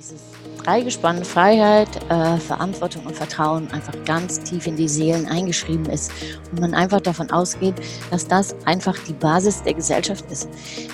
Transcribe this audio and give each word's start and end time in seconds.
dieses 0.00 0.22
Dreigespann 0.64 1.22
Freiheit, 1.24 1.88
äh, 2.08 2.38
Verantwortung 2.38 3.04
und 3.04 3.14
Vertrauen 3.14 3.70
einfach 3.70 3.92
ganz 4.06 4.40
tief 4.40 4.66
in 4.66 4.76
die 4.76 4.88
Seelen 4.88 5.26
eingeschrieben 5.26 5.84
ist 5.86 6.10
und 6.50 6.60
man 6.60 6.72
einfach 6.72 7.02
davon 7.02 7.30
ausgeht, 7.30 7.74
dass 8.10 8.26
das 8.26 8.56
einfach 8.64 8.96
die 9.06 9.12
Basis 9.12 9.62
der 9.62 9.74
Gesellschaft 9.74 10.24
ist. 10.30 10.48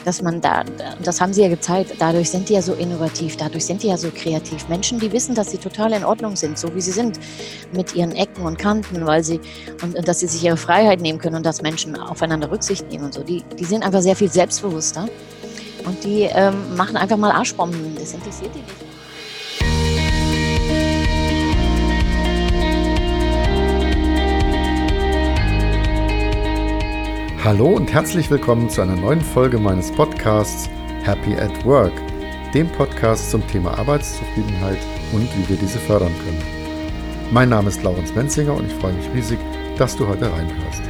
Dass 0.05 0.23
man 0.23 0.41
da, 0.41 0.65
das 1.05 1.21
haben 1.21 1.33
sie 1.33 1.43
ja 1.43 1.49
gezeigt, 1.49 1.95
dadurch 2.01 2.31
sind 2.31 2.49
die 2.49 2.55
ja 2.55 2.63
so 2.63 2.75
innovativ, 2.75 3.37
dadurch 3.37 3.65
sind 3.65 3.85
die 3.85 3.89
ja 3.89 3.97
so 3.97 4.11
kreativ. 4.11 4.69
Menschen, 4.69 4.99
die 4.99 5.13
wissen, 5.13 5.37
dass 5.37 5.53
sie 5.53 5.59
total 5.59 5.93
in 5.93 6.05
Ordnung 6.05 6.35
sind, 6.35 6.59
so 6.59 6.75
wie 6.75 6.81
sie 6.81 6.93
sind, 6.93 7.21
mit 7.73 7.95
ihren 7.95 8.11
Ecken 8.13 8.45
und 8.45 8.59
Kanten, 8.59 9.07
weil 9.07 9.23
sie, 9.23 9.41
und, 9.83 9.95
und 9.95 10.09
dass 10.09 10.19
sie 10.19 10.27
sich 10.27 10.43
ihre 10.43 10.57
Freiheit 10.57 11.01
nehmen 11.01 11.21
können 11.21 11.37
und 11.37 11.47
dass 11.47 11.63
Menschen 11.63 11.97
aufeinander 11.97 12.51
Rücksicht 12.51 12.91
nehmen 12.91 13.05
und 13.05 13.15
so, 13.15 13.23
die, 13.23 13.45
die 13.57 13.65
sind 13.65 13.85
einfach 13.85 14.03
sehr 14.03 14.17
viel 14.17 14.31
selbstbewusster. 14.31 15.09
Und 15.85 16.03
die 16.03 16.23
ähm, 16.23 16.77
machen 16.77 16.97
einfach 16.97 17.17
mal 17.17 17.31
Arschbomben. 17.31 17.95
Das 17.95 18.13
interessiert 18.13 18.51
die 18.53 18.59
nicht. 18.59 18.86
Hallo 27.47 27.69
und 27.77 27.93
herzlich 27.93 28.29
willkommen 28.29 28.69
zu 28.69 28.83
einer 28.83 28.97
neuen 28.97 29.21
Folge 29.21 29.57
meines 29.57 29.93
Podcasts 29.93 30.69
Happy 31.05 31.37
at 31.37 31.65
Work, 31.65 31.93
dem 32.53 32.67
Podcast 32.67 33.31
zum 33.31 33.47
Thema 33.47 33.79
Arbeitszufriedenheit 33.79 34.79
und 35.13 35.29
wie 35.39 35.51
wir 35.51 35.57
diese 35.57 35.79
fördern 35.79 36.13
können. 36.25 36.43
Mein 37.31 37.51
Name 37.51 37.69
ist 37.69 37.85
Laurens 37.85 38.13
Menzinger 38.17 38.53
und 38.53 38.67
ich 38.67 38.73
freue 38.73 38.95
mich 38.95 39.09
riesig, 39.15 39.39
dass 39.79 39.97
du 39.97 40.09
heute 40.09 40.29
reinhörst. 40.29 40.83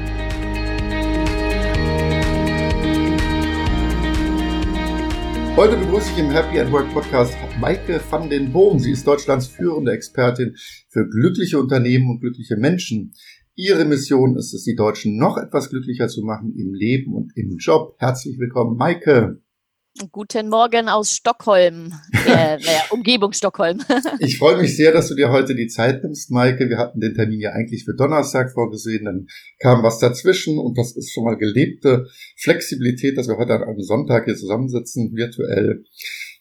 Heute 5.56 5.76
begrüße 5.76 6.10
ich 6.12 6.18
im 6.18 6.30
Happy 6.30 6.58
at 6.58 6.72
Work 6.72 6.90
Podcast 6.94 7.34
Maike 7.60 8.00
van 8.10 8.30
den 8.30 8.50
Boom. 8.50 8.78
Sie 8.78 8.92
ist 8.92 9.06
Deutschlands 9.06 9.46
führende 9.46 9.92
Expertin 9.92 10.56
für 10.88 11.06
glückliche 11.06 11.58
Unternehmen 11.60 12.08
und 12.08 12.20
glückliche 12.20 12.56
Menschen. 12.56 13.12
Ihre 13.58 13.86
Mission 13.86 14.36
ist 14.36 14.52
es, 14.52 14.64
die 14.64 14.76
Deutschen 14.76 15.16
noch 15.16 15.38
etwas 15.38 15.70
glücklicher 15.70 16.08
zu 16.08 16.20
machen 16.22 16.54
im 16.58 16.74
Leben 16.74 17.14
und 17.14 17.34
im 17.36 17.56
Job. 17.56 17.96
Herzlich 17.98 18.38
willkommen, 18.38 18.76
Maike. 18.76 19.40
Guten 20.12 20.50
Morgen 20.50 20.90
aus 20.90 21.12
Stockholm, 21.12 21.94
äh, 22.12 22.28
naja, 22.58 22.82
Umgebung 22.90 23.32
Stockholm. 23.32 23.80
ich 24.18 24.36
freue 24.36 24.58
mich 24.58 24.76
sehr, 24.76 24.92
dass 24.92 25.08
du 25.08 25.14
dir 25.14 25.30
heute 25.30 25.54
die 25.54 25.68
Zeit 25.68 26.04
nimmst, 26.04 26.30
Maike. 26.30 26.68
Wir 26.68 26.76
hatten 26.76 27.00
den 27.00 27.14
Termin 27.14 27.40
ja 27.40 27.52
eigentlich 27.52 27.86
für 27.86 27.94
Donnerstag 27.94 28.52
vorgesehen, 28.52 29.06
dann 29.06 29.26
kam 29.58 29.82
was 29.82 30.00
dazwischen 30.00 30.58
und 30.58 30.76
das 30.76 30.94
ist 30.94 31.14
schon 31.14 31.24
mal 31.24 31.38
gelebte 31.38 32.08
Flexibilität, 32.36 33.16
dass 33.16 33.26
wir 33.26 33.38
heute 33.38 33.54
an 33.54 33.62
einem 33.62 33.80
Sonntag 33.80 34.26
hier 34.26 34.36
zusammensitzen, 34.36 35.16
virtuell. 35.16 35.82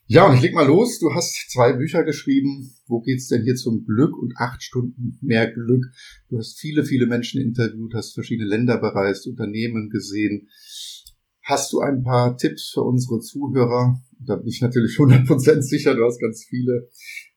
Ja, 0.07 0.27
und 0.27 0.35
ich 0.35 0.41
leg 0.43 0.53
mal 0.53 0.67
los. 0.67 0.99
Du 0.99 1.13
hast 1.15 1.49
zwei 1.49 1.73
Bücher 1.73 2.03
geschrieben. 2.03 2.75
Wo 2.85 3.01
geht's 3.01 3.27
denn 3.27 3.41
hier 3.41 3.55
zum 3.55 3.85
Glück 3.85 4.15
und 4.15 4.37
acht 4.37 4.61
Stunden 4.61 5.17
mehr 5.21 5.51
Glück? 5.51 5.83
Du 6.29 6.37
hast 6.37 6.59
viele, 6.59 6.85
viele 6.85 7.07
Menschen 7.07 7.41
interviewt, 7.41 7.95
hast 7.95 8.13
verschiedene 8.13 8.47
Länder 8.47 8.77
bereist, 8.77 9.25
Unternehmen 9.25 9.89
gesehen. 9.89 10.47
Hast 11.41 11.73
du 11.73 11.79
ein 11.79 12.03
paar 12.03 12.37
Tipps 12.37 12.69
für 12.71 12.83
unsere 12.83 13.19
Zuhörer? 13.19 13.99
Da 14.19 14.35
bin 14.35 14.47
ich 14.47 14.61
natürlich 14.61 14.95
100% 14.97 15.61
sicher, 15.61 15.95
du 15.95 16.03
hast 16.05 16.19
ganz 16.19 16.43
viele, 16.43 16.87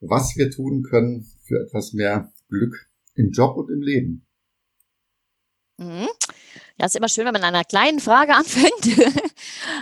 was 0.01 0.37
wir 0.37 0.51
tun 0.51 0.83
können 0.83 1.27
für 1.45 1.61
etwas 1.61 1.95
mehr 1.95 2.33
Glück 2.51 2.91
im 3.15 3.31
Job 3.31 3.57
und 3.57 3.71
im 3.71 3.81
Leben. 3.81 4.27
Mhm. 5.79 6.09
Ja, 6.79 6.87
ist 6.87 6.95
immer 6.95 7.09
schön, 7.09 7.27
wenn 7.27 7.33
man 7.33 7.43
an 7.43 7.55
einer 7.55 7.65
kleinen 7.65 7.99
Frage 7.99 8.35
anfängt. 8.37 8.99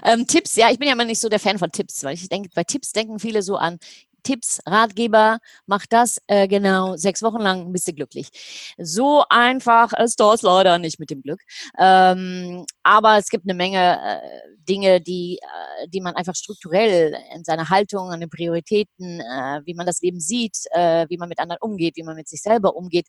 ähm, 0.04 0.26
Tipps, 0.26 0.56
ja, 0.56 0.70
ich 0.70 0.78
bin 0.78 0.88
ja 0.88 0.94
immer 0.94 1.04
nicht 1.04 1.20
so 1.20 1.28
der 1.28 1.40
Fan 1.40 1.58
von 1.58 1.70
Tipps, 1.70 2.02
weil 2.04 2.14
ich 2.14 2.28
denke, 2.28 2.48
bei 2.54 2.64
Tipps 2.64 2.92
denken 2.92 3.18
viele 3.18 3.42
so 3.42 3.56
an 3.56 3.78
Tipps, 4.22 4.60
Ratgeber, 4.66 5.38
mach 5.66 5.86
das 5.86 6.18
äh, 6.26 6.48
genau 6.48 6.96
sechs 6.96 7.22
Wochen 7.22 7.40
lang, 7.40 7.72
bist 7.72 7.86
du 7.86 7.92
glücklich. 7.92 8.28
So 8.76 9.22
einfach 9.28 9.92
ist 9.92 10.18
das 10.18 10.42
leider 10.42 10.78
nicht 10.80 10.98
mit 10.98 11.10
dem 11.10 11.22
Glück. 11.22 11.40
Ähm, 11.78 12.66
aber 12.82 13.18
es 13.18 13.28
gibt 13.28 13.44
eine 13.44 13.54
Menge 13.54 14.00
äh, 14.02 14.40
Dinge, 14.68 15.00
die, 15.00 15.38
äh, 15.40 15.86
die 15.88 16.00
man 16.00 16.16
einfach 16.16 16.34
strukturell 16.34 17.16
in 17.36 17.44
seiner 17.44 17.68
Haltung, 17.68 18.10
an 18.10 18.18
den 18.18 18.28
Prioritäten, 18.28 19.20
äh, 19.20 19.60
wie 19.64 19.74
man 19.74 19.86
das 19.86 20.00
Leben 20.00 20.18
sieht, 20.18 20.58
äh, 20.72 21.06
wie 21.08 21.18
man 21.18 21.28
mit 21.28 21.38
anderen 21.38 21.60
umgeht, 21.60 21.94
wie 21.94 22.02
man 22.02 22.16
mit 22.16 22.26
sich 22.26 22.42
selber 22.42 22.74
umgeht, 22.74 23.06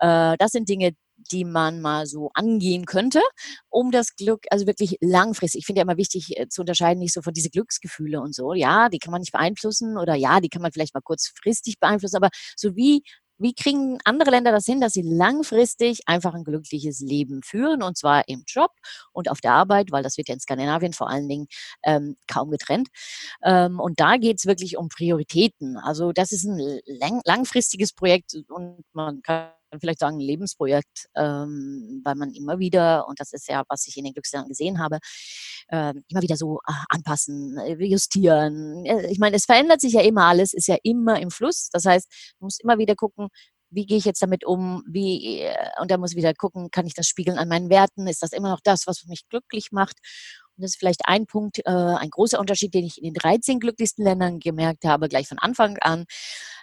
das 0.00 0.50
sind 0.52 0.68
Dinge, 0.68 0.92
die 1.30 1.44
man 1.44 1.80
mal 1.80 2.06
so 2.06 2.30
angehen 2.34 2.86
könnte, 2.86 3.20
um 3.70 3.90
das 3.90 4.16
Glück, 4.16 4.44
also 4.50 4.66
wirklich 4.66 4.96
langfristig. 5.00 5.60
Ich 5.60 5.66
finde 5.66 5.80
ja 5.80 5.84
immer 5.84 5.96
wichtig 5.96 6.38
äh, 6.38 6.48
zu 6.48 6.62
unterscheiden, 6.62 7.00
nicht 7.00 7.14
so 7.14 7.22
von 7.22 7.32
diese 7.32 7.50
Glücksgefühle 7.50 8.20
und 8.20 8.34
so. 8.34 8.54
Ja, 8.54 8.88
die 8.88 8.98
kann 8.98 9.12
man 9.12 9.20
nicht 9.20 9.32
beeinflussen 9.32 9.96
oder 9.96 10.14
ja, 10.14 10.40
die 10.40 10.48
kann 10.48 10.62
man 10.62 10.72
vielleicht 10.72 10.94
mal 10.94 11.00
kurzfristig 11.00 11.78
beeinflussen, 11.80 12.16
aber 12.16 12.30
so 12.56 12.76
wie 12.76 13.02
wie 13.36 13.52
kriegen 13.52 13.98
andere 14.04 14.30
Länder 14.30 14.52
das 14.52 14.64
hin, 14.64 14.80
dass 14.80 14.92
sie 14.92 15.02
langfristig 15.02 16.02
einfach 16.06 16.34
ein 16.34 16.44
glückliches 16.44 17.00
Leben 17.00 17.42
führen 17.42 17.82
und 17.82 17.98
zwar 17.98 18.28
im 18.28 18.44
Job 18.46 18.70
und 19.12 19.28
auf 19.28 19.40
der 19.40 19.52
Arbeit, 19.52 19.90
weil 19.90 20.04
das 20.04 20.16
wird 20.16 20.28
ja 20.28 20.34
in 20.34 20.40
Skandinavien 20.40 20.92
vor 20.92 21.10
allen 21.10 21.28
Dingen 21.28 21.46
ähm, 21.82 22.16
kaum 22.28 22.50
getrennt. 22.50 22.88
Ähm, 23.42 23.80
und 23.80 23.98
da 23.98 24.18
geht 24.18 24.38
es 24.38 24.46
wirklich 24.46 24.76
um 24.76 24.88
Prioritäten. 24.88 25.76
Also 25.78 26.12
das 26.12 26.30
ist 26.30 26.44
ein 26.44 26.80
lang 26.86 27.20
langfristiges 27.24 27.92
Projekt 27.92 28.34
und 28.48 28.84
man 28.92 29.20
kann 29.22 29.50
vielleicht 29.80 30.00
sagen, 30.00 30.16
ein 30.16 30.20
Lebensprojekt, 30.20 31.06
ähm, 31.16 32.02
weil 32.04 32.14
man 32.14 32.32
immer 32.32 32.58
wieder, 32.58 33.06
und 33.08 33.20
das 33.20 33.32
ist 33.32 33.48
ja, 33.48 33.62
was 33.68 33.86
ich 33.86 33.96
in 33.96 34.04
den 34.04 34.12
Glücksjahren 34.14 34.48
gesehen 34.48 34.78
habe, 34.78 34.98
äh, 35.68 35.92
immer 36.08 36.22
wieder 36.22 36.36
so 36.36 36.60
äh, 36.68 36.72
anpassen, 36.88 37.58
äh, 37.58 37.74
justieren. 37.84 38.84
Äh, 38.86 39.10
ich 39.10 39.18
meine, 39.18 39.36
es 39.36 39.44
verändert 39.46 39.80
sich 39.80 39.94
ja 39.94 40.02
immer 40.02 40.24
alles, 40.24 40.52
ist 40.54 40.68
ja 40.68 40.76
immer 40.82 41.20
im 41.20 41.30
Fluss. 41.30 41.68
Das 41.72 41.84
heißt, 41.84 42.08
man 42.40 42.46
muss 42.46 42.60
immer 42.60 42.78
wieder 42.78 42.94
gucken, 42.94 43.28
wie 43.70 43.86
gehe 43.86 43.98
ich 43.98 44.04
jetzt 44.04 44.22
damit 44.22 44.44
um, 44.44 44.82
wie, 44.86 45.40
äh, 45.40 45.54
und 45.80 45.90
da 45.90 45.98
muss 45.98 46.12
ich 46.12 46.16
wieder 46.16 46.32
gucken, 46.34 46.70
kann 46.70 46.86
ich 46.86 46.94
das 46.94 47.06
spiegeln 47.06 47.38
an 47.38 47.48
meinen 47.48 47.70
Werten, 47.70 48.06
ist 48.06 48.22
das 48.22 48.32
immer 48.32 48.50
noch 48.50 48.60
das, 48.62 48.86
was 48.86 49.04
mich 49.06 49.28
glücklich 49.28 49.72
macht? 49.72 49.98
Und 50.56 50.62
das 50.62 50.72
ist 50.72 50.78
vielleicht 50.78 51.02
ein 51.06 51.26
Punkt, 51.26 51.58
äh, 51.64 51.70
ein 51.70 52.10
großer 52.10 52.38
Unterschied, 52.38 52.74
den 52.74 52.84
ich 52.84 52.98
in 52.98 53.04
den 53.04 53.14
13 53.14 53.60
glücklichsten 53.60 54.04
Ländern 54.04 54.38
gemerkt 54.40 54.84
habe, 54.84 55.08
gleich 55.08 55.28
von 55.28 55.38
Anfang 55.38 55.78
an. 55.78 56.04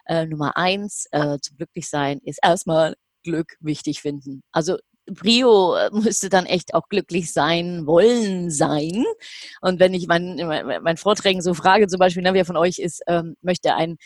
Äh, 0.05 0.25
Nummer 0.25 0.57
eins, 0.57 1.07
äh, 1.11 1.37
zum 1.41 1.57
Glücklichsein 1.57 2.19
ist 2.23 2.39
erstmal 2.43 2.95
Glück 3.23 3.55
wichtig 3.59 4.01
finden. 4.01 4.41
Also 4.51 4.77
Brio 5.05 5.75
äh, 5.75 5.89
müsste 5.91 6.29
dann 6.29 6.45
echt 6.45 6.73
auch 6.73 6.87
glücklich 6.89 7.31
sein, 7.33 7.85
wollen 7.85 8.49
sein. 8.49 9.05
Und 9.61 9.79
wenn 9.79 9.93
ich 9.93 10.07
meinen 10.07 10.37
mein 10.83 10.97
Vorträgen 10.97 11.41
so 11.41 11.53
frage, 11.53 11.87
zum 11.87 11.99
Beispiel, 11.99 12.23
na, 12.23 12.33
wer 12.33 12.45
von 12.45 12.57
euch 12.57 12.79
ist, 12.79 13.01
ähm, 13.07 13.35
möchte 13.41 13.75
ein, 13.75 13.97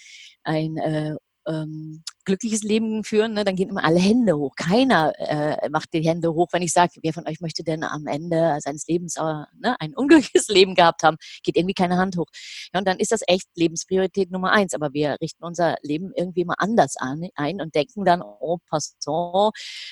ein 0.44 0.78
äh, 0.78 1.16
ähm, 1.48 2.04
glückliches 2.26 2.64
Leben 2.64 3.04
führen, 3.04 3.34
ne, 3.34 3.44
dann 3.44 3.56
gehen 3.56 3.70
immer 3.70 3.84
alle 3.84 4.00
Hände 4.00 4.38
hoch. 4.38 4.56
Keiner 4.56 5.14
äh, 5.18 5.70
macht 5.70 5.94
die 5.94 6.02
Hände 6.02 6.34
hoch. 6.34 6.48
Wenn 6.52 6.62
ich 6.62 6.74
sage, 6.74 6.94
wer 7.04 7.14
von 7.14 7.28
euch 7.28 7.40
möchte 7.40 7.64
denn 7.64 7.84
am 7.84 8.08
Ende 8.08 8.58
seines 8.60 8.88
Lebens 8.88 9.16
äh, 9.18 9.22
ne, 9.22 9.76
ein 9.80 9.94
unglückliches 9.96 10.48
Leben 10.48 10.76
gehabt 10.76 11.04
haben, 11.04 11.18
geht 11.44 11.56
irgendwie 11.58 11.74
keine 11.74 11.98
Hand 11.98 12.18
hoch. 12.18 12.28
Ja, 12.74 12.80
und 12.80 12.88
dann 12.88 12.98
ist 12.98 13.12
das 13.12 13.22
echt 13.28 13.48
Lebenspriorität 13.56 14.32
Nummer 14.32 14.52
eins. 14.52 14.74
Aber 14.74 14.94
wir 14.94 15.18
richten 15.22 15.44
unser 15.44 15.78
Leben 15.82 16.12
irgendwie 16.16 16.46
mal 16.46 16.56
anders 16.58 16.98
an, 16.98 17.28
ein 17.36 17.62
und 17.62 17.76
denken 17.76 18.06
dann, 18.06 18.22
oh, 18.22 18.58
passant, 18.70 18.96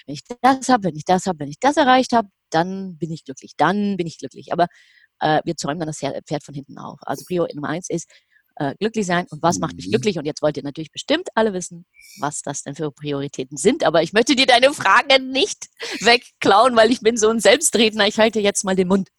wenn 0.06 0.14
ich 0.14 0.24
das 0.42 0.70
habe, 0.70 0.86
wenn 0.86 0.96
ich 0.96 1.06
das 1.06 1.26
habe, 1.28 1.40
wenn 1.40 1.50
ich 1.50 1.60
das 1.60 1.78
erreicht 1.78 2.14
habe, 2.14 2.30
dann 2.50 2.98
bin 2.98 3.12
ich 3.12 3.26
glücklich, 3.26 3.54
dann 3.58 3.98
bin 3.98 4.08
ich 4.08 4.18
glücklich. 4.18 4.52
Aber 4.54 4.68
äh, 5.20 5.42
wir 5.46 5.56
zäumen 5.56 5.80
dann 5.80 5.88
das 5.88 6.00
Pferd 6.00 6.44
von 6.44 6.54
hinten 6.54 6.78
auf. 6.78 7.00
Also 7.02 7.26
Prio 7.26 7.48
Nummer 7.54 7.70
eins 7.70 7.90
ist, 7.90 8.10
äh, 8.56 8.76
glücklich 8.80 9.06
sein 9.06 9.26
und 9.30 9.42
was 9.42 9.60
macht 9.60 9.76
mich 9.76 9.88
mhm. 9.88 9.92
glücklich. 9.92 10.18
Und 10.18 10.26
jetzt 10.26 10.42
wollt 10.42 10.58
ihr 10.58 10.64
natürlich 10.64 10.92
bestimmt 10.92 11.30
alle 11.36 11.54
wissen, 11.54 11.86
was 12.20 12.42
das 12.42 12.64
denn 12.64 12.76
für 12.76 12.92
Prioritäten 12.92 13.58
sind. 13.58 13.86
Aber 13.86 14.04
ich 14.04 14.14
möchte 14.14 14.36
dir 14.36 14.46
deine 14.46 14.74
Fragen 14.74 15.32
nicht 15.32 15.68
wegklauen, 16.02 16.76
weil 16.76 16.92
ich 16.92 17.02
bin 17.02 17.18
so 17.18 17.30
ein 17.30 17.40
Selbstredner. 17.40 18.08
Ich 18.08 18.20
halte 18.20 18.40
jetzt 18.40 18.64
mal 18.64 18.76
den 18.76 18.88
Mund. 18.88 19.10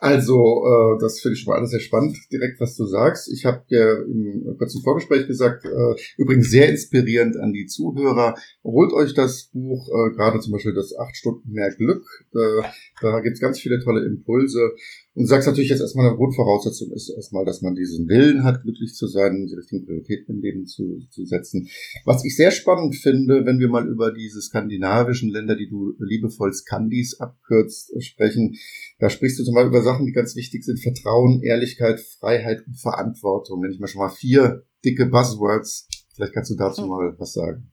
Also, 0.00 0.64
äh, 0.64 1.00
das 1.00 1.20
finde 1.20 1.34
ich 1.34 1.42
schon 1.42 1.52
mal 1.52 1.58
alles 1.58 1.70
sehr 1.70 1.80
spannend, 1.80 2.16
direkt 2.32 2.60
was 2.60 2.76
du 2.76 2.86
sagst. 2.86 3.30
Ich 3.32 3.44
habe 3.44 3.64
dir 3.70 4.04
im 4.06 4.56
kurzen 4.58 4.82
Vorgespräch 4.82 5.26
gesagt, 5.26 5.64
äh, 5.64 5.94
übrigens 6.16 6.50
sehr 6.50 6.68
inspirierend 6.68 7.36
an 7.36 7.52
die 7.52 7.66
Zuhörer. 7.66 8.34
Holt 8.64 8.92
euch 8.92 9.14
das 9.14 9.50
Buch, 9.52 9.88
äh, 9.88 10.14
gerade 10.16 10.40
zum 10.40 10.52
Beispiel 10.52 10.74
das 10.74 10.96
acht 10.96 11.16
Stunden 11.16 11.52
mehr 11.52 11.70
Glück. 11.70 12.04
Äh, 12.34 12.62
da 13.00 13.20
gibt 13.20 13.34
es 13.34 13.40
ganz 13.40 13.60
viele 13.60 13.78
tolle 13.80 14.04
Impulse. 14.04 14.72
Und 15.20 15.24
du 15.24 15.28
sagst 15.28 15.46
natürlich 15.46 15.68
jetzt 15.68 15.82
erstmal 15.82 16.06
eine 16.06 16.16
Grundvoraussetzung 16.16 16.92
ist 16.92 17.10
erstmal, 17.10 17.44
dass 17.44 17.60
man 17.60 17.74
diesen 17.74 18.08
Willen 18.08 18.42
hat, 18.42 18.62
glücklich 18.62 18.94
zu 18.94 19.06
sein, 19.06 19.46
die 19.46 19.54
richtigen 19.54 19.84
Prioritäten 19.84 20.36
im 20.36 20.40
Leben 20.40 20.64
zu, 20.64 20.98
zu 21.10 21.26
setzen. 21.26 21.68
Was 22.06 22.24
ich 22.24 22.34
sehr 22.34 22.50
spannend 22.50 22.96
finde, 22.96 23.44
wenn 23.44 23.58
wir 23.58 23.68
mal 23.68 23.86
über 23.86 24.12
diese 24.12 24.40
skandinavischen 24.40 25.28
Länder, 25.28 25.56
die 25.56 25.68
du 25.68 25.92
liebevoll 25.98 26.54
Skandis 26.54 27.20
abkürzt, 27.20 27.92
sprechen, 28.02 28.56
da 28.98 29.10
sprichst 29.10 29.38
du 29.38 29.44
zum 29.44 29.54
Beispiel 29.54 29.68
über 29.68 29.82
Sachen, 29.82 30.06
die 30.06 30.12
ganz 30.12 30.36
wichtig 30.36 30.64
sind. 30.64 30.80
Vertrauen, 30.80 31.42
Ehrlichkeit, 31.42 32.00
Freiheit 32.00 32.66
und 32.66 32.80
Verantwortung. 32.80 33.62
Wenn 33.62 33.72
ich 33.72 33.78
mal 33.78 33.88
schon 33.88 34.00
mal 34.00 34.08
vier 34.08 34.64
dicke 34.82 35.04
Buzzwords. 35.04 35.86
Vielleicht 36.14 36.32
kannst 36.32 36.50
du 36.50 36.56
dazu 36.56 36.80
hm. 36.80 36.88
mal 36.88 37.14
was 37.18 37.34
sagen. 37.34 37.69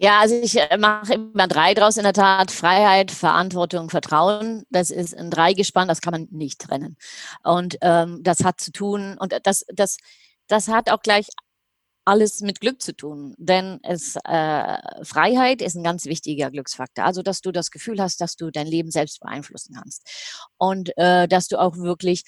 Ja, 0.00 0.20
also 0.20 0.34
ich 0.34 0.56
äh, 0.58 0.76
mache 0.76 1.14
immer 1.14 1.48
drei 1.48 1.72
draus 1.72 1.96
in 1.96 2.02
der 2.02 2.12
Tat. 2.12 2.50
Freiheit, 2.50 3.10
Verantwortung, 3.10 3.88
Vertrauen. 3.88 4.64
Das 4.70 4.90
ist 4.90 5.16
ein 5.16 5.30
Dreigespann, 5.30 5.88
das 5.88 6.02
kann 6.02 6.12
man 6.12 6.28
nicht 6.30 6.60
trennen. 6.60 6.96
Und 7.42 7.78
ähm, 7.80 8.20
das 8.22 8.44
hat 8.44 8.60
zu 8.60 8.72
tun, 8.72 9.16
und 9.18 9.34
das, 9.44 9.64
das, 9.72 9.96
das 10.48 10.68
hat 10.68 10.90
auch 10.90 11.00
gleich 11.00 11.28
alles 12.06 12.40
mit 12.42 12.60
Glück 12.60 12.82
zu 12.82 12.94
tun, 12.96 13.34
denn 13.38 13.80
es, 13.82 14.16
äh, 14.24 14.78
Freiheit 15.04 15.62
ist 15.62 15.76
ein 15.76 15.84
ganz 15.84 16.04
wichtiger 16.06 16.50
Glücksfaktor. 16.50 17.04
Also, 17.04 17.22
dass 17.22 17.40
du 17.42 17.52
das 17.52 17.70
Gefühl 17.70 18.00
hast, 18.00 18.20
dass 18.20 18.36
du 18.36 18.50
dein 18.50 18.66
Leben 18.66 18.90
selbst 18.90 19.20
beeinflussen 19.20 19.74
kannst 19.76 20.02
und 20.58 20.96
äh, 20.98 21.26
dass 21.28 21.48
du 21.48 21.58
auch 21.60 21.76
wirklich 21.78 22.24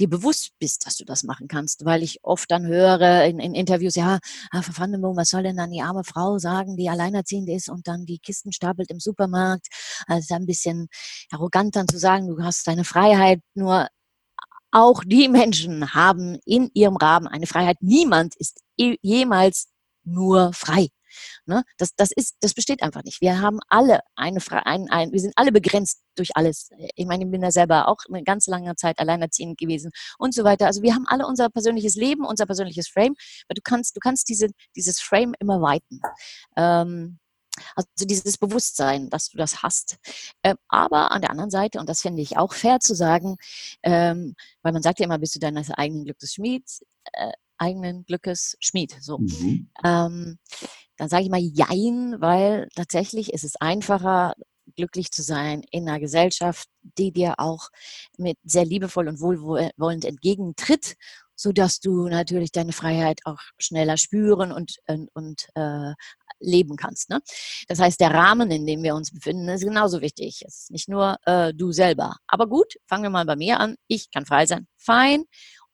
dir 0.00 0.08
bewusst 0.08 0.52
bist, 0.58 0.86
dass 0.86 0.96
du 0.96 1.04
das 1.04 1.22
machen 1.22 1.48
kannst, 1.48 1.84
weil 1.84 2.02
ich 2.02 2.20
oft 2.22 2.50
dann 2.50 2.66
höre 2.66 3.24
in, 3.24 3.38
in 3.38 3.54
Interviews, 3.54 3.94
ja, 3.94 4.18
ah, 4.50 4.62
Verfandenboom, 4.62 5.16
was 5.16 5.30
soll 5.30 5.42
denn 5.42 5.56
dann 5.56 5.70
die 5.70 5.82
arme 5.82 6.04
Frau 6.04 6.38
sagen, 6.38 6.76
die 6.76 6.88
alleinerziehend 6.88 7.48
ist 7.48 7.68
und 7.68 7.86
dann 7.86 8.06
die 8.06 8.18
Kisten 8.18 8.52
stapelt 8.52 8.90
im 8.90 9.00
Supermarkt. 9.00 9.66
Also 10.06 10.34
ein 10.34 10.46
bisschen 10.46 10.88
arrogant 11.30 11.76
dann 11.76 11.88
zu 11.88 11.98
sagen, 11.98 12.28
du 12.28 12.42
hast 12.42 12.66
deine 12.66 12.84
Freiheit, 12.84 13.40
nur 13.54 13.88
auch 14.72 15.02
die 15.04 15.28
Menschen 15.28 15.94
haben 15.94 16.38
in 16.44 16.70
ihrem 16.74 16.96
Rahmen 16.96 17.26
eine 17.26 17.46
Freiheit. 17.46 17.78
Niemand 17.80 18.36
ist 18.36 18.60
jemals 18.76 19.68
nur 20.04 20.52
frei. 20.52 20.88
Ne? 21.50 21.64
Das, 21.78 21.96
das, 21.96 22.12
ist, 22.12 22.36
das 22.40 22.54
besteht 22.54 22.80
einfach 22.80 23.02
nicht. 23.02 23.20
Wir 23.20 23.40
haben 23.40 23.58
alle 23.68 24.02
eine 24.14 24.40
Fre 24.40 24.64
ein, 24.66 24.88
ein, 24.88 25.10
wir 25.10 25.18
sind 25.18 25.32
alle 25.34 25.50
begrenzt 25.50 26.00
durch 26.14 26.30
alles. 26.36 26.70
Ich 26.94 27.06
meine, 27.06 27.24
ich 27.24 27.30
bin 27.30 27.40
da 27.40 27.50
selber 27.50 27.88
auch 27.88 27.98
eine 28.08 28.22
ganz 28.22 28.46
lange 28.46 28.76
Zeit 28.76 29.00
alleinerziehend 29.00 29.58
gewesen 29.58 29.90
und 30.16 30.32
so 30.32 30.44
weiter. 30.44 30.66
Also 30.66 30.82
wir 30.82 30.94
haben 30.94 31.06
alle 31.08 31.26
unser 31.26 31.48
persönliches 31.48 31.96
Leben, 31.96 32.24
unser 32.24 32.46
persönliches 32.46 32.86
Frame, 32.86 33.16
aber 33.48 33.54
du 33.54 33.62
kannst, 33.64 33.96
du 33.96 34.00
kannst 34.00 34.28
diese, 34.28 34.46
dieses 34.76 35.00
Frame 35.00 35.34
immer 35.40 35.60
weiten. 35.60 36.00
Ähm, 36.56 37.18
also 37.74 37.88
dieses 38.06 38.38
Bewusstsein, 38.38 39.10
dass 39.10 39.30
du 39.30 39.36
das 39.36 39.64
hast. 39.64 39.98
Ähm, 40.44 40.56
aber 40.68 41.10
an 41.10 41.20
der 41.20 41.30
anderen 41.30 41.50
Seite, 41.50 41.80
und 41.80 41.88
das 41.88 42.00
finde 42.00 42.22
ich 42.22 42.36
auch 42.36 42.54
fair 42.54 42.78
zu 42.78 42.94
sagen, 42.94 43.38
ähm, 43.82 44.36
weil 44.62 44.72
man 44.72 44.82
sagt 44.82 45.00
ja 45.00 45.06
immer, 45.06 45.18
bist 45.18 45.34
du 45.34 45.40
deines 45.40 45.72
eigenen 45.72 46.04
Glückes 46.04 46.34
Schmied, 46.34 46.64
äh, 47.12 47.32
eigenen 47.60 48.04
Glückes 48.04 48.56
Schmied. 48.60 48.96
So. 49.00 49.18
Mhm. 49.18 49.70
Ähm, 49.84 50.38
dann 50.96 51.08
sage 51.08 51.24
ich 51.24 51.30
mal 51.30 51.40
Jein, 51.40 52.20
weil 52.20 52.68
tatsächlich 52.74 53.32
ist 53.32 53.44
es 53.44 53.56
einfacher, 53.56 54.34
glücklich 54.76 55.10
zu 55.10 55.22
sein 55.22 55.62
in 55.70 55.88
einer 55.88 56.00
Gesellschaft, 56.00 56.68
die 56.82 57.12
dir 57.12 57.34
auch 57.38 57.68
mit 58.18 58.36
sehr 58.44 58.64
liebevoll 58.64 59.08
und 59.08 59.20
wohlwollend 59.20 60.04
entgegentritt, 60.04 60.94
so 61.34 61.52
dass 61.52 61.80
du 61.80 62.08
natürlich 62.08 62.52
deine 62.52 62.72
Freiheit 62.72 63.20
auch 63.24 63.40
schneller 63.58 63.96
spüren 63.96 64.52
und, 64.52 64.76
und, 64.86 65.08
und 65.14 65.48
äh, 65.54 65.94
leben 66.38 66.76
kannst. 66.76 67.10
Ne? 67.10 67.20
Das 67.68 67.78
heißt, 67.78 68.00
der 68.00 68.12
Rahmen, 68.12 68.50
in 68.50 68.66
dem 68.66 68.82
wir 68.82 68.94
uns 68.94 69.10
befinden, 69.10 69.48
ist 69.48 69.64
genauso 69.64 70.00
wichtig. 70.00 70.42
Es 70.46 70.62
ist 70.62 70.70
nicht 70.70 70.88
nur 70.88 71.16
äh, 71.24 71.52
du 71.54 71.72
selber. 71.72 72.16
Aber 72.26 72.46
gut, 72.46 72.74
fangen 72.86 73.04
wir 73.04 73.10
mal 73.10 73.26
bei 73.26 73.36
mir 73.36 73.60
an. 73.60 73.76
Ich 73.88 74.10
kann 74.10 74.26
frei 74.26 74.46
sein. 74.46 74.66
Fein. 74.76 75.24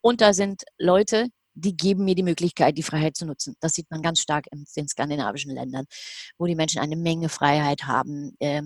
Und 0.00 0.20
da 0.20 0.32
sind 0.32 0.62
Leute, 0.78 1.28
die 1.56 1.76
geben 1.76 2.04
mir 2.04 2.14
die 2.14 2.22
Möglichkeit, 2.22 2.76
die 2.76 2.82
Freiheit 2.82 3.16
zu 3.16 3.24
nutzen. 3.24 3.56
Das 3.60 3.72
sieht 3.72 3.90
man 3.90 4.02
ganz 4.02 4.20
stark 4.20 4.46
in 4.52 4.64
den 4.76 4.88
skandinavischen 4.88 5.52
Ländern, 5.52 5.86
wo 6.38 6.46
die 6.46 6.54
Menschen 6.54 6.80
eine 6.80 6.96
Menge 6.96 7.28
Freiheit 7.28 7.84
haben, 7.84 8.36
äh, 8.40 8.62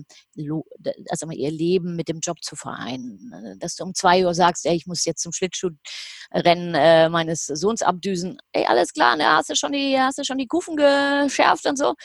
also 1.09 1.29
ihr 1.31 1.51
Leben 1.51 1.95
mit 1.95 2.09
dem 2.09 2.19
Job 2.19 2.43
zu 2.43 2.55
vereinen. 2.55 3.31
Äh, 3.33 3.57
dass 3.57 3.75
du 3.75 3.85
um 3.85 3.95
zwei 3.95 4.25
Uhr 4.25 4.33
sagst, 4.33 4.65
ey, 4.65 4.75
ich 4.75 4.85
muss 4.85 5.05
jetzt 5.05 5.21
zum 5.21 5.31
Schlittschuhrennen 5.31 6.75
äh, 6.75 7.09
meines 7.09 7.45
Sohns 7.45 7.81
abdüsen. 7.81 8.37
Ey, 8.51 8.65
alles 8.65 8.93
klar, 8.93 9.15
ne, 9.15 9.25
hast 9.25 9.49
du 9.49 9.55
schon 9.55 9.71
die, 9.71 9.97
hast 9.97 10.17
du 10.17 10.23
schon 10.25 10.37
die 10.37 10.47
Kufen 10.47 10.75
geschärft 10.75 11.65
und 11.65 11.77
so. 11.77 11.95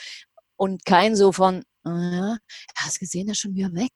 Und 0.55 0.85
kein 0.85 1.15
so 1.15 1.31
von, 1.33 1.63
äh, 1.85 2.35
hast 2.75 2.95
du 2.95 2.99
gesehen, 2.99 3.25
der 3.27 3.33
ist 3.33 3.39
schon 3.39 3.55
wieder 3.55 3.73
weg 3.73 3.91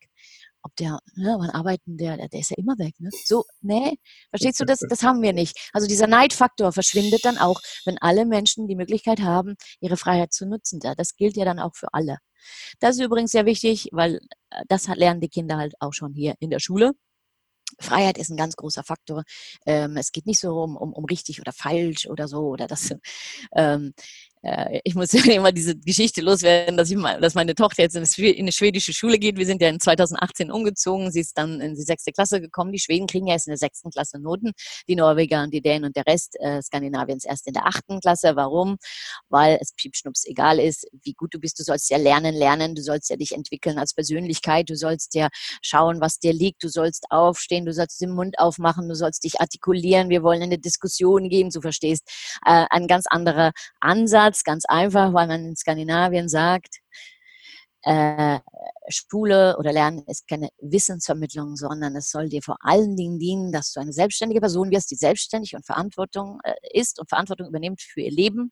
ob 0.64 0.76
der, 0.76 1.00
ne, 1.16 1.36
wann 1.40 1.50
arbeiten 1.50 1.98
der, 1.98 2.18
der 2.18 2.40
ist 2.40 2.52
ja 2.52 2.58
immer 2.58 2.78
weg, 2.78 2.94
ne? 3.00 3.10
So, 3.26 3.46
ne? 3.62 3.96
Verstehst 4.30 4.60
du, 4.60 4.66
das, 4.66 4.80
das 4.80 5.04
haben 5.04 5.22
wir 5.22 5.34
nicht. 5.34 5.58
Also 5.74 5.88
dieser 5.88 6.08
Neidfaktor 6.08 6.72
verschwindet 6.72 7.26
dann 7.26 7.38
auch, 7.38 7.60
wenn 7.86 7.98
alle 7.98 8.26
Menschen 8.26 8.68
die 8.68 8.76
Möglichkeit 8.76 9.22
haben, 9.22 9.56
ihre 9.80 9.98
Freiheit 9.98 10.34
zu 10.34 10.46
nutzen. 10.46 10.80
Das 10.80 11.16
gilt 11.16 11.38
ja 11.38 11.46
dann 11.46 11.60
auch 11.60 11.76
für 11.76 11.94
alle. 11.94 12.18
Das 12.80 12.96
ist 12.96 13.02
übrigens 13.04 13.32
sehr 13.32 13.46
wichtig, 13.46 13.90
weil 13.92 14.20
äh, 14.50 14.64
das 14.68 14.88
lernen 14.88 15.22
die 15.22 15.30
Kinder 15.30 15.58
halt 15.58 15.74
auch 15.80 15.94
schon 15.94 16.14
hier 16.14 16.36
in 16.40 16.50
der 16.50 16.60
Schule. 16.60 16.94
Freiheit 17.80 18.18
ist 18.18 18.30
ein 18.30 18.38
ganz 18.38 18.56
großer 18.56 18.84
Faktor. 18.84 19.24
Ähm, 19.66 19.98
es 19.98 20.12
geht 20.12 20.26
nicht 20.26 20.40
so 20.40 20.62
um, 20.62 20.76
um, 20.76 20.94
um 20.94 21.06
richtig 21.06 21.40
oder 21.42 21.54
falsch 21.54 22.08
oder 22.08 22.28
so 22.28 22.48
oder 22.48 22.68
das. 22.68 22.94
Ähm, 23.56 23.94
äh, 23.98 24.31
ich 24.84 24.96
muss 24.96 25.14
immer 25.28 25.52
diese 25.52 25.76
Geschichte 25.76 26.22
loswerden, 26.22 26.76
dass, 26.76 26.90
ich 26.90 26.98
mal, 26.98 27.22
dass 27.22 27.36
meine 27.36 27.54
Tochter 27.54 27.84
jetzt 27.84 27.96
in 27.96 28.04
eine 28.40 28.52
schwedische 28.52 28.92
Schule 28.92 29.20
geht. 29.20 29.38
Wir 29.38 29.46
sind 29.46 29.62
ja 29.62 29.70
in 29.70 29.80
2018 29.80 30.52
umgezogen. 30.52 31.12
Sie 31.12 31.20
ist 31.20 31.38
dann 31.38 31.62
in 31.62 31.76
die 31.76 31.84
sechste 31.84 32.12
Klasse 32.12 32.42
gekommen. 32.42 32.72
Die 32.72 32.80
Schweden 32.80 33.06
kriegen 33.06 33.28
ja 33.28 33.34
erst 33.34 33.48
in 33.48 33.52
der 33.52 33.60
sechsten 33.60 33.92
Klasse 33.92 34.20
Noten. 34.20 34.52
Die 34.88 34.96
Norweger 34.96 35.44
und 35.44 35.54
die 35.54 35.62
Dänen 35.62 35.86
und 35.86 35.96
der 35.96 36.08
Rest 36.08 36.38
äh, 36.40 36.60
Skandinaviens 36.62 37.26
erst 37.26 37.46
in 37.46 37.54
der 37.54 37.68
achten 37.68 38.00
Klasse. 38.00 38.36
Warum? 38.36 38.78
Weil 39.30 39.60
es 39.62 39.74
piepschnups 39.74 40.26
egal 40.26 40.60
ist, 40.60 40.88
wie 41.04 41.14
gut 41.14 41.36
du 41.36 41.40
bist. 41.40 41.60
Du 41.60 41.64
sollst 41.64 41.92
ja 41.92 41.98
lernen, 41.98 42.34
lernen. 42.34 42.74
Du 42.74 42.82
sollst 42.82 43.12
ja 43.12 43.18
dich 43.18 43.34
entwickeln 43.34 43.78
als 43.78 43.94
Persönlichkeit. 43.94 44.72
Du 44.72 44.76
sollst 44.76 45.14
ja 45.14 45.30
schauen, 45.62 46.02
was 46.02 46.18
dir 46.18 46.34
liegt. 46.34 46.64
Du 46.64 46.68
sollst 46.68 47.06
aufstehen. 47.12 47.66
Du 47.66 47.74
sollst 47.74 48.02
den 48.02 48.10
Mund 48.12 48.40
aufmachen. 48.40 48.90
Du 48.90 48.96
sollst 48.96 49.24
dich 49.24 49.40
artikulieren. 49.40 50.10
Wir 50.10 50.24
wollen 50.24 50.42
eine 50.42 50.58
Diskussion 50.58 51.30
gehen. 51.30 51.52
Du 51.52 51.62
verstehst 51.62 52.10
äh, 52.44 52.66
ein 52.72 52.88
ganz 52.88 53.06
anderer 53.08 53.52
Ansatz 53.80 54.31
Ansatz, 54.32 54.44
ganz 54.44 54.66
einfach, 54.66 55.14
weil 55.14 55.28
man 55.28 55.46
in 55.46 55.56
Skandinavien 55.56 56.30
sagt, 56.30 56.80
äh, 57.84 58.40
Schule 58.90 59.58
oder 59.58 59.74
Lernen 59.74 60.04
ist 60.08 60.28
keine 60.28 60.50
Wissensvermittlung, 60.62 61.56
sondern 61.56 61.96
es 61.96 62.12
soll 62.12 62.30
dir 62.30 62.42
vor 62.42 62.58
allen 62.62 62.96
Dingen 62.96 63.20
dienen, 63.20 63.52
dass 63.52 63.74
du 63.74 63.80
eine 63.80 63.94
selbstständige 63.94 64.40
Person 64.40 64.70
wirst, 64.70 64.92
die 64.92 64.96
selbstständig 64.96 65.56
und 65.56 65.66
Verantwortung 65.66 66.40
äh, 66.44 66.54
ist 66.74 67.00
und 67.00 67.10
Verantwortung 67.10 67.48
übernimmt 67.48 67.82
für 67.82 68.02
ihr 68.02 68.12
Leben 68.12 68.52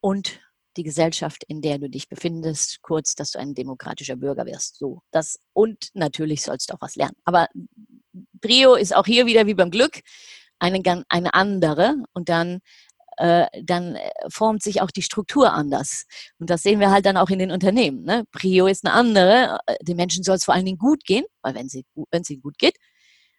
und 0.00 0.40
die 0.76 0.82
Gesellschaft, 0.84 1.44
in 1.48 1.62
der 1.62 1.78
du 1.78 1.88
dich 1.88 2.08
befindest, 2.08 2.80
kurz, 2.82 3.14
dass 3.14 3.32
du 3.32 3.38
ein 3.38 3.54
demokratischer 3.54 4.16
Bürger 4.16 4.46
wirst. 4.46 4.76
So, 4.76 5.02
das 5.10 5.40
und 5.52 5.88
natürlich 5.94 6.42
sollst 6.42 6.70
du 6.70 6.74
auch 6.74 6.80
was 6.80 6.94
lernen. 6.94 7.16
Aber 7.24 7.48
Brio 8.12 8.74
ist 8.74 8.94
auch 8.94 9.06
hier 9.06 9.26
wieder 9.26 9.46
wie 9.46 9.54
beim 9.54 9.70
Glück 9.70 10.00
eine, 10.60 11.04
eine 11.08 11.34
andere 11.34 11.96
und 12.12 12.28
dann 12.28 12.60
äh, 13.20 13.46
dann 13.62 13.96
äh, 13.96 14.10
formt 14.28 14.62
sich 14.62 14.80
auch 14.80 14.90
die 14.90 15.02
Struktur 15.02 15.52
anders. 15.52 16.06
Und 16.38 16.48
das 16.48 16.62
sehen 16.62 16.80
wir 16.80 16.90
halt 16.90 17.04
dann 17.04 17.18
auch 17.18 17.28
in 17.28 17.38
den 17.38 17.50
Unternehmen. 17.50 18.02
Ne? 18.02 18.24
Prio 18.32 18.66
ist 18.66 18.84
eine 18.84 18.94
andere. 18.94 19.58
Äh, 19.66 19.76
den 19.84 19.96
Menschen 19.96 20.24
soll 20.24 20.36
es 20.36 20.44
vor 20.44 20.54
allen 20.54 20.64
Dingen 20.64 20.78
gut 20.78 21.04
gehen, 21.04 21.26
weil 21.42 21.54
wenn 21.54 21.66
es 21.66 22.30
ihnen 22.30 22.40
gut 22.40 22.58
geht, 22.58 22.76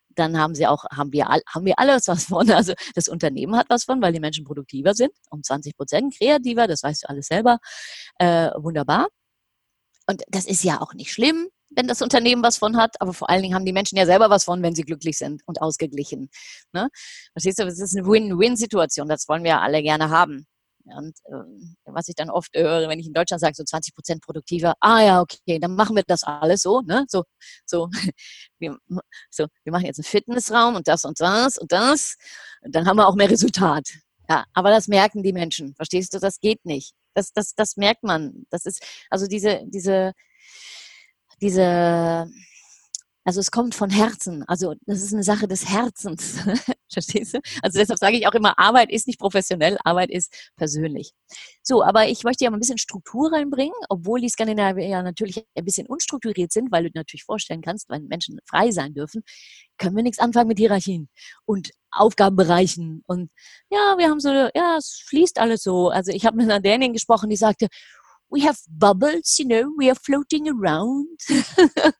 dann 0.09 0.37
haben 0.37 0.53
sie 0.53 0.67
auch, 0.67 0.85
haben 0.95 1.11
wir, 1.13 1.25
haben 1.25 1.65
wir 1.65 1.79
alles 1.79 2.07
was 2.07 2.25
von. 2.25 2.47
Also 2.51 2.73
das 2.93 3.07
Unternehmen 3.07 3.55
hat 3.55 3.67
was 3.69 3.85
von, 3.85 4.01
weil 4.01 4.13
die 4.13 4.19
Menschen 4.19 4.45
produktiver 4.45 4.93
sind, 4.93 5.11
um 5.31 5.41
20 5.41 5.75
Prozent 5.75 6.15
kreativer, 6.15 6.67
das 6.67 6.83
weißt 6.83 7.03
du 7.03 7.09
alles 7.09 7.27
selber. 7.27 7.57
Äh, 8.19 8.51
wunderbar. 8.57 9.07
Und 10.07 10.21
das 10.27 10.45
ist 10.45 10.63
ja 10.63 10.81
auch 10.81 10.93
nicht 10.93 11.11
schlimm 11.11 11.47
wenn 11.75 11.87
das 11.87 12.01
Unternehmen 12.01 12.43
was 12.43 12.57
von 12.57 12.77
hat, 12.77 12.99
aber 12.99 13.13
vor 13.13 13.29
allen 13.29 13.41
Dingen 13.41 13.55
haben 13.55 13.65
die 13.65 13.73
Menschen 13.73 13.97
ja 13.97 14.05
selber 14.05 14.29
was 14.29 14.43
von, 14.43 14.61
wenn 14.61 14.75
sie 14.75 14.83
glücklich 14.83 15.17
sind 15.17 15.41
und 15.45 15.61
ausgeglichen. 15.61 16.29
Ne? 16.73 16.89
Verstehst 17.33 17.59
du, 17.59 17.65
das 17.65 17.79
ist 17.79 17.97
eine 17.97 18.07
Win-Win-Situation, 18.07 19.07
das 19.07 19.27
wollen 19.27 19.43
wir 19.43 19.61
alle 19.61 19.81
gerne 19.81 20.09
haben. 20.09 20.45
Und 20.85 21.15
äh, 21.25 21.43
was 21.85 22.07
ich 22.07 22.15
dann 22.15 22.29
oft 22.29 22.55
höre, 22.55 22.89
wenn 22.89 22.99
ich 22.99 23.07
in 23.07 23.13
Deutschland 23.13 23.39
sage, 23.39 23.55
so 23.55 23.63
20 23.63 23.93
Prozent 23.93 24.21
produktiver, 24.21 24.73
ah 24.79 25.01
ja, 25.01 25.21
okay, 25.21 25.59
dann 25.59 25.75
machen 25.75 25.95
wir 25.95 26.03
das 26.05 26.23
alles 26.23 26.61
so, 26.61 26.81
ne? 26.81 27.05
So, 27.07 27.23
so, 27.65 27.89
wir, 28.59 28.77
so, 29.29 29.47
wir 29.63 29.71
machen 29.71 29.85
jetzt 29.85 29.99
einen 29.99 30.05
Fitnessraum 30.05 30.75
und 30.75 30.87
das 30.87 31.05
und 31.05 31.19
das 31.19 31.57
und 31.57 31.71
das. 31.71 32.15
Und 32.61 32.75
dann 32.75 32.87
haben 32.87 32.97
wir 32.97 33.07
auch 33.07 33.15
mehr 33.15 33.29
Resultat. 33.29 33.89
Ja, 34.29 34.45
aber 34.53 34.69
das 34.69 34.87
merken 34.87 35.23
die 35.23 35.33
Menschen. 35.33 35.75
Verstehst 35.75 36.13
du, 36.13 36.19
das 36.19 36.39
geht 36.39 36.65
nicht. 36.65 36.93
Das, 37.13 37.33
das, 37.33 37.53
das 37.53 37.75
merkt 37.77 38.03
man. 38.03 38.45
Das 38.49 38.65
ist, 38.65 38.83
also 39.09 39.27
diese, 39.27 39.61
diese, 39.65 40.13
diese, 41.41 42.27
also 43.23 43.39
es 43.39 43.51
kommt 43.51 43.75
von 43.75 43.89
Herzen. 43.89 44.43
Also 44.47 44.73
das 44.85 45.01
ist 45.01 45.13
eine 45.13 45.23
Sache 45.23 45.47
des 45.47 45.69
Herzens. 45.69 46.39
Verstehst 46.91 47.35
du? 47.35 47.39
Also 47.61 47.79
deshalb 47.79 47.99
sage 47.99 48.17
ich 48.17 48.27
auch 48.27 48.33
immer, 48.33 48.57
Arbeit 48.57 48.91
ist 48.91 49.07
nicht 49.07 49.19
professionell, 49.19 49.77
Arbeit 49.83 50.09
ist 50.09 50.51
persönlich. 50.57 51.13
So, 51.63 51.83
aber 51.83 52.07
ich 52.07 52.23
möchte 52.23 52.43
ja 52.43 52.49
mal 52.49 52.57
ein 52.57 52.59
bisschen 52.59 52.77
Struktur 52.77 53.31
reinbringen, 53.31 53.75
obwohl 53.89 54.19
die 54.19 54.29
Skandinavier 54.29 54.87
ja 54.87 55.03
natürlich 55.03 55.43
ein 55.55 55.65
bisschen 55.65 55.87
unstrukturiert 55.87 56.51
sind, 56.51 56.71
weil 56.71 56.83
du 56.83 56.91
dir 56.91 56.99
natürlich 56.99 57.23
vorstellen 57.23 57.61
kannst, 57.61 57.89
wenn 57.89 58.07
Menschen 58.07 58.39
frei 58.45 58.71
sein 58.71 58.93
dürfen, 58.93 59.23
können 59.77 59.95
wir 59.95 60.03
nichts 60.03 60.19
anfangen 60.19 60.47
mit 60.47 60.57
Hierarchien 60.57 61.07
und 61.45 61.71
Aufgabenbereichen. 61.91 63.03
Und 63.05 63.29
ja, 63.69 63.95
wir 63.97 64.09
haben 64.09 64.19
so, 64.19 64.29
ja, 64.29 64.77
es 64.77 65.03
fließt 65.07 65.39
alles 65.39 65.63
so. 65.63 65.89
Also 65.89 66.11
ich 66.11 66.25
habe 66.25 66.37
mit 66.37 66.45
einer 66.45 66.59
Dänin 66.59 66.93
gesprochen, 66.93 67.29
die 67.29 67.35
sagte, 67.35 67.67
we 68.31 68.41
have 68.41 68.57
bubbles, 68.67 69.37
you 69.37 69.45
know, 69.45 69.71
we 69.77 69.89
are 69.89 69.95
floating 69.95 70.47
around. 70.47 71.19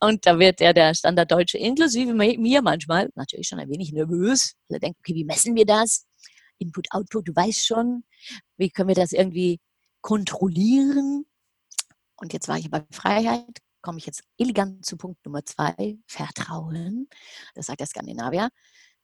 Und 0.00 0.26
da 0.26 0.38
wird 0.38 0.60
ja 0.60 0.72
der 0.72 0.94
Standarddeutsche 0.94 1.58
inklusive 1.58 2.12
mir 2.14 2.62
manchmal 2.62 3.10
natürlich 3.14 3.48
schon 3.48 3.58
ein 3.58 3.70
wenig 3.70 3.92
nervös. 3.92 4.54
Alle 4.68 4.78
denken, 4.78 4.98
okay, 5.00 5.14
wie 5.14 5.24
messen 5.24 5.54
wir 5.54 5.64
das? 5.64 6.06
Input, 6.58 6.86
Output, 6.90 7.28
du 7.28 7.34
weißt 7.34 7.66
schon. 7.66 8.04
Wie 8.56 8.70
können 8.70 8.88
wir 8.88 8.94
das 8.94 9.12
irgendwie 9.12 9.60
kontrollieren? 10.00 11.24
Und 12.16 12.32
jetzt 12.32 12.46
war 12.48 12.58
ich 12.58 12.70
bei 12.70 12.84
Freiheit, 12.90 13.58
komme 13.80 13.98
ich 13.98 14.06
jetzt 14.06 14.22
elegant 14.38 14.84
zu 14.84 14.96
Punkt 14.96 15.24
Nummer 15.24 15.44
zwei, 15.44 15.98
Vertrauen. 16.06 17.08
Das 17.54 17.66
sagt 17.66 17.80
der 17.80 17.86
Skandinavier. 17.86 18.50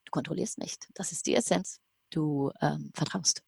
Du 0.04 0.10
kontrollierst 0.10 0.58
nicht. 0.58 0.86
Das 0.94 1.10
ist 1.10 1.26
die 1.26 1.34
Essenz. 1.34 1.80
Du 2.10 2.52
ähm, 2.60 2.90
vertraust. 2.94 3.42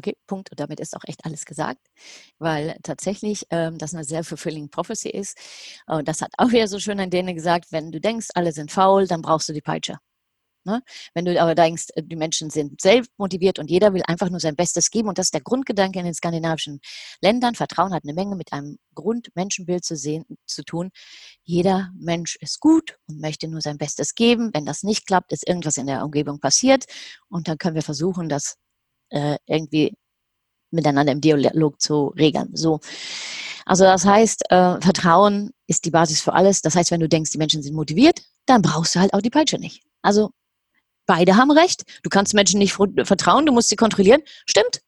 Okay, 0.00 0.16
Punkt. 0.26 0.50
Und 0.50 0.58
damit 0.58 0.80
ist 0.80 0.96
auch 0.96 1.04
echt 1.06 1.26
alles 1.26 1.44
gesagt, 1.44 1.86
weil 2.38 2.78
tatsächlich 2.82 3.44
ähm, 3.50 3.76
das 3.76 3.92
eine 3.92 4.02
sehr 4.02 4.24
fulfilling 4.24 4.70
prophecy 4.70 5.10
ist. 5.10 5.36
Und 5.86 6.08
das 6.08 6.22
hat 6.22 6.32
auch 6.38 6.52
wieder 6.52 6.68
so 6.68 6.78
schön 6.78 6.98
an 7.00 7.10
denen 7.10 7.34
gesagt, 7.34 7.66
wenn 7.70 7.92
du 7.92 8.00
denkst, 8.00 8.28
alle 8.34 8.52
sind 8.52 8.72
faul, 8.72 9.06
dann 9.06 9.20
brauchst 9.20 9.50
du 9.50 9.52
die 9.52 9.60
Peitsche. 9.60 9.98
Ne? 10.64 10.82
Wenn 11.12 11.26
du 11.26 11.38
aber 11.38 11.54
denkst, 11.54 11.88
äh, 11.96 12.02
die 12.02 12.16
Menschen 12.16 12.48
sind 12.48 12.80
selbst 12.80 13.10
motiviert 13.18 13.58
und 13.58 13.70
jeder 13.70 13.92
will 13.92 14.02
einfach 14.06 14.30
nur 14.30 14.40
sein 14.40 14.56
Bestes 14.56 14.90
geben 14.90 15.08
und 15.08 15.18
das 15.18 15.26
ist 15.26 15.34
der 15.34 15.42
Grundgedanke 15.42 15.98
in 15.98 16.06
den 16.06 16.14
skandinavischen 16.14 16.80
Ländern. 17.20 17.54
Vertrauen 17.54 17.92
hat 17.92 18.04
eine 18.04 18.14
Menge 18.14 18.36
mit 18.36 18.54
einem 18.54 18.78
Grundmenschenbild 18.94 19.84
zu 19.84 19.96
sehen, 19.96 20.24
zu 20.46 20.62
tun. 20.62 20.90
Jeder 21.42 21.90
Mensch 21.94 22.36
ist 22.40 22.58
gut 22.60 22.96
und 23.06 23.20
möchte 23.20 23.48
nur 23.48 23.60
sein 23.60 23.76
Bestes 23.76 24.14
geben. 24.14 24.50
Wenn 24.54 24.64
das 24.64 24.82
nicht 24.82 25.06
klappt, 25.06 25.32
ist 25.32 25.46
irgendwas 25.46 25.76
in 25.76 25.86
der 25.86 26.04
Umgebung 26.04 26.40
passiert 26.40 26.86
und 27.28 27.48
dann 27.48 27.58
können 27.58 27.74
wir 27.74 27.82
versuchen, 27.82 28.30
das 28.30 28.56
äh, 29.10 29.36
irgendwie 29.46 29.94
miteinander 30.70 31.12
im 31.12 31.20
Dialog 31.20 31.80
zu 31.80 32.08
regeln. 32.16 32.50
So. 32.54 32.80
Also 33.66 33.84
das 33.84 34.04
heißt, 34.04 34.50
äh, 34.50 34.80
Vertrauen 34.80 35.50
ist 35.66 35.84
die 35.84 35.90
Basis 35.90 36.20
für 36.20 36.32
alles. 36.32 36.62
Das 36.62 36.74
heißt, 36.74 36.90
wenn 36.90 37.00
du 37.00 37.08
denkst, 37.08 37.30
die 37.30 37.38
Menschen 37.38 37.62
sind 37.62 37.74
motiviert, 37.74 38.22
dann 38.46 38.62
brauchst 38.62 38.94
du 38.94 39.00
halt 39.00 39.14
auch 39.14 39.20
die 39.20 39.30
Peitsche 39.30 39.58
nicht. 39.58 39.82
Also 40.02 40.30
beide 41.06 41.36
haben 41.36 41.50
recht. 41.50 41.84
Du 42.02 42.10
kannst 42.10 42.34
Menschen 42.34 42.58
nicht 42.58 42.72
vertrauen, 42.72 43.46
du 43.46 43.52
musst 43.52 43.68
sie 43.68 43.76
kontrollieren. 43.76 44.22
Stimmt. 44.46 44.80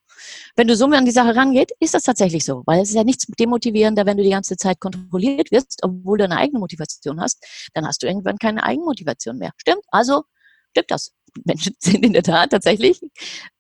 Wenn 0.57 0.69
du 0.69 0.77
so 0.77 0.87
an 0.87 1.05
die 1.05 1.11
Sache 1.11 1.35
rangeht, 1.35 1.73
ist 1.81 1.95
das 1.95 2.05
tatsächlich 2.05 2.45
so, 2.45 2.63
weil 2.67 2.83
es 2.83 2.91
ist 2.91 2.95
ja 2.95 3.05
nichts 3.05 3.27
demotivierender, 3.27 4.07
wenn 4.07 4.17
du 4.17 4.23
die 4.23 4.31
ganze 4.31 4.57
Zeit 4.57 4.81
kontrolliert 4.81 5.51
wirst, 5.51 5.81
obwohl 5.83 6.19
du 6.19 6.25
eine 6.25 6.37
eigene 6.37 6.61
Motivation 6.61 7.21
hast, 7.21 7.45
dann 7.75 7.87
hast 7.87 8.03
du 8.03 8.07
irgendwann 8.07 8.39
keine 8.39 8.63
Eigenmotivation 8.63 9.39
mehr. 9.39 9.51
Stimmt? 9.57 9.83
Also 9.89 10.23
stimmt 10.71 10.91
das. 10.91 11.13
Menschen 11.45 11.75
sind 11.81 12.05
in 12.05 12.13
der 12.13 12.23
Tat 12.23 12.51
tatsächlich 12.51 13.01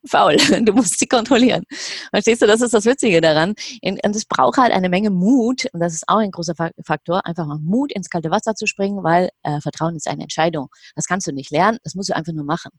faul. 0.07 0.37
Du 0.63 0.73
musst 0.73 0.99
sie 0.99 1.07
kontrollieren. 1.07 1.65
Verstehst 2.11 2.43
du, 2.43 2.47
das 2.47 2.61
ist 2.61 2.75
das 2.75 2.85
Witzige 2.85 3.21
daran. 3.21 3.55
Und 3.83 4.17
es 4.17 4.25
braucht 4.25 4.59
halt 4.59 4.73
eine 4.73 4.89
Menge 4.89 5.11
Mut, 5.11 5.67
und 5.73 5.81
das 5.81 5.95
ist 5.95 6.05
auch 6.09 6.19
ein 6.19 6.31
großer 6.31 6.55
Faktor, 6.85 7.27
einfach 7.27 7.47
mal 7.47 7.59
Mut 7.59 7.93
ins 7.93 8.11
kalte 8.11 8.31
Wasser 8.31 8.55
zu 8.55 8.67
springen, 8.67 9.03
weil 9.03 9.31
äh, 9.43 9.61
Vertrauen 9.61 9.97
ist 9.97 10.09
eine 10.09 10.23
Entscheidung. 10.23 10.69
Das 10.95 11.07
kannst 11.07 11.27
du 11.27 11.33
nicht 11.33 11.51
lernen, 11.51 11.79
das 11.85 11.95
musst 11.95 12.11
du 12.11 12.17
einfach 12.17 12.33
nur 12.33 12.45
machen. 12.45 12.71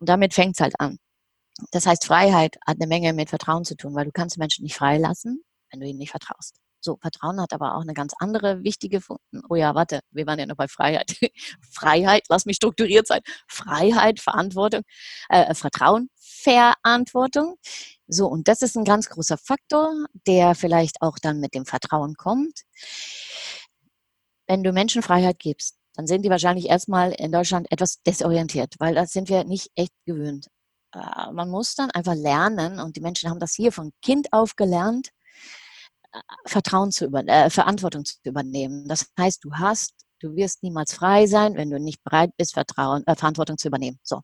Und 0.00 0.08
damit 0.08 0.34
fängt 0.34 0.56
es 0.56 0.60
halt 0.60 0.74
an. 0.80 0.98
Das 1.70 1.86
heißt, 1.86 2.04
Freiheit 2.04 2.56
hat 2.66 2.76
eine 2.78 2.86
Menge 2.86 3.12
mit 3.12 3.30
Vertrauen 3.30 3.64
zu 3.64 3.76
tun, 3.76 3.94
weil 3.94 4.04
du 4.04 4.12
kannst 4.12 4.38
Menschen 4.38 4.62
nicht 4.62 4.76
freilassen, 4.76 5.42
wenn 5.70 5.80
du 5.80 5.86
ihnen 5.86 5.98
nicht 5.98 6.10
vertraust. 6.10 6.56
So, 6.80 6.98
Vertrauen 7.00 7.40
hat 7.40 7.52
aber 7.52 7.76
auch 7.76 7.82
eine 7.82 7.94
ganz 7.94 8.12
andere 8.18 8.62
wichtige 8.62 9.00
Funktion. 9.00 9.42
Oh 9.48 9.54
ja, 9.56 9.74
warte, 9.74 10.00
wir 10.10 10.26
waren 10.26 10.38
ja 10.38 10.46
noch 10.46 10.56
bei 10.56 10.68
Freiheit. 10.68 11.16
Freiheit, 11.70 12.24
lass 12.28 12.46
mich 12.46 12.56
strukturiert 12.56 13.06
sein. 13.06 13.20
Freiheit, 13.48 14.20
Verantwortung, 14.20 14.82
äh, 15.28 15.54
Vertrauen, 15.54 16.10
Verantwortung. 16.16 17.56
So, 18.06 18.26
und 18.28 18.48
das 18.48 18.62
ist 18.62 18.76
ein 18.76 18.84
ganz 18.84 19.08
großer 19.08 19.38
Faktor, 19.38 19.92
der 20.26 20.54
vielleicht 20.54 21.02
auch 21.02 21.18
dann 21.20 21.40
mit 21.40 21.54
dem 21.54 21.66
Vertrauen 21.66 22.14
kommt. 22.14 22.62
Wenn 24.46 24.62
du 24.62 24.72
Menschen 24.72 25.02
Freiheit 25.02 25.38
gibst, 25.38 25.76
dann 25.94 26.06
sind 26.06 26.22
die 26.22 26.30
wahrscheinlich 26.30 26.68
erstmal 26.68 27.12
in 27.12 27.32
Deutschland 27.32 27.66
etwas 27.72 28.02
desorientiert, 28.02 28.74
weil 28.78 28.94
das 28.94 29.12
sind 29.12 29.28
wir 29.28 29.44
nicht 29.44 29.70
echt 29.74 29.92
gewöhnt. 30.04 30.46
Äh, 30.92 31.32
man 31.32 31.50
muss 31.50 31.74
dann 31.74 31.90
einfach 31.90 32.14
lernen, 32.14 32.80
und 32.80 32.96
die 32.96 33.00
Menschen 33.00 33.30
haben 33.30 33.40
das 33.40 33.54
hier 33.54 33.72
von 33.72 33.92
Kind 34.02 34.32
auf 34.32 34.56
gelernt, 34.56 35.10
Vertrauen 36.46 36.90
zu 36.92 37.06
über, 37.06 37.26
äh, 37.26 37.50
Verantwortung 37.50 38.04
zu 38.04 38.16
übernehmen. 38.24 38.86
Das 38.88 39.06
heißt, 39.18 39.44
du 39.44 39.52
hast, 39.54 39.94
du 40.20 40.34
wirst 40.34 40.62
niemals 40.62 40.94
frei 40.94 41.26
sein, 41.26 41.56
wenn 41.56 41.70
du 41.70 41.78
nicht 41.78 42.02
bereit 42.02 42.30
bist, 42.36 42.54
Vertrauen, 42.54 43.06
äh, 43.06 43.14
Verantwortung 43.16 43.58
zu 43.58 43.68
übernehmen. 43.68 43.98
So, 44.02 44.20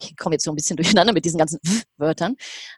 ich 0.00 0.16
komme 0.16 0.34
jetzt 0.34 0.44
so 0.44 0.52
ein 0.52 0.56
bisschen 0.56 0.76
durcheinander 0.76 1.12
mit 1.12 1.24
diesen 1.24 1.38
ganzen 1.38 1.58
Wörtern. 1.96 2.36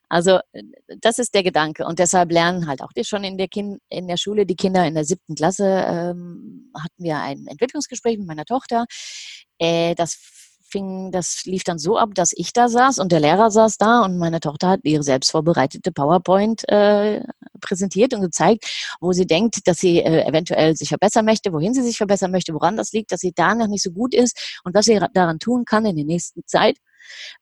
Also 0.09 0.39
äh, 0.53 0.63
das 1.01 1.19
ist 1.19 1.35
der 1.35 1.43
Gedanke 1.43 1.85
und 1.87 1.99
deshalb 1.99 2.33
lernen 2.33 2.67
halt 2.67 2.83
auch 2.83 2.93
die 2.93 3.05
schon 3.05 3.25
in 3.25 3.39
der 3.39 3.49
kind, 3.49 3.81
in 3.89 4.09
der 4.09 4.17
Schule 4.17 4.47
die 4.47 4.57
Kinder 4.57 4.87
in 4.87 4.95
der 4.95 5.05
siebten 5.05 5.35
Klasse 5.35 5.65
ähm, 5.67 6.73
hatten 6.75 7.03
wir 7.03 7.19
ein 7.19 7.47
Entwicklungsgespräch 7.47 8.19
mit 8.19 8.27
meiner 8.27 8.45
Tochter. 8.45 8.87
Äh, 9.59 9.95
das 9.95 10.38
fing, 10.69 11.11
das 11.13 11.45
lief 11.45 11.65
dann 11.65 11.79
so 11.79 11.99
ab, 11.99 12.11
dass 12.15 12.33
ich 12.35 12.53
da 12.53 12.69
saß 12.69 12.99
und 12.99 13.13
der 13.13 13.21
Lehrer 13.21 13.51
saß 13.51 13.79
da 13.79 14.03
und 14.05 14.19
meine 14.19 14.41
Tochter 14.41 14.69
hat 14.69 14.81
ihre 14.85 15.03
selbst 15.03 15.31
vorbereitete 15.31 15.93
PowerPoint 15.93 16.69
äh, 16.69 17.23
präsentiert 17.61 18.15
und 18.15 18.23
gezeigt, 18.23 18.67
wo 19.01 19.13
sie 19.13 19.27
denkt, 19.27 19.67
dass 19.67 19.79
sie 19.79 19.99
äh, 20.01 20.27
eventuell 20.27 20.77
sich 20.77 20.89
verbessern 20.89 21.25
möchte, 21.25 21.53
wohin 21.53 21.75
sie 21.75 21.83
sich 21.83 21.97
verbessern 21.97 22.31
möchte, 22.31 22.55
woran 22.55 22.77
das 22.77 22.93
liegt, 22.93 23.13
dass 23.13 23.21
sie 23.21 23.33
da 23.35 23.55
noch 23.55 23.69
nicht 23.69 23.83
so 23.83 23.91
gut 23.91 24.15
ist 24.15 24.61
und 24.65 24.75
was 24.75 24.87
sie 24.87 25.01
daran 25.15 25.39
tun 25.39 25.65
kann 25.65 25.87
in 25.87 25.97
der 25.97 26.05
nächsten 26.05 26.43
Zeit, 26.47 26.79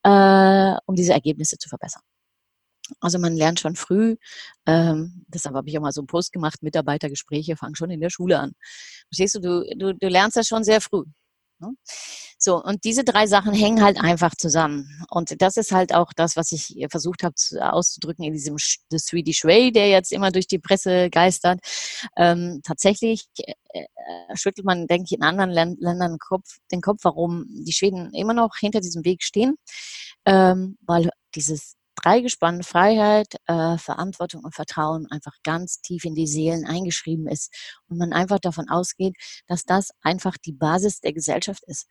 äh, 0.02 0.74
um 0.86 0.94
diese 0.94 1.12
Ergebnisse 1.12 1.58
zu 1.58 1.68
verbessern. 1.68 2.02
Also 3.00 3.18
man 3.18 3.34
lernt 3.36 3.58
schon 3.60 3.74
früh, 3.74 4.16
ähm, 4.66 5.24
deshalb 5.28 5.56
habe 5.56 5.68
ich 5.68 5.76
auch 5.76 5.82
mal 5.82 5.92
so 5.92 6.00
einen 6.00 6.06
Post 6.06 6.32
gemacht, 6.32 6.62
Mitarbeitergespräche 6.62 7.56
fangen 7.56 7.74
schon 7.74 7.90
in 7.90 8.00
der 8.00 8.10
Schule 8.10 8.38
an. 8.38 8.52
Verstehst 9.08 9.34
du, 9.36 9.40
du, 9.40 9.76
du, 9.76 9.94
du 9.94 10.08
lernst 10.08 10.36
das 10.36 10.46
schon 10.46 10.62
sehr 10.62 10.80
früh. 10.80 11.04
Ne? 11.58 11.74
So, 12.38 12.62
und 12.62 12.84
diese 12.84 13.02
drei 13.02 13.26
Sachen 13.26 13.54
hängen 13.54 13.82
halt 13.82 13.98
einfach 13.98 14.34
zusammen. 14.34 14.88
Und 15.10 15.40
das 15.40 15.56
ist 15.56 15.72
halt 15.72 15.94
auch 15.94 16.12
das, 16.14 16.36
was 16.36 16.52
ich 16.52 16.76
versucht 16.90 17.22
habe 17.22 17.34
auszudrücken 17.60 18.24
in 18.24 18.32
diesem 18.34 18.56
The 18.58 18.98
Swedish 18.98 19.44
Way, 19.44 19.72
der 19.72 19.88
jetzt 19.88 20.12
immer 20.12 20.30
durch 20.30 20.46
die 20.46 20.58
Presse 20.58 21.08
geistert. 21.10 21.60
Ähm, 22.16 22.60
tatsächlich 22.62 23.26
äh, 23.38 23.54
äh, 23.82 24.36
schüttelt 24.36 24.66
man, 24.66 24.86
denke 24.86 25.04
ich, 25.06 25.16
in 25.16 25.22
anderen 25.22 25.50
Ländern 25.50 26.12
den 26.12 26.18
Kopf, 26.18 26.58
den 26.70 26.82
Kopf, 26.82 27.00
warum 27.02 27.46
die 27.48 27.72
Schweden 27.72 28.12
immer 28.12 28.34
noch 28.34 28.56
hinter 28.58 28.80
diesem 28.80 29.04
Weg 29.04 29.22
stehen. 29.22 29.56
Ähm, 30.26 30.76
weil 30.82 31.10
dieses 31.34 31.75
Dreigespann 32.02 32.62
Freiheit, 32.62 33.36
äh, 33.46 33.78
Verantwortung 33.78 34.44
und 34.44 34.54
Vertrauen 34.54 35.06
einfach 35.10 35.34
ganz 35.42 35.80
tief 35.80 36.04
in 36.04 36.14
die 36.14 36.26
Seelen 36.26 36.64
eingeschrieben 36.64 37.26
ist 37.26 37.52
und 37.88 37.98
man 37.98 38.12
einfach 38.12 38.38
davon 38.38 38.68
ausgeht, 38.68 39.16
dass 39.48 39.64
das 39.64 39.90
einfach 40.02 40.36
die 40.36 40.52
Basis 40.52 41.00
der 41.00 41.12
Gesellschaft 41.12 41.62
ist. 41.66 41.86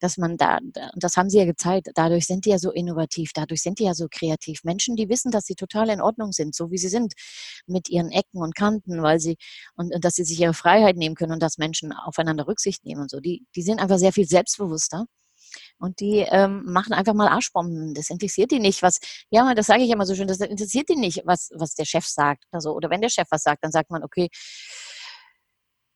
Dass 0.00 0.16
man 0.16 0.36
da, 0.36 0.58
und 0.58 1.04
das 1.04 1.16
haben 1.16 1.30
sie 1.30 1.38
ja 1.38 1.44
gezeigt, 1.44 1.88
dadurch 1.94 2.26
sind 2.26 2.44
die 2.46 2.50
ja 2.50 2.58
so 2.58 2.70
innovativ, 2.72 3.32
dadurch 3.34 3.62
sind 3.62 3.78
die 3.78 3.84
ja 3.84 3.94
so 3.94 4.08
kreativ. 4.10 4.64
Menschen, 4.64 4.96
die 4.96 5.08
wissen, 5.08 5.30
dass 5.30 5.44
sie 5.46 5.54
total 5.54 5.90
in 5.90 6.00
Ordnung 6.00 6.32
sind, 6.32 6.54
so 6.54 6.70
wie 6.70 6.78
sie 6.78 6.88
sind, 6.88 7.14
mit 7.66 7.88
ihren 7.88 8.10
Ecken 8.10 8.42
und 8.42 8.54
Kanten, 8.54 9.02
weil 9.02 9.20
sie, 9.20 9.36
und, 9.76 9.94
und 9.94 10.04
dass 10.04 10.14
sie 10.14 10.24
sich 10.24 10.40
ihre 10.40 10.54
Freiheit 10.54 10.96
nehmen 10.96 11.14
können 11.14 11.32
und 11.32 11.42
dass 11.42 11.58
Menschen 11.58 11.92
aufeinander 11.92 12.46
Rücksicht 12.46 12.84
nehmen 12.84 13.02
und 13.02 13.10
so. 13.10 13.20
Die, 13.20 13.46
die 13.54 13.62
sind 13.62 13.80
einfach 13.80 13.98
sehr 13.98 14.12
viel 14.12 14.26
selbstbewusster 14.26 15.06
und 15.80 16.00
die 16.00 16.18
ähm, 16.30 16.64
machen 16.66 16.92
einfach 16.92 17.14
mal 17.14 17.28
Arschbomben. 17.28 17.94
Das 17.94 18.10
interessiert 18.10 18.50
die 18.50 18.60
nicht, 18.60 18.82
was, 18.82 19.00
ja, 19.30 19.54
das 19.54 19.66
sage 19.66 19.82
ich 19.82 19.90
immer 19.90 20.06
so 20.06 20.14
schön, 20.14 20.28
das 20.28 20.40
interessiert 20.40 20.88
die 20.88 20.96
nicht, 20.96 21.22
was, 21.24 21.50
was 21.54 21.74
der 21.74 21.84
Chef 21.86 22.06
sagt. 22.06 22.44
Also, 22.52 22.72
oder 22.74 22.90
wenn 22.90 23.00
der 23.00 23.08
Chef 23.08 23.26
was 23.30 23.42
sagt, 23.42 23.64
dann 23.64 23.72
sagt 23.72 23.90
man, 23.90 24.04
okay, 24.04 24.28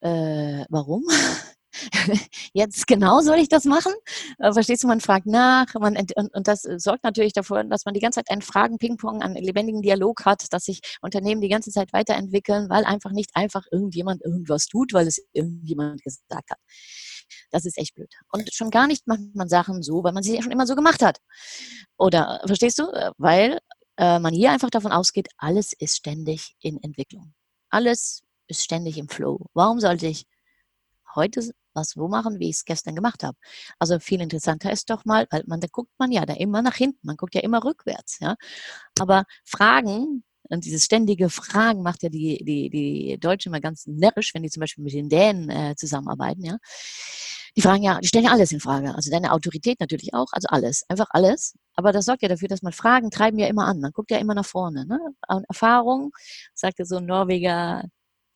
äh, 0.00 0.64
warum? 0.68 1.04
Jetzt 2.52 2.86
genau 2.86 3.20
soll 3.20 3.38
ich 3.38 3.48
das 3.48 3.64
machen? 3.64 3.92
Äh, 4.38 4.52
verstehst 4.52 4.84
du, 4.84 4.88
man 4.88 5.00
fragt 5.00 5.26
nach 5.26 5.66
man, 5.74 5.96
und, 5.96 6.34
und 6.34 6.48
das 6.48 6.62
sorgt 6.62 7.04
natürlich 7.04 7.32
dafür, 7.32 7.64
dass 7.64 7.84
man 7.84 7.94
die 7.94 8.00
ganze 8.00 8.20
Zeit 8.20 8.30
einen 8.30 8.42
Fragen-Ping-Pong, 8.42 9.22
einen 9.22 9.36
lebendigen 9.36 9.82
Dialog 9.82 10.24
hat, 10.24 10.52
dass 10.52 10.64
sich 10.64 10.80
Unternehmen 11.00 11.40
die 11.40 11.48
ganze 11.48 11.70
Zeit 11.70 11.92
weiterentwickeln, 11.92 12.68
weil 12.70 12.84
einfach 12.84 13.10
nicht 13.10 13.30
einfach 13.34 13.64
irgendjemand 13.72 14.22
irgendwas 14.24 14.66
tut, 14.66 14.92
weil 14.92 15.06
es 15.06 15.20
irgendjemand 15.32 16.02
gesagt 16.02 16.50
hat. 16.50 16.58
Das 17.50 17.64
ist 17.64 17.78
echt 17.78 17.94
blöd. 17.94 18.12
Und 18.32 18.52
schon 18.52 18.70
gar 18.70 18.86
nicht 18.86 19.06
macht 19.06 19.20
man 19.34 19.48
Sachen 19.48 19.82
so, 19.82 20.04
weil 20.04 20.12
man 20.12 20.22
sie 20.22 20.36
ja 20.36 20.42
schon 20.42 20.52
immer 20.52 20.66
so 20.66 20.74
gemacht 20.74 21.02
hat. 21.02 21.18
Oder, 21.96 22.40
verstehst 22.46 22.78
du? 22.78 22.84
Äh, 22.90 23.12
weil 23.18 23.60
äh, 23.96 24.18
man 24.18 24.34
hier 24.34 24.52
einfach 24.52 24.70
davon 24.70 24.92
ausgeht, 24.92 25.28
alles 25.36 25.72
ist 25.72 25.96
ständig 25.96 26.56
in 26.60 26.82
Entwicklung. 26.82 27.34
Alles 27.70 28.22
ist 28.46 28.62
ständig 28.62 28.98
im 28.98 29.08
Flow. 29.08 29.46
Warum 29.54 29.80
sollte 29.80 30.06
ich 30.06 30.26
heute 31.14 31.42
was 31.74 31.90
so 31.90 32.08
machen, 32.08 32.38
wie 32.38 32.48
ich 32.48 32.56
es 32.56 32.64
gestern 32.64 32.94
gemacht 32.94 33.22
habe. 33.24 33.36
Also 33.78 33.98
viel 33.98 34.20
interessanter 34.20 34.70
ist 34.72 34.90
doch 34.90 35.04
mal, 35.04 35.26
weil 35.30 35.42
man, 35.46 35.60
da 35.60 35.66
guckt 35.70 35.92
man 35.98 36.12
ja 36.12 36.24
da 36.24 36.34
immer 36.34 36.62
nach 36.62 36.76
hinten, 36.76 37.00
man 37.02 37.16
guckt 37.16 37.34
ja 37.34 37.40
immer 37.42 37.64
rückwärts, 37.64 38.20
ja. 38.20 38.36
Aber 39.00 39.24
Fragen, 39.44 40.24
und 40.50 40.64
dieses 40.64 40.84
ständige 40.84 41.30
Fragen 41.30 41.82
macht 41.82 42.02
ja 42.02 42.08
die, 42.08 42.44
die, 42.44 42.70
die 42.70 43.18
Deutschen 43.18 43.50
immer 43.50 43.60
ganz 43.60 43.86
närrisch, 43.86 44.34
wenn 44.34 44.42
die 44.42 44.50
zum 44.50 44.60
Beispiel 44.60 44.84
mit 44.84 44.92
den 44.92 45.08
Dänen 45.08 45.48
äh, 45.50 45.74
zusammenarbeiten, 45.76 46.44
ja. 46.44 46.58
Die 47.56 47.62
fragen 47.62 47.84
ja, 47.84 48.00
die 48.00 48.08
stellen 48.08 48.24
ja 48.24 48.32
alles 48.32 48.50
in 48.50 48.58
Frage. 48.58 48.94
Also 48.94 49.12
deine 49.12 49.30
Autorität 49.30 49.78
natürlich 49.78 50.12
auch, 50.12 50.26
also 50.32 50.48
alles, 50.50 50.84
einfach 50.88 51.06
alles. 51.10 51.54
Aber 51.76 51.92
das 51.92 52.06
sorgt 52.06 52.22
ja 52.22 52.28
dafür, 52.28 52.48
dass 52.48 52.62
man 52.62 52.72
Fragen 52.72 53.10
treiben 53.10 53.38
ja 53.38 53.46
immer 53.46 53.66
an. 53.66 53.80
Man 53.80 53.92
guckt 53.92 54.10
ja 54.10 54.18
immer 54.18 54.34
nach 54.34 54.44
vorne. 54.44 54.86
Ne? 54.86 54.98
Und 55.28 55.44
Erfahrung, 55.48 56.10
sagte 56.52 56.84
so 56.84 56.96
ein 56.96 57.06
Norweger, 57.06 57.84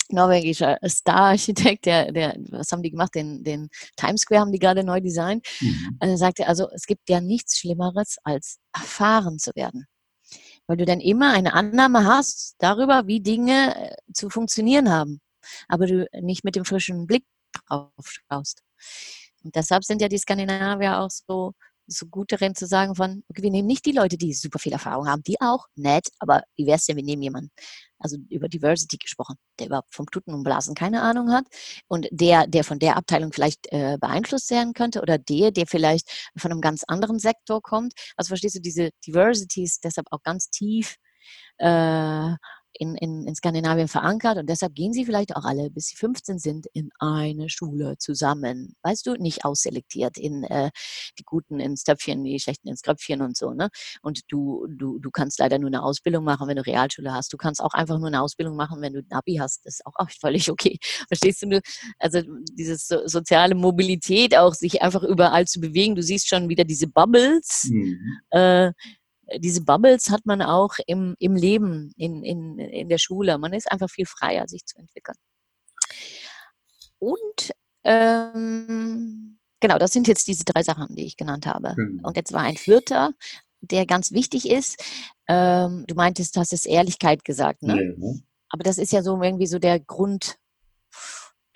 norwegischer 0.08 0.78
Star-Architekt, 0.86 1.86
der, 1.86 2.12
der, 2.12 2.36
was 2.50 2.70
haben 2.70 2.82
die 2.82 2.92
gemacht? 2.92 3.14
Den, 3.16 3.42
den 3.42 3.68
Times 3.96 4.20
Square 4.20 4.42
haben 4.42 4.52
die 4.52 4.60
gerade 4.60 4.84
neu 4.84 5.00
designt. 5.00 5.44
Mhm. 5.60 5.96
Also 5.98 6.16
sagte, 6.16 6.46
also 6.46 6.68
es 6.70 6.86
gibt 6.86 7.08
ja 7.08 7.20
nichts 7.20 7.58
Schlimmeres, 7.58 8.18
als 8.22 8.58
erfahren 8.72 9.40
zu 9.40 9.50
werden 9.56 9.86
weil 10.68 10.76
du 10.76 10.84
dann 10.84 11.00
immer 11.00 11.32
eine 11.32 11.54
Annahme 11.54 12.04
hast 12.04 12.54
darüber, 12.58 13.06
wie 13.06 13.20
Dinge 13.20 13.74
äh, 13.74 13.96
zu 14.12 14.30
funktionieren 14.30 14.90
haben, 14.90 15.20
aber 15.66 15.86
du 15.86 16.06
nicht 16.20 16.44
mit 16.44 16.54
dem 16.54 16.64
frischen 16.64 17.06
Blick 17.06 17.24
drauf 17.66 17.90
schaust. 17.98 18.62
Und 19.42 19.56
deshalb 19.56 19.84
sind 19.84 20.02
ja 20.02 20.08
die 20.08 20.18
Skandinavier 20.18 21.00
auch 21.00 21.10
so 21.10 21.54
so 21.88 22.06
gut 22.06 22.32
darin 22.32 22.54
zu 22.54 22.66
sagen 22.66 22.94
von, 22.94 23.24
okay, 23.28 23.42
wir 23.42 23.50
nehmen 23.50 23.66
nicht 23.66 23.86
die 23.86 23.92
Leute, 23.92 24.16
die 24.16 24.34
super 24.34 24.58
viel 24.58 24.72
Erfahrung 24.72 25.08
haben, 25.08 25.22
die 25.22 25.40
auch, 25.40 25.66
nett, 25.74 26.08
aber 26.18 26.42
wie 26.56 26.66
wäre 26.66 26.76
es 26.76 26.86
denn, 26.86 26.96
wir 26.96 27.04
nehmen 27.04 27.22
jemanden, 27.22 27.50
also 27.98 28.16
über 28.30 28.48
Diversity 28.48 28.98
gesprochen, 28.98 29.36
der 29.58 29.66
überhaupt 29.68 29.94
vom 29.94 30.06
Tuten 30.06 30.32
und 30.34 30.44
Blasen 30.44 30.74
keine 30.74 31.02
Ahnung 31.02 31.32
hat 31.32 31.46
und 31.88 32.06
der, 32.10 32.46
der 32.46 32.62
von 32.64 32.78
der 32.78 32.96
Abteilung 32.96 33.32
vielleicht 33.32 33.66
äh, 33.72 33.96
beeinflusst 33.98 34.50
werden 34.50 34.72
könnte 34.74 35.00
oder 35.02 35.18
der, 35.18 35.50
der 35.50 35.66
vielleicht 35.66 36.30
von 36.36 36.52
einem 36.52 36.60
ganz 36.60 36.84
anderen 36.84 37.18
Sektor 37.18 37.60
kommt. 37.62 37.94
Also 38.16 38.28
verstehst 38.28 38.56
du, 38.56 38.60
diese 38.60 38.90
Diversity 39.06 39.64
ist 39.64 39.84
deshalb 39.84 40.06
auch 40.10 40.22
ganz 40.22 40.50
tief 40.50 40.96
äh, 41.58 42.34
in, 42.78 42.94
in, 42.94 43.26
in 43.26 43.34
Skandinavien 43.34 43.88
verankert 43.88 44.38
und 44.38 44.48
deshalb 44.48 44.74
gehen 44.74 44.92
sie 44.92 45.04
vielleicht 45.04 45.36
auch 45.36 45.44
alle, 45.44 45.70
bis 45.70 45.88
sie 45.88 45.96
15 45.96 46.38
sind, 46.38 46.66
in 46.72 46.90
eine 46.98 47.48
Schule 47.48 47.96
zusammen. 47.98 48.74
Weißt 48.82 49.06
du, 49.06 49.14
nicht 49.14 49.44
ausselektiert 49.44 50.16
in 50.16 50.44
äh, 50.44 50.70
die 51.18 51.24
Guten 51.24 51.60
ins 51.60 51.84
Töpfchen, 51.84 52.24
die 52.24 52.38
Schlechten 52.38 52.68
ins 52.68 52.82
Kröpfchen 52.82 53.22
und 53.22 53.36
so. 53.36 53.52
Ne? 53.52 53.68
Und 54.02 54.20
du, 54.28 54.66
du, 54.68 54.98
du 54.98 55.10
kannst 55.10 55.38
leider 55.38 55.58
nur 55.58 55.68
eine 55.68 55.82
Ausbildung 55.82 56.24
machen, 56.24 56.48
wenn 56.48 56.56
du 56.56 56.66
Realschule 56.66 57.12
hast. 57.12 57.32
Du 57.32 57.36
kannst 57.36 57.62
auch 57.62 57.74
einfach 57.74 57.98
nur 57.98 58.08
eine 58.08 58.22
Ausbildung 58.22 58.56
machen, 58.56 58.80
wenn 58.80 58.92
du 58.92 59.00
ein 59.00 59.12
Abi 59.12 59.36
hast. 59.36 59.66
Das 59.66 59.74
ist 59.74 59.86
auch, 59.86 59.94
auch 59.96 60.10
völlig 60.10 60.50
okay. 60.50 60.78
Verstehst 61.08 61.42
du? 61.42 61.60
Also 61.98 62.22
diese 62.52 62.76
so, 62.76 63.06
soziale 63.06 63.54
Mobilität, 63.54 64.36
auch 64.36 64.54
sich 64.54 64.82
einfach 64.82 65.02
überall 65.02 65.46
zu 65.46 65.60
bewegen. 65.60 65.94
Du 65.94 66.02
siehst 66.02 66.28
schon 66.28 66.48
wieder 66.48 66.64
diese 66.64 66.86
Bubbles. 66.86 67.68
Mhm. 67.70 67.98
Äh, 68.30 68.72
diese 69.36 69.62
Bubbles 69.62 70.10
hat 70.10 70.24
man 70.24 70.42
auch 70.42 70.74
im, 70.86 71.14
im 71.18 71.34
Leben, 71.34 71.92
in, 71.96 72.22
in, 72.22 72.58
in 72.58 72.88
der 72.88 72.98
Schule. 72.98 73.38
Man 73.38 73.52
ist 73.52 73.70
einfach 73.70 73.90
viel 73.90 74.06
freier, 74.06 74.48
sich 74.48 74.64
zu 74.64 74.78
entwickeln. 74.78 75.16
Und 76.98 77.52
ähm, 77.84 79.38
genau, 79.60 79.78
das 79.78 79.92
sind 79.92 80.08
jetzt 80.08 80.26
diese 80.28 80.44
drei 80.44 80.62
Sachen, 80.62 80.94
die 80.94 81.06
ich 81.06 81.16
genannt 81.16 81.46
habe. 81.46 81.74
Mhm. 81.76 82.00
Und 82.02 82.16
jetzt 82.16 82.32
war 82.32 82.42
ein 82.42 82.56
vierter, 82.56 83.12
der 83.60 83.86
ganz 83.86 84.12
wichtig 84.12 84.48
ist. 84.48 84.82
Ähm, 85.28 85.84
du 85.86 85.94
meintest, 85.94 86.36
du 86.36 86.40
hast 86.40 86.52
es 86.52 86.66
Ehrlichkeit 86.66 87.24
gesagt, 87.24 87.62
ne? 87.62 87.94
Mhm. 87.96 88.22
Aber 88.50 88.62
das 88.62 88.78
ist 88.78 88.92
ja 88.92 89.02
so 89.02 89.20
irgendwie 89.22 89.46
so 89.46 89.58
der 89.58 89.78
Grund, 89.78 90.36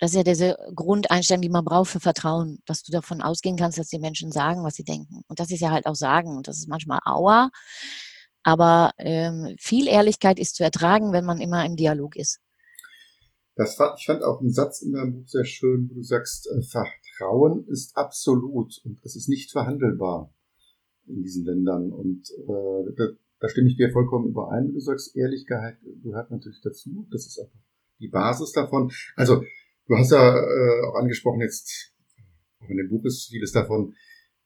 das 0.03 0.11
ist 0.11 0.17
ja 0.17 0.23
diese 0.23 0.57
Grundeinstellung, 0.75 1.41
die 1.41 1.47
man 1.47 1.63
braucht 1.63 1.91
für 1.91 2.01
Vertrauen, 2.01 2.59
dass 2.65 2.83
du 2.83 2.91
davon 2.91 3.21
ausgehen 3.21 3.55
kannst, 3.55 3.77
dass 3.77 3.87
die 3.87 3.99
Menschen 3.99 4.33
sagen, 4.33 4.61
was 4.61 4.75
sie 4.75 4.83
denken. 4.83 5.23
Und 5.29 5.39
das 5.39 5.49
ist 5.49 5.61
ja 5.61 5.71
halt 5.71 5.85
auch 5.85 5.95
sagen. 5.95 6.35
Und 6.35 6.49
das 6.49 6.57
ist 6.57 6.67
manchmal 6.67 6.99
Aua. 7.05 7.51
Aber 8.43 8.91
ähm, 8.97 9.55
viel 9.57 9.87
Ehrlichkeit 9.87 10.39
ist 10.39 10.57
zu 10.57 10.63
ertragen, 10.65 11.13
wenn 11.13 11.23
man 11.23 11.39
immer 11.39 11.65
im 11.65 11.77
Dialog 11.77 12.17
ist. 12.17 12.41
Das 13.55 13.75
fand, 13.75 13.97
ich 13.97 14.05
fand 14.05 14.23
auch 14.23 14.41
einen 14.41 14.51
Satz 14.51 14.81
in 14.81 14.91
deinem 14.91 15.13
Buch 15.13 15.29
sehr 15.29 15.45
schön, 15.45 15.89
wo 15.89 15.93
du 15.93 16.03
sagst, 16.03 16.49
äh, 16.51 16.61
Vertrauen 16.63 17.65
ist 17.69 17.95
absolut 17.95 18.81
und 18.83 18.99
es 19.05 19.15
ist 19.15 19.29
nicht 19.29 19.53
verhandelbar 19.53 20.33
in 21.07 21.23
diesen 21.23 21.45
Ländern. 21.45 21.93
Und 21.93 22.29
äh, 22.29 22.93
da, 22.97 23.05
da 23.39 23.47
stimme 23.47 23.69
ich 23.69 23.77
dir 23.77 23.89
vollkommen 23.93 24.27
überein. 24.27 24.73
Du 24.73 24.81
sagst, 24.81 25.15
Ehrlichkeit 25.15 25.77
gehört 26.03 26.29
natürlich 26.29 26.59
dazu. 26.61 27.07
Das 27.09 27.25
ist 27.25 27.39
einfach 27.39 27.61
die 27.99 28.09
Basis 28.09 28.51
davon. 28.51 28.91
Also 29.15 29.41
Du 29.87 29.95
hast 29.95 30.11
ja 30.11 30.37
äh, 30.37 30.81
auch 30.87 30.95
angesprochen 30.95 31.41
jetzt, 31.41 31.93
auch 32.61 32.69
in 32.69 32.77
dem 32.77 32.89
Buch 32.89 33.05
ist 33.05 33.29
vieles 33.29 33.51
davon, 33.51 33.93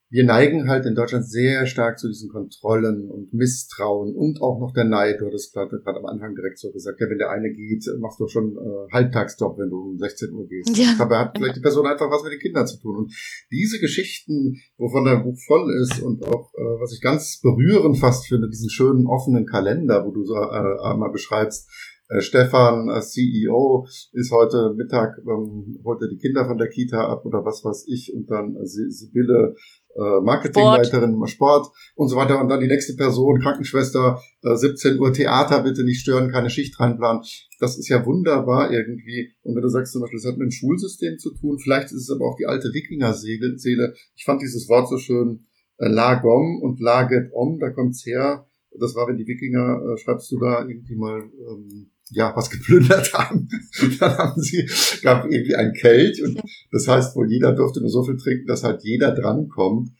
wir 0.09 0.23
neigen 0.23 0.69
halt 0.69 0.85
in 0.85 0.95
Deutschland 0.95 1.29
sehr 1.29 1.65
stark 1.65 1.99
zu 1.99 2.07
diesen 2.07 2.29
Kontrollen 2.29 3.09
und 3.11 3.33
Misstrauen 3.33 4.15
und 4.15 4.41
auch 4.41 4.59
noch 4.59 4.71
der 4.73 4.85
Neid. 4.85 5.19
Du 5.19 5.25
hattest 5.25 5.53
gerade 5.53 5.81
am 5.83 6.05
Anfang 6.05 6.33
direkt 6.33 6.59
so 6.59 6.71
gesagt, 6.71 7.01
ja, 7.01 7.09
wenn 7.09 7.17
der 7.17 7.29
eine 7.29 7.51
geht, 7.51 7.85
machst 7.99 8.19
du 8.19 8.27
schon 8.27 8.55
äh, 8.55 8.93
Halbtagsjob, 8.93 9.57
wenn 9.57 9.69
du 9.69 9.91
um 9.91 9.97
16 9.97 10.31
Uhr 10.31 10.47
gehst. 10.47 10.77
Ja. 10.77 10.95
Aber 10.99 11.19
hat 11.19 11.37
vielleicht 11.37 11.57
die 11.57 11.61
Person 11.61 11.85
einfach 11.85 12.09
was 12.09 12.23
mit 12.23 12.31
den 12.31 12.39
Kindern 12.39 12.65
zu 12.65 12.79
tun. 12.79 12.95
Und 12.95 13.13
diese 13.51 13.79
Geschichten, 13.79 14.61
wovon 14.77 15.03
dein 15.03 15.23
Buch 15.23 15.37
voll 15.45 15.73
ist 15.81 16.01
und 16.01 16.23
auch, 16.23 16.53
äh, 16.53 16.79
was 16.79 16.93
ich 16.93 17.01
ganz 17.01 17.41
berührend 17.41 17.99
fast 17.99 18.27
finde, 18.27 18.49
diesen 18.49 18.69
schönen 18.69 19.07
offenen 19.07 19.45
Kalender, 19.45 20.05
wo 20.05 20.11
du 20.11 20.23
so 20.23 20.35
äh, 20.35 20.89
einmal 20.89 21.11
beschreibst, 21.11 21.69
äh, 22.09 22.21
Stefan, 22.21 22.89
äh, 22.89 23.01
CEO, 23.01 23.85
ist 24.13 24.31
heute 24.31 24.73
Mittag, 24.75 25.17
ähm, 25.19 25.79
holt 25.83 26.01
er 26.01 26.07
die 26.07 26.17
Kinder 26.17 26.45
von 26.45 26.57
der 26.57 26.69
Kita 26.69 27.07
ab 27.07 27.25
oder 27.25 27.43
was 27.43 27.63
weiß 27.63 27.85
ich 27.87 28.13
und 28.13 28.29
dann 28.31 28.55
äh, 28.55 28.65
Sibylle, 28.65 29.55
äh, 29.95 30.21
Marketingleiterin 30.21 31.15
Sport. 31.27 31.29
Sport 31.29 31.67
und 31.95 32.07
so 32.07 32.15
weiter 32.15 32.39
und 32.39 32.49
dann 32.49 32.61
die 32.61 32.67
nächste 32.67 32.95
Person, 32.95 33.41
Krankenschwester, 33.41 34.21
äh, 34.43 34.55
17 34.55 34.99
Uhr 34.99 35.11
Theater, 35.11 35.63
bitte 35.63 35.83
nicht 35.83 36.01
stören, 36.01 36.31
keine 36.31 36.49
Schicht 36.49 36.79
reinplanen. 36.79 37.23
Das 37.59 37.77
ist 37.77 37.89
ja 37.89 38.05
wunderbar 38.05 38.71
irgendwie. 38.71 39.33
Und 39.43 39.55
wenn 39.55 39.63
du 39.63 39.69
sagst 39.69 39.93
zum 39.93 40.01
Beispiel, 40.01 40.19
das 40.19 40.31
hat 40.31 40.37
mit 40.37 40.45
dem 40.45 40.51
Schulsystem 40.51 41.17
zu 41.17 41.33
tun, 41.33 41.57
vielleicht 41.59 41.87
ist 41.87 42.09
es 42.09 42.11
aber 42.11 42.25
auch 42.25 42.37
die 42.37 42.45
alte 42.45 42.69
Wikinger-Seele. 42.73 43.93
Ich 44.15 44.23
fand 44.23 44.41
dieses 44.41 44.69
Wort 44.69 44.87
so 44.87 44.97
schön, 44.97 45.47
äh, 45.77 45.89
Lagom 45.89 46.61
und 46.61 46.79
Laget 46.79 47.31
Om, 47.33 47.59
da 47.59 47.69
kommt's 47.71 48.05
her. 48.05 48.47
Das 48.79 48.95
war, 48.95 49.07
wenn 49.07 49.17
die 49.17 49.27
Wikinger, 49.27 49.81
äh, 49.81 49.97
schreibst 49.97 50.31
du 50.31 50.39
da 50.39 50.65
irgendwie 50.67 50.95
mal 50.95 51.19
ähm, 51.21 51.89
ja, 52.11 52.35
was 52.35 52.49
geplündert 52.49 53.13
haben. 53.13 53.49
dann 53.99 54.17
haben 54.17 54.41
sie, 54.41 54.67
gab 55.01 55.25
irgendwie 55.25 55.55
ein 55.55 55.73
Kelch 55.73 56.23
und 56.23 56.41
das 56.71 56.87
heißt 56.87 57.15
wohl 57.15 57.31
jeder 57.31 57.53
durfte 57.53 57.81
nur 57.81 57.89
so 57.89 58.03
viel 58.03 58.17
trinken, 58.17 58.47
dass 58.47 58.63
halt 58.63 58.83
jeder 58.83 59.13
drankommt. 59.13 59.91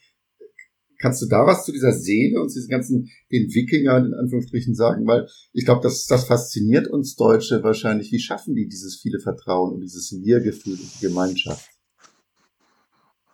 Kannst 1.00 1.22
du 1.22 1.28
da 1.28 1.46
was 1.46 1.64
zu 1.64 1.72
dieser 1.72 1.92
Seele 1.92 2.42
und 2.42 2.48
diesen 2.48 2.70
ganzen, 2.70 3.10
den 3.32 3.54
Wikingern 3.54 4.08
in 4.08 4.14
Anführungsstrichen 4.16 4.74
sagen? 4.74 5.06
Weil 5.06 5.28
ich 5.54 5.64
glaube, 5.64 5.82
das, 5.84 6.08
das 6.08 6.26
fasziniert 6.26 6.88
uns 6.88 7.16
Deutsche 7.16 7.62
wahrscheinlich. 7.62 8.12
Wie 8.12 8.20
schaffen 8.20 8.56
die 8.56 8.68
dieses 8.68 9.00
viele 9.00 9.20
Vertrauen 9.20 9.74
und 9.74 9.82
dieses 9.82 10.12
Wir-Gefühl 10.12 10.74
und 10.74 10.96
die 10.96 11.06
Gemeinschaft? 11.06 11.77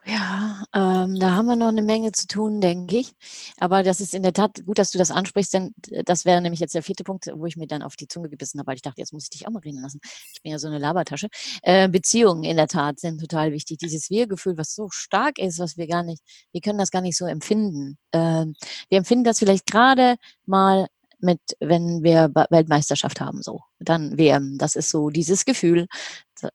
Ja, 0.05 0.65
ähm, 0.73 1.17
da 1.17 1.31
haben 1.31 1.45
wir 1.45 1.55
noch 1.55 1.69
eine 1.69 1.81
Menge 1.81 2.11
zu 2.11 2.27
tun, 2.27 2.59
denke 2.59 2.97
ich. 2.97 3.13
Aber 3.57 3.83
das 3.83 4.01
ist 4.01 4.13
in 4.13 4.21
der 4.21 4.33
Tat 4.33 4.65
gut, 4.65 4.77
dass 4.77 4.91
du 4.91 4.97
das 4.97 5.11
ansprichst, 5.11 5.53
denn 5.53 5.73
das 6.05 6.25
wäre 6.25 6.41
nämlich 6.41 6.59
jetzt 6.59 6.75
der 6.75 6.83
vierte 6.83 7.05
Punkt, 7.05 7.27
wo 7.33 7.45
ich 7.45 7.55
mir 7.55 7.67
dann 7.67 7.81
auf 7.81 7.95
die 7.95 8.09
Zunge 8.09 8.27
gebissen 8.29 8.59
habe, 8.59 8.67
weil 8.67 8.75
ich 8.75 8.81
dachte, 8.81 8.99
jetzt 8.99 9.13
muss 9.13 9.23
ich 9.23 9.29
dich 9.29 9.47
auch 9.47 9.51
mal 9.51 9.59
reden 9.59 9.81
lassen. 9.81 10.01
Ich 10.33 10.41
bin 10.43 10.51
ja 10.51 10.59
so 10.59 10.67
eine 10.67 10.77
Labertasche. 10.77 11.27
Äh, 11.61 11.87
Beziehungen 11.87 12.43
in 12.43 12.57
der 12.57 12.67
Tat 12.67 12.99
sind 12.99 13.19
total 13.21 13.53
wichtig. 13.53 13.77
Dieses 13.77 14.09
Wir-Gefühl, 14.09 14.57
was 14.57 14.75
so 14.75 14.89
stark 14.91 15.39
ist, 15.39 15.59
was 15.59 15.77
wir 15.77 15.87
gar 15.87 16.03
nicht, 16.03 16.21
wir 16.51 16.59
können 16.59 16.79
das 16.79 16.91
gar 16.91 17.01
nicht 17.01 17.17
so 17.17 17.25
empfinden. 17.25 17.97
Ähm, 18.11 18.55
wir 18.89 18.97
empfinden 18.97 19.23
das 19.23 19.39
vielleicht 19.39 19.65
gerade 19.67 20.17
mal 20.45 20.87
mit, 21.23 21.39
wenn 21.59 22.03
wir 22.03 22.31
Weltmeisterschaft 22.49 23.21
haben, 23.21 23.41
so. 23.41 23.61
Dann 23.79 24.17
WM. 24.17 24.57
Das 24.57 24.75
ist 24.75 24.89
so 24.89 25.09
dieses 25.09 25.45
Gefühl, 25.45 25.87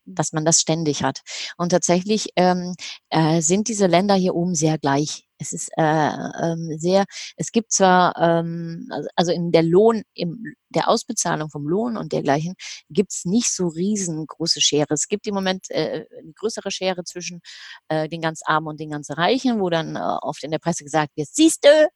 dass 0.04 0.32
man 0.32 0.44
das 0.44 0.60
ständig 0.60 1.02
hat. 1.02 1.20
Und 1.56 1.70
tatsächlich 1.70 2.30
ähm, 2.36 2.74
äh, 3.10 3.40
sind 3.40 3.68
diese 3.68 3.86
Länder 3.86 4.14
hier 4.14 4.34
oben 4.34 4.54
sehr 4.54 4.78
gleich. 4.78 5.27
Es 5.38 5.52
ist 5.52 5.70
äh, 5.76 5.82
ähm, 5.82 6.78
sehr, 6.78 7.04
es 7.36 7.52
gibt 7.52 7.72
zwar, 7.72 8.14
ähm, 8.18 8.90
also 9.16 9.32
in 9.32 9.52
der 9.52 9.62
Lohn, 9.62 10.02
im, 10.14 10.54
der 10.70 10.88
Ausbezahlung 10.88 11.48
vom 11.50 11.66
Lohn 11.66 11.96
und 11.96 12.12
dergleichen 12.12 12.54
gibt's 12.90 13.24
nicht 13.24 13.50
so 13.52 13.68
riesengroße 13.68 14.60
Schere. 14.60 14.94
Es 14.94 15.08
gibt 15.08 15.26
im 15.26 15.34
Moment 15.34 15.70
äh, 15.70 16.04
eine 16.18 16.32
größere 16.34 16.70
Schere 16.70 17.04
zwischen 17.04 17.40
äh, 17.88 18.08
den 18.08 18.20
ganz 18.20 18.40
Armen 18.44 18.68
und 18.68 18.80
den 18.80 18.90
ganz 18.90 19.10
Reichen, 19.10 19.60
wo 19.60 19.70
dann 19.70 19.96
äh, 19.96 20.00
oft 20.00 20.42
in 20.44 20.50
der 20.50 20.58
Presse 20.58 20.84
gesagt 20.84 21.12
wird, 21.16 21.28
siehste, 21.28 21.88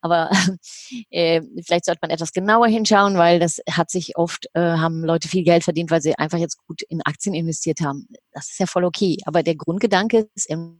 aber 0.00 0.30
äh, 1.10 1.42
vielleicht 1.66 1.86
sollte 1.86 2.00
man 2.02 2.10
etwas 2.10 2.32
genauer 2.32 2.68
hinschauen, 2.68 3.16
weil 3.16 3.38
das 3.38 3.60
hat 3.70 3.90
sich 3.90 4.16
oft, 4.16 4.46
äh, 4.54 4.60
haben 4.60 5.04
Leute 5.04 5.28
viel 5.28 5.44
Geld 5.44 5.64
verdient, 5.64 5.90
weil 5.90 6.02
sie 6.02 6.16
einfach 6.16 6.38
jetzt 6.38 6.58
gut 6.66 6.82
in 6.88 7.02
Aktien 7.04 7.34
investiert 7.34 7.80
haben. 7.80 8.08
Das 8.32 8.50
ist 8.50 8.58
ja 8.58 8.66
voll 8.66 8.84
okay. 8.84 9.16
Aber 9.24 9.42
der 9.42 9.56
Grundgedanke 9.56 10.28
ist 10.34 10.48
immer 10.48 10.79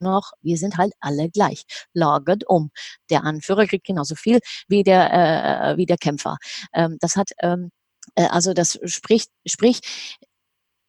noch, 0.00 0.32
wir 0.42 0.56
sind 0.58 0.76
halt 0.78 0.92
alle 1.00 1.30
gleich. 1.30 1.64
Lagert 1.92 2.44
um. 2.48 2.70
Der 3.10 3.24
Anführer 3.24 3.66
kriegt 3.66 3.86
genauso 3.86 4.14
viel 4.14 4.40
wie 4.68 4.82
der, 4.82 5.72
äh, 5.72 5.76
wie 5.76 5.86
der 5.86 5.98
Kämpfer. 5.98 6.38
Ähm, 6.74 6.96
das 7.00 7.16
hat, 7.16 7.30
ähm, 7.42 7.70
äh, 8.14 8.26
also 8.28 8.54
das 8.54 8.78
spricht, 8.84 9.30
sprich, 9.46 9.80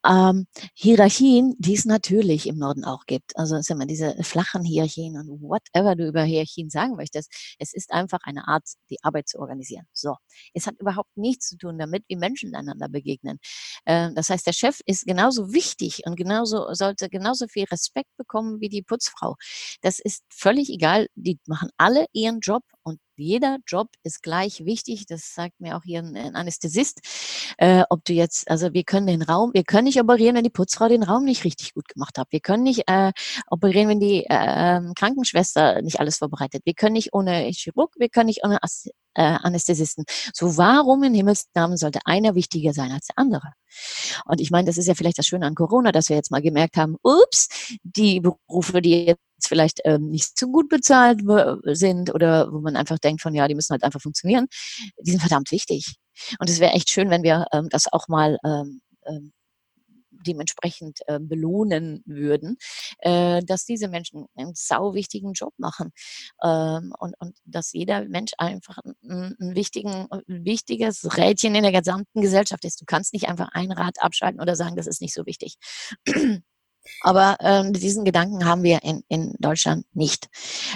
ähm, 0.07 0.47
Hierarchien, 0.73 1.55
die 1.59 1.73
es 1.73 1.85
natürlich 1.85 2.47
im 2.47 2.57
Norden 2.57 2.85
auch 2.85 3.05
gibt. 3.05 3.37
Also 3.37 3.55
ist 3.57 3.69
immer 3.69 3.85
diese 3.85 4.15
flachen 4.23 4.63
Hierarchien 4.63 5.17
und 5.17 5.41
whatever 5.41 5.95
du 5.95 6.07
über 6.07 6.23
Hierarchien 6.23 6.69
sagen 6.69 6.95
möchtest. 6.95 7.31
Es 7.59 7.73
ist 7.73 7.91
einfach 7.91 8.19
eine 8.23 8.47
Art, 8.47 8.63
die 8.89 8.97
Arbeit 9.03 9.27
zu 9.27 9.39
organisieren. 9.39 9.85
So. 9.93 10.15
Es 10.53 10.67
hat 10.67 10.75
überhaupt 10.79 11.15
nichts 11.17 11.49
zu 11.49 11.57
tun 11.57 11.77
damit, 11.77 12.03
wie 12.07 12.15
Menschen 12.15 12.55
einander 12.55 12.87
begegnen. 12.89 13.39
Äh, 13.85 14.11
das 14.13 14.29
heißt, 14.29 14.47
der 14.47 14.53
Chef 14.53 14.79
ist 14.85 15.05
genauso 15.05 15.53
wichtig 15.53 16.01
und 16.05 16.15
genauso, 16.15 16.73
sollte 16.73 17.09
genauso 17.09 17.47
viel 17.47 17.65
Respekt 17.65 18.09
bekommen 18.17 18.61
wie 18.61 18.69
die 18.69 18.81
Putzfrau. 18.83 19.35
Das 19.81 19.99
ist 19.99 20.23
völlig 20.29 20.69
egal. 20.69 21.07
Die 21.15 21.39
machen 21.47 21.69
alle 21.77 22.05
ihren 22.13 22.39
Job 22.39 22.63
und 22.83 22.99
jeder 23.19 23.57
Job 23.67 23.89
ist 24.03 24.23
gleich 24.23 24.65
wichtig. 24.65 25.05
Das 25.07 25.33
sagt 25.33 25.59
mir 25.59 25.77
auch 25.77 25.83
hier 25.83 25.99
ein, 25.99 26.15
ein 26.15 26.35
Anästhesist. 26.35 27.01
Äh, 27.57 27.83
ob 27.89 28.05
du 28.05 28.13
jetzt, 28.13 28.49
also 28.49 28.73
wir 28.73 28.83
können 28.83 29.07
den 29.07 29.21
Raum, 29.21 29.51
wir 29.53 29.63
können 29.63 29.85
nicht 29.85 29.99
operieren, 29.99 30.35
wenn 30.35 30.43
die 30.43 30.49
Putzfrau 30.49 30.87
den 30.87 31.03
Raum 31.03 31.25
nicht 31.25 31.43
richtig 31.43 31.73
gut 31.73 31.87
gemacht 31.87 32.17
hat. 32.17 32.27
Wir 32.31 32.39
können 32.39 32.63
nicht 32.63 32.83
äh, 32.87 33.11
operieren, 33.47 33.89
wenn 33.89 33.99
die 33.99 34.25
äh, 34.25 34.81
Krankenschwester 34.95 35.81
nicht 35.81 35.99
alles 35.99 36.17
vorbereitet. 36.17 36.61
Wir 36.65 36.73
können 36.73 36.93
nicht 36.93 37.13
ohne 37.13 37.49
Chirurg, 37.51 37.93
wir 37.97 38.09
können 38.09 38.27
nicht 38.27 38.43
ohne 38.43 38.61
As 38.63 38.89
äh, 39.15 39.21
Anästhesisten. 39.21 40.05
So 40.33 40.57
warum 40.57 41.03
in 41.03 41.13
Himmels 41.13 41.49
Namen 41.53 41.77
sollte 41.77 41.99
einer 42.05 42.35
wichtiger 42.35 42.73
sein 42.73 42.91
als 42.91 43.07
der 43.07 43.17
andere? 43.17 43.53
Und 44.25 44.41
ich 44.41 44.51
meine, 44.51 44.67
das 44.67 44.77
ist 44.77 44.87
ja 44.87 44.95
vielleicht 44.95 45.17
das 45.17 45.27
Schöne 45.27 45.45
an 45.45 45.55
Corona, 45.55 45.91
dass 45.91 46.09
wir 46.09 46.15
jetzt 46.15 46.31
mal 46.31 46.41
gemerkt 46.41 46.77
haben, 46.77 46.95
ups, 47.03 47.77
die 47.83 48.19
Berufe, 48.19 48.81
die 48.81 49.05
jetzt 49.05 49.28
jetzt 49.39 49.47
vielleicht 49.47 49.79
ähm, 49.85 50.09
nicht 50.09 50.37
zu 50.37 50.51
gut 50.51 50.69
bezahlt 50.69 51.21
sind 51.63 52.13
oder 52.13 52.51
wo 52.51 52.59
man 52.59 52.75
einfach 52.75 52.99
denkt 52.99 53.21
von, 53.21 53.33
ja, 53.33 53.47
die 53.47 53.55
müssen 53.55 53.71
halt 53.71 53.83
einfach 53.83 54.01
funktionieren, 54.01 54.47
die 54.99 55.11
sind 55.11 55.21
verdammt 55.21 55.51
wichtig. 55.51 55.95
Und 56.39 56.49
es 56.49 56.59
wäre 56.59 56.73
echt 56.73 56.89
schön, 56.89 57.09
wenn 57.09 57.23
wir 57.23 57.45
ähm, 57.53 57.67
das 57.69 57.91
auch 57.91 58.07
mal 58.07 58.37
ähm, 58.45 58.81
ähm, 59.05 59.31
dementsprechend 60.25 60.99
äh, 61.07 61.17
belohnen 61.17 62.03
würden, 62.05 62.57
äh, 62.99 63.41
dass 63.45 63.63
diese 63.63 63.87
Menschen 63.87 64.25
einen 64.35 64.51
sau 64.53 64.93
wichtigen 64.93 65.31
Job 65.31 65.53
machen 65.57 65.91
ähm, 66.43 66.93
und, 66.99 67.15
und 67.19 67.37
dass 67.45 67.71
jeder 67.71 68.03
Mensch 68.03 68.33
einfach 68.37 68.79
ein, 68.83 69.37
ein, 69.39 69.55
wichtigen, 69.55 70.07
ein 70.11 70.45
wichtiges 70.45 71.17
Rädchen 71.17 71.55
in 71.55 71.63
der 71.63 71.71
gesamten 71.71 72.19
Gesellschaft 72.19 72.65
ist. 72.65 72.81
Du 72.81 72.85
kannst 72.85 73.13
nicht 73.13 73.29
einfach 73.29 73.47
ein 73.53 73.71
Rad 73.71 74.01
abschalten 74.01 74.41
oder 74.41 74.57
sagen, 74.57 74.75
das 74.75 74.87
ist 74.87 75.01
nicht 75.01 75.13
so 75.13 75.25
wichtig. 75.25 75.55
Aber 77.01 77.37
ähm, 77.41 77.73
diesen 77.73 78.05
Gedanken 78.05 78.45
haben 78.45 78.63
wir 78.63 78.83
in, 78.83 79.03
in 79.07 79.35
Deutschland 79.39 79.85
nicht. 79.93 80.27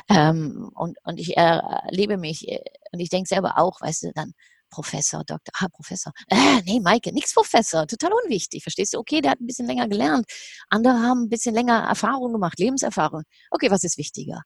Ähm, 0.10 0.70
und, 0.76 0.98
und 1.04 1.20
ich 1.20 1.38
erlebe 1.38 2.18
mich, 2.18 2.48
äh, 2.48 2.63
und 2.92 3.00
ich 3.00 3.10
denke 3.10 3.28
selber 3.28 3.58
auch, 3.58 3.82
weißt 3.82 4.04
du, 4.04 4.12
dann, 4.13 4.34
Professor, 4.70 5.24
Doktor, 5.24 5.54
ah, 5.60 5.68
Professor. 5.72 6.13
Äh, 6.30 6.62
nee, 6.66 6.80
Maike, 6.80 7.13
nix 7.13 7.34
Professor, 7.34 7.86
total 7.86 8.12
unwichtig. 8.24 8.63
Verstehst 8.63 8.94
du? 8.94 9.00
Okay, 9.00 9.22
der 9.22 9.32
hat 9.32 9.39
ein 9.39 9.46
bisschen 9.46 9.68
länger 9.68 9.88
gelernt. 9.88 10.26
Andere 10.70 10.96
haben 10.96 11.24
ein 11.24 11.30
bisschen 11.30 11.54
länger 11.54 11.84
Erfahrung 11.84 12.34
gemacht, 12.34 12.60
Lebenserfahrung. 12.60 13.24
Okay, 13.52 13.70
was 13.70 13.84
ist 13.84 13.98
wichtiger? 13.98 14.42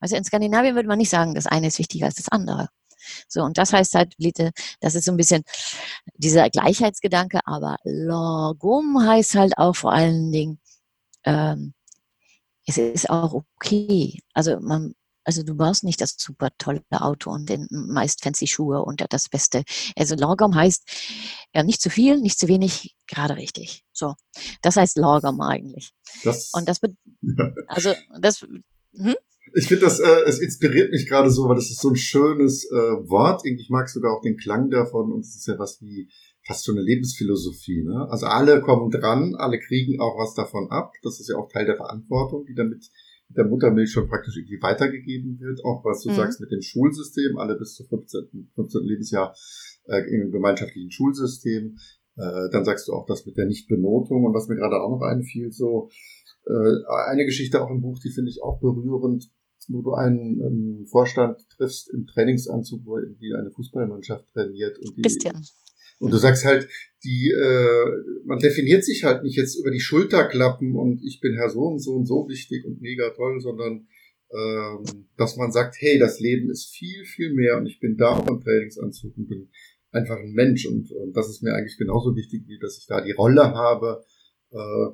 Also 0.00 0.16
in 0.16 0.24
Skandinavien 0.24 0.74
würde 0.74 0.88
man 0.88 0.98
nicht 0.98 1.10
sagen, 1.10 1.34
das 1.34 1.46
eine 1.46 1.68
ist 1.68 1.78
wichtiger 1.78 2.06
als 2.06 2.14
das 2.14 2.28
andere. 2.28 2.68
So, 3.28 3.42
und 3.42 3.58
das 3.58 3.72
heißt 3.72 3.94
halt, 3.94 4.14
bitte, 4.18 4.52
das 4.80 4.94
ist 4.94 5.04
so 5.04 5.12
ein 5.12 5.16
bisschen 5.16 5.44
dieser 6.14 6.50
Gleichheitsgedanke, 6.50 7.40
aber 7.44 7.76
Logum 7.84 9.06
heißt 9.06 9.34
halt 9.34 9.58
auch 9.58 9.76
vor 9.76 9.92
allen 9.92 10.32
Dingen, 10.32 10.60
ähm, 11.28 11.74
es 12.66 12.78
ist 12.78 13.10
auch 13.10 13.34
okay. 13.34 14.20
Also 14.32 14.58
man, 14.60 14.94
also 15.24 15.42
du 15.42 15.54
brauchst 15.54 15.84
nicht 15.84 16.00
das 16.00 16.16
super 16.18 16.48
tolle 16.58 16.82
Auto 16.90 17.30
und 17.30 17.48
den 17.48 17.66
meist 17.70 18.22
fancy 18.22 18.46
Schuhe 18.46 18.82
und 18.82 19.04
das 19.10 19.28
Beste. 19.28 19.62
Also 19.96 20.16
Lorgam 20.16 20.54
heißt 20.54 20.84
ja, 21.54 21.62
nicht 21.62 21.82
zu 21.82 21.90
viel, 21.90 22.18
nicht 22.20 22.38
zu 22.38 22.48
wenig, 22.48 22.96
gerade 23.06 23.36
richtig. 23.36 23.84
So, 23.92 24.14
das 24.62 24.76
heißt 24.76 24.96
Lorgam 24.96 25.40
eigentlich. 25.40 25.92
Das, 26.24 26.50
und 26.54 26.68
das, 26.68 26.80
ja. 26.82 27.52
also 27.68 27.92
das. 28.20 28.40
Hm? 28.96 29.16
Ich 29.54 29.66
finde 29.66 29.86
das, 29.86 29.98
äh, 29.98 30.22
es 30.26 30.40
inspiriert 30.40 30.92
mich 30.92 31.06
gerade 31.06 31.30
so, 31.30 31.48
weil 31.48 31.56
das 31.56 31.70
ist 31.70 31.80
so 31.80 31.88
ein 31.88 31.96
schönes 31.96 32.70
äh, 32.70 32.74
Wort. 33.08 33.46
Ich 33.46 33.70
mag 33.70 33.88
sogar 33.88 34.14
auch 34.14 34.20
den 34.20 34.36
Klang 34.36 34.68
davon 34.68 35.10
und 35.10 35.20
es 35.20 35.36
ist 35.36 35.46
ja 35.46 35.58
was 35.58 35.80
wie 35.80 36.10
fast 36.48 36.64
schon 36.64 36.76
eine 36.76 36.84
Lebensphilosophie. 36.84 37.84
Ne? 37.84 38.08
Also 38.10 38.26
alle 38.26 38.62
kommen 38.62 38.90
dran, 38.90 39.34
alle 39.36 39.58
kriegen 39.60 40.00
auch 40.00 40.18
was 40.18 40.34
davon 40.34 40.70
ab. 40.70 40.94
Das 41.02 41.20
ist 41.20 41.28
ja 41.28 41.36
auch 41.36 41.52
Teil 41.52 41.66
der 41.66 41.76
Verantwortung, 41.76 42.46
die 42.46 42.54
damit 42.54 42.90
der 43.28 43.44
Muttermilch 43.44 43.92
schon 43.92 44.08
praktisch 44.08 44.38
irgendwie 44.38 44.62
weitergegeben 44.62 45.38
wird. 45.38 45.62
Auch 45.62 45.84
was 45.84 46.02
du 46.02 46.10
mhm. 46.10 46.16
sagst 46.16 46.40
mit 46.40 46.50
dem 46.50 46.62
Schulsystem, 46.62 47.36
alle 47.36 47.56
bis 47.56 47.74
zu 47.74 47.84
15. 47.84 48.50
15. 48.54 48.82
Lebensjahr 48.82 49.36
äh, 49.84 50.00
im 50.10 50.32
gemeinschaftlichen 50.32 50.90
Schulsystem. 50.90 51.76
Äh, 52.16 52.48
dann 52.50 52.64
sagst 52.64 52.88
du 52.88 52.94
auch 52.94 53.04
das 53.06 53.26
mit 53.26 53.36
der 53.36 53.44
Nichtbenotung 53.44 54.24
und 54.24 54.32
was 54.32 54.48
mir 54.48 54.56
gerade 54.56 54.80
auch 54.80 54.90
noch 54.90 55.02
einfiel, 55.02 55.52
so 55.52 55.90
äh, 56.46 57.10
eine 57.10 57.26
Geschichte 57.26 57.62
auch 57.62 57.70
im 57.70 57.82
Buch, 57.82 57.98
die 57.98 58.10
finde 58.10 58.30
ich 58.30 58.42
auch 58.42 58.58
berührend, 58.58 59.30
wo 59.68 59.82
du 59.82 59.92
einen 59.92 60.40
ähm, 60.40 60.86
Vorstand 60.86 61.46
triffst 61.50 61.90
im 61.92 62.06
Trainingsanzug, 62.06 62.86
wo 62.86 62.96
irgendwie 62.96 63.34
eine 63.34 63.50
Fußballmannschaft 63.50 64.32
trainiert 64.32 64.78
und 64.78 64.96
die, 64.96 65.02
Bisschen. 65.02 65.44
Und 65.98 66.12
du 66.12 66.16
sagst 66.16 66.44
halt, 66.44 66.68
die, 67.04 67.30
äh, 67.30 68.24
man 68.24 68.38
definiert 68.38 68.84
sich 68.84 69.04
halt 69.04 69.22
nicht 69.22 69.36
jetzt 69.36 69.56
über 69.56 69.70
die 69.70 69.80
Schulterklappen 69.80 70.74
und 70.76 71.02
ich 71.02 71.20
bin 71.20 71.34
Herr 71.34 71.50
so 71.50 71.62
und 71.62 71.80
so 71.80 71.94
und 71.94 72.06
so 72.06 72.28
wichtig 72.28 72.64
und 72.64 72.80
mega 72.80 73.10
toll, 73.10 73.40
sondern 73.40 73.88
ähm, 74.30 75.08
dass 75.16 75.36
man 75.36 75.50
sagt, 75.52 75.76
hey, 75.78 75.98
das 75.98 76.20
Leben 76.20 76.50
ist 76.50 76.66
viel, 76.66 77.04
viel 77.04 77.32
mehr 77.34 77.56
und 77.56 77.66
ich 77.66 77.80
bin 77.80 77.96
da 77.96 78.10
auch 78.10 78.28
im 78.28 78.40
Trainingsanzug 78.40 79.16
und 79.16 79.28
bin 79.28 79.48
einfach 79.90 80.18
ein 80.18 80.32
Mensch 80.32 80.66
und, 80.66 80.90
und 80.92 81.16
das 81.16 81.28
ist 81.28 81.42
mir 81.42 81.54
eigentlich 81.54 81.78
genauso 81.78 82.14
wichtig, 82.14 82.42
wie 82.46 82.58
dass 82.58 82.78
ich 82.78 82.86
da 82.86 83.00
die 83.00 83.12
Rolle 83.12 83.42
habe, 83.54 84.04
äh, 84.50 84.86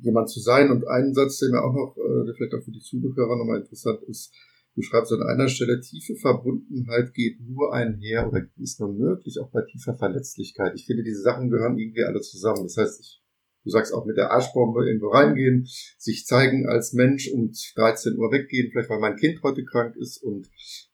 jemand 0.00 0.30
zu 0.30 0.40
sein. 0.40 0.70
Und 0.70 0.86
einen 0.88 1.14
Satz, 1.14 1.38
der 1.38 1.50
mir 1.50 1.62
auch 1.62 1.74
noch, 1.74 1.96
äh, 1.96 2.26
der 2.26 2.34
vielleicht 2.34 2.54
auch 2.54 2.64
für 2.64 2.70
die 2.70 2.80
Zuhörer 2.80 3.36
nochmal 3.36 3.60
interessant 3.60 4.02
ist, 4.04 4.32
Du 4.76 4.82
schreibst 4.82 5.10
an 5.10 5.22
einer 5.22 5.48
Stelle, 5.48 5.80
tiefe 5.80 6.16
Verbundenheit 6.16 7.14
geht 7.14 7.40
nur 7.40 7.72
einher 7.72 8.28
oder 8.28 8.46
ist 8.58 8.78
nur 8.78 8.92
möglich, 8.92 9.40
auch 9.40 9.50
bei 9.50 9.62
tiefer 9.62 9.96
Verletzlichkeit. 9.96 10.74
Ich 10.74 10.84
finde, 10.84 11.02
diese 11.02 11.22
Sachen 11.22 11.48
gehören 11.48 11.78
irgendwie 11.78 12.04
alle 12.04 12.20
zusammen. 12.20 12.64
Das 12.64 12.76
heißt, 12.76 13.00
ich, 13.00 13.22
du 13.64 13.70
sagst 13.70 13.94
auch 13.94 14.04
mit 14.04 14.18
der 14.18 14.32
Arschbombe 14.32 14.86
irgendwo 14.86 15.08
reingehen, 15.08 15.66
sich 15.96 16.26
zeigen 16.26 16.68
als 16.68 16.92
Mensch 16.92 17.30
um 17.32 17.52
13 17.74 18.18
Uhr 18.18 18.30
weggehen, 18.30 18.68
vielleicht 18.70 18.90
weil 18.90 19.00
mein 19.00 19.16
Kind 19.16 19.42
heute 19.42 19.64
krank 19.64 19.96
ist 19.96 20.22
und 20.22 20.50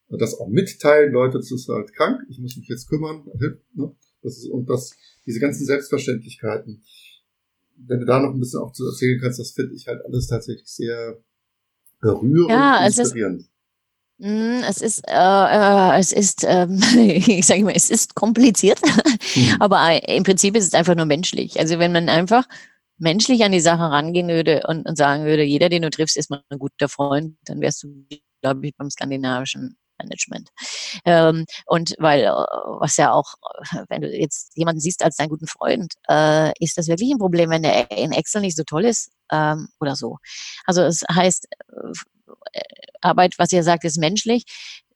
das 0.08 0.38
auch 0.38 0.48
mitteilen, 0.48 1.12
Leute, 1.12 1.38
das 1.38 1.50
ist 1.50 1.68
halt 1.68 1.92
krank, 1.92 2.20
ich 2.28 2.38
muss 2.38 2.56
mich 2.56 2.68
jetzt 2.68 2.88
kümmern. 2.88 3.24
Ne? 3.74 3.96
Das 4.22 4.38
ist, 4.38 4.46
und 4.48 4.70
das, 4.70 4.94
diese 5.26 5.40
ganzen 5.40 5.66
Selbstverständlichkeiten, 5.66 6.84
wenn 7.78 7.98
du 7.98 8.06
da 8.06 8.20
noch 8.20 8.32
ein 8.32 8.38
bisschen 8.38 8.60
auch 8.60 8.72
zu 8.72 8.86
erzählen 8.86 9.20
kannst, 9.20 9.40
das 9.40 9.50
finde 9.50 9.74
ich 9.74 9.88
halt 9.88 10.04
alles 10.04 10.28
tatsächlich 10.28 10.68
sehr 10.68 11.18
berührend 12.00 12.50
ja, 12.50 12.78
und 12.78 12.86
inspirierend. 12.86 13.48
Hm, 14.22 14.62
es 14.68 14.80
ist, 14.80 15.02
äh, 15.08 15.12
äh, 15.12 15.98
es 15.98 16.12
ist, 16.12 16.44
ähm, 16.46 16.80
ich 16.96 17.44
sage 17.44 17.64
mal, 17.64 17.74
es 17.74 17.90
ist 17.90 18.14
kompliziert, 18.14 18.80
mhm. 19.34 19.56
aber 19.58 19.90
äh, 19.90 20.16
im 20.16 20.22
Prinzip 20.22 20.54
ist 20.54 20.66
es 20.66 20.74
einfach 20.74 20.94
nur 20.94 21.06
menschlich. 21.06 21.58
Also 21.58 21.80
wenn 21.80 21.90
man 21.90 22.08
einfach 22.08 22.44
menschlich 22.98 23.42
an 23.42 23.50
die 23.50 23.60
Sache 23.60 23.82
rangehen 23.82 24.28
würde 24.28 24.62
und, 24.68 24.86
und 24.88 24.96
sagen 24.96 25.24
würde, 25.24 25.42
jeder, 25.42 25.68
den 25.68 25.82
du 25.82 25.90
triffst, 25.90 26.16
ist 26.16 26.30
mal 26.30 26.40
ein 26.50 26.60
guter 26.60 26.88
Freund, 26.88 27.36
dann 27.46 27.60
wärst 27.60 27.82
du, 27.82 28.06
glaube 28.42 28.64
ich, 28.64 28.76
beim 28.76 28.90
skandinavischen 28.90 29.76
Management. 30.00 30.50
Ähm, 31.04 31.44
und 31.66 31.94
weil, 31.98 32.22
äh, 32.22 32.30
was 32.30 32.96
ja 32.98 33.12
auch, 33.12 33.34
wenn 33.88 34.02
du 34.02 34.08
jetzt 34.08 34.56
jemanden 34.56 34.80
siehst 34.80 35.02
als 35.02 35.16
deinen 35.16 35.30
guten 35.30 35.48
Freund, 35.48 35.94
äh, 36.08 36.52
ist 36.60 36.78
das 36.78 36.86
wirklich 36.86 37.10
ein 37.10 37.18
Problem, 37.18 37.50
wenn 37.50 37.62
der 37.64 37.90
in 37.90 38.12
Excel 38.12 38.42
nicht 38.42 38.56
so 38.56 38.62
toll 38.62 38.84
ist 38.84 39.10
ähm, 39.32 39.68
oder 39.80 39.96
so. 39.96 40.18
Also 40.64 40.82
es 40.82 41.02
heißt, 41.12 41.48
äh, 41.50 41.92
Arbeit, 43.00 43.34
was 43.38 43.52
ihr 43.52 43.62
sagt, 43.62 43.84
ist 43.84 43.98
menschlich. 43.98 44.44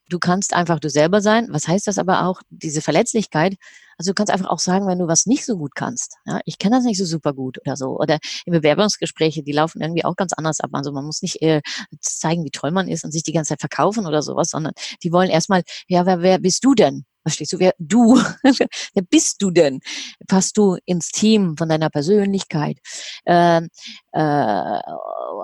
Du 0.08 0.18
kannst 0.20 0.54
einfach 0.54 0.78
du 0.78 0.88
selber 0.88 1.20
sein. 1.20 1.48
Was 1.50 1.66
heißt 1.66 1.88
das 1.88 1.98
aber 1.98 2.26
auch? 2.26 2.40
Diese 2.50 2.80
Verletzlichkeit. 2.80 3.56
Also 3.98 4.10
du 4.10 4.14
kannst 4.14 4.32
einfach 4.32 4.48
auch 4.50 4.60
sagen, 4.60 4.86
wenn 4.86 4.98
du 4.98 5.08
was 5.08 5.26
nicht 5.26 5.44
so 5.44 5.56
gut 5.56 5.74
kannst. 5.74 6.16
Ja, 6.26 6.40
ich 6.44 6.58
kann 6.58 6.70
das 6.70 6.84
nicht 6.84 6.98
so 6.98 7.04
super 7.04 7.32
gut 7.32 7.58
oder 7.64 7.76
so. 7.76 7.98
Oder 7.98 8.18
in 8.44 8.52
Bewerbungsgespräche, 8.52 9.42
die 9.42 9.52
laufen 9.52 9.80
irgendwie 9.80 10.04
auch 10.04 10.14
ganz 10.14 10.32
anders 10.32 10.60
ab. 10.60 10.70
Also 10.74 10.92
man 10.92 11.04
muss 11.04 11.22
nicht 11.22 11.42
äh, 11.42 11.60
zeigen, 12.00 12.44
wie 12.44 12.50
toll 12.50 12.70
man 12.70 12.88
ist 12.88 13.04
und 13.04 13.10
sich 13.10 13.24
die 13.24 13.32
ganze 13.32 13.50
Zeit 13.50 13.60
verkaufen 13.60 14.06
oder 14.06 14.22
sowas, 14.22 14.50
sondern 14.50 14.74
die 15.02 15.12
wollen 15.12 15.30
erstmal, 15.30 15.62
ja, 15.88 16.06
wer, 16.06 16.20
wer 16.20 16.38
bist 16.38 16.64
du 16.64 16.74
denn? 16.74 17.04
Verstehst 17.26 17.52
du, 17.54 17.58
wer 17.58 17.74
du, 17.80 18.14
wer 18.94 19.02
bist 19.10 19.42
du 19.42 19.50
denn? 19.50 19.80
Passt 20.28 20.56
du 20.56 20.76
ins 20.84 21.08
Team 21.08 21.56
von 21.56 21.68
deiner 21.68 21.90
Persönlichkeit? 21.90 22.78
Ähm, 23.26 23.68
äh, 24.12 24.20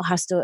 hast 0.05 0.31
du 0.31 0.37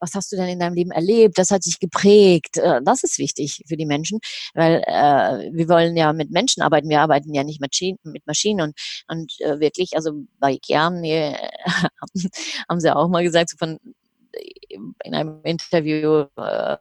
was 0.00 0.14
hast 0.14 0.30
du 0.30 0.36
denn 0.36 0.50
in 0.50 0.60
deinem 0.60 0.74
Leben 0.74 0.92
erlebt? 0.92 1.36
Das 1.36 1.50
hat 1.50 1.64
sich 1.64 1.80
geprägt. 1.80 2.58
Äh, 2.58 2.80
das 2.84 3.02
ist 3.02 3.18
wichtig 3.18 3.64
für 3.66 3.76
die 3.76 3.86
Menschen, 3.86 4.20
weil 4.54 4.84
äh, 4.86 5.50
wir 5.52 5.68
wollen 5.68 5.96
ja 5.96 6.12
mit 6.12 6.30
Menschen 6.30 6.62
arbeiten. 6.62 6.88
Wir 6.88 7.00
arbeiten 7.00 7.34
ja 7.34 7.42
nicht 7.42 7.60
mit, 7.60 8.26
Maschinen 8.26 8.60
und, 8.60 8.78
und 9.08 9.32
äh, 9.40 9.58
wirklich, 9.58 9.96
also 9.96 10.12
bei 10.38 10.58
haben, 10.70 11.02
die, 11.02 11.34
haben 12.68 12.80
sie 12.80 12.94
auch 12.94 13.08
mal 13.08 13.24
gesagt, 13.24 13.50
so 13.50 13.56
von 13.56 13.80
in 14.70 15.14
einem 15.14 15.40
Interview, 15.42 16.26
äh, 16.36 16.76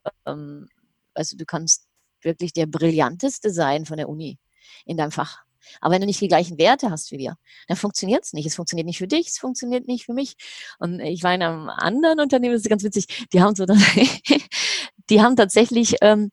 also 1.16 1.36
du 1.36 1.46
kannst 1.46 1.87
wirklich 2.28 2.54
der 2.54 2.68
brillanteste 2.68 3.52
sein 3.52 3.86
von 3.86 3.98
der 3.98 4.10
Uni 4.10 4.38
in 4.86 4.98
deinem 4.98 5.12
Fach. 5.12 5.40
Aber 5.82 5.94
wenn 5.94 6.02
du 6.02 6.08
nicht 6.08 6.22
die 6.22 6.28
gleichen 6.28 6.58
Werte 6.58 6.92
hast 6.92 7.12
wie 7.12 7.18
wir, 7.18 7.36
dann 7.68 7.78
funktioniert 7.78 8.24
es 8.24 8.34
nicht. 8.34 8.46
Es 8.46 8.56
funktioniert 8.56 8.86
nicht 8.86 9.00
für 9.00 9.08
dich, 9.08 9.28
es 9.28 9.38
funktioniert 9.38 9.88
nicht 9.88 10.06
für 10.06 10.14
mich. 10.14 10.36
Und 10.80 11.00
ich 11.00 11.24
war 11.24 11.34
in 11.34 11.42
einem 11.42 11.70
anderen 11.70 12.20
Unternehmen, 12.20 12.54
das 12.54 12.62
ist 12.62 12.70
ganz 12.70 12.84
witzig, 12.84 13.28
die 13.34 13.42
haben 13.42 13.56
so, 13.56 13.66
die 15.10 15.22
haben 15.22 15.36
tatsächlich 15.36 15.96
ähm, 16.02 16.32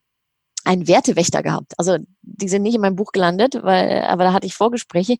einen 0.65 0.87
Wertewächter 0.87 1.43
gehabt. 1.43 1.73
Also 1.77 1.97
die 2.21 2.49
sind 2.49 2.63
nicht 2.63 2.75
in 2.75 2.81
meinem 2.81 2.95
Buch 2.95 3.11
gelandet, 3.11 3.55
weil, 3.61 4.01
aber 4.01 4.25
da 4.25 4.33
hatte 4.33 4.47
ich 4.47 4.55
Vorgespräche. 4.55 5.15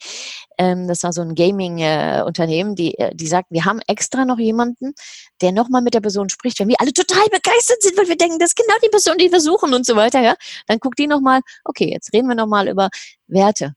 Ähm, 0.58 0.88
das 0.88 1.04
war 1.04 1.14
so 1.14 1.22
ein 1.22 1.36
Gaming-Unternehmen, 1.36 2.74
äh, 2.74 2.76
die, 2.76 2.96
die 3.14 3.28
sagten, 3.28 3.54
wir 3.54 3.66
haben 3.66 3.80
extra 3.88 4.26
noch 4.26 4.40
jemanden, 4.40 4.94
der 5.42 5.52
nochmal 5.52 5.82
mit 5.82 5.94
der 5.94 6.02
Person 6.02 6.30
spricht. 6.30 6.60
Wenn 6.60 6.68
wir 6.68 6.80
alle 6.80 6.94
total 6.94 7.26
begeistert 7.26 7.82
sind, 7.82 7.98
weil 7.98 8.08
wir 8.08 8.18
denken, 8.18 8.40
das 8.40 8.50
ist 8.50 8.56
genau 8.56 8.76
die 8.84 8.90
Person, 8.90 9.18
die 9.18 9.32
wir 9.32 9.40
suchen 9.40 9.74
und 9.74 9.86
so 9.86 9.96
weiter, 9.96 10.22
ja, 10.22 10.36
dann 10.68 10.80
guckt 10.80 11.00
die 11.00 11.08
nochmal, 11.08 11.42
okay, 11.64 11.92
jetzt 11.92 12.12
reden 12.14 12.28
wir 12.28 12.36
nochmal 12.36 12.68
über 12.68 12.90
Werte. 13.28 13.74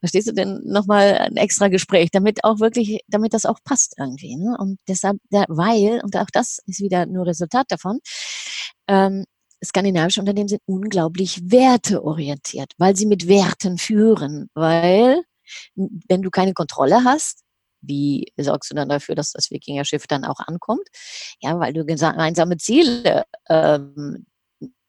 Verstehst 0.00 0.28
du 0.28 0.32
denn 0.32 0.60
nochmal 0.64 1.18
ein 1.18 1.36
extra 1.36 1.68
Gespräch, 1.68 2.10
damit 2.12 2.44
auch 2.44 2.60
wirklich, 2.60 3.00
damit 3.08 3.34
das 3.34 3.46
auch 3.46 3.58
passt 3.64 3.94
irgendwie. 3.98 4.36
Ne? 4.36 4.56
Und 4.56 4.78
deshalb, 4.86 5.18
weil, 5.30 6.00
und 6.04 6.16
auch 6.16 6.30
das 6.32 6.60
ist 6.66 6.80
wieder 6.80 7.06
nur 7.06 7.26
Resultat 7.26 7.66
davon, 7.70 7.98
ähm, 8.86 9.24
skandinavische 9.64 10.20
Unternehmen 10.20 10.48
sind 10.48 10.62
unglaublich 10.66 11.40
werteorientiert, 11.50 12.72
weil 12.78 12.96
sie 12.96 13.06
mit 13.06 13.28
Werten 13.28 13.78
führen, 13.78 14.50
weil 14.54 15.22
wenn 15.76 16.22
du 16.22 16.30
keine 16.30 16.52
Kontrolle 16.54 17.04
hast, 17.04 17.44
Wie 17.80 18.32
sorgst 18.36 18.70
du 18.70 18.74
dann 18.74 18.88
dafür, 18.88 19.14
dass 19.14 19.32
das 19.32 19.50
Wikinger-Schiff 19.50 20.06
dann 20.08 20.24
auch 20.24 20.40
ankommt? 20.40 20.88
Ja, 21.40 21.58
weil 21.60 21.72
du 21.72 21.84
gemeinsame 21.84 22.56
Ziele 22.58 23.24
ähm, 23.48 24.26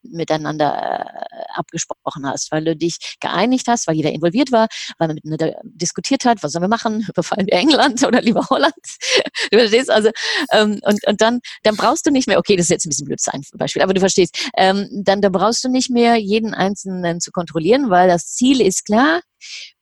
miteinander 0.04 1.06
äh, 1.32 1.44
abgesprochen 1.54 2.26
hast, 2.26 2.52
weil 2.52 2.64
du 2.66 2.76
dich 2.76 3.18
geeinigt 3.20 3.68
hast, 3.68 3.88
weil 3.88 3.96
jeder 3.96 4.12
involviert 4.12 4.52
war, 4.52 4.68
weil 4.98 5.08
man 5.08 5.16
miteinander 5.16 5.60
diskutiert 5.64 6.26
hat, 6.26 6.42
was 6.44 6.52
sollen 6.52 6.64
wir 6.64 6.70
machen, 6.70 7.06
überfallen 7.10 7.48
wir 7.48 7.54
England 7.54 8.04
oder 8.04 8.22
lieber 8.22 8.46
Holland? 8.50 8.74
du 9.52 9.58
verstehst 9.58 9.90
also, 9.90 10.10
ähm, 10.52 10.80
und, 10.84 11.06
und 11.08 11.22
dann, 11.22 11.40
dann 11.64 11.76
brauchst 11.76 12.06
du 12.06 12.12
nicht 12.12 12.28
mehr, 12.28 12.40
okay, 12.40 12.56
das 12.56 12.66
ist 12.66 12.72
jetzt 12.72 12.86
ein 12.86 12.90
bisschen 12.90 13.06
blöd 13.06 13.22
sein 13.22 13.44
Beispiel, 13.54 13.82
aber 13.82 13.94
du 13.94 14.00
verstehst, 14.00 14.50
ähm, 14.58 14.88
dann, 14.92 15.22
dann 15.22 15.32
brauchst 15.32 15.64
du 15.64 15.70
nicht 15.70 15.90
mehr 15.90 16.16
jeden 16.16 16.54
Einzelnen 16.54 17.20
zu 17.20 17.32
kontrollieren, 17.32 17.90
weil 17.90 18.08
das 18.08 18.28
Ziel 18.28 18.62
ist 18.62 18.86
klar 18.86 19.22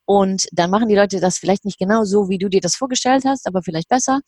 und 0.07 0.47
dann 0.53 0.69
machen 0.69 0.87
die 0.87 0.95
Leute 0.95 1.19
das 1.19 1.37
vielleicht 1.37 1.65
nicht 1.65 1.77
genau 1.77 2.05
so, 2.05 2.29
wie 2.29 2.37
du 2.37 2.47
dir 2.47 2.61
das 2.61 2.77
vorgestellt 2.77 3.25
hast, 3.25 3.45
aber 3.45 3.61
vielleicht 3.61 3.89
besser. 3.89 4.21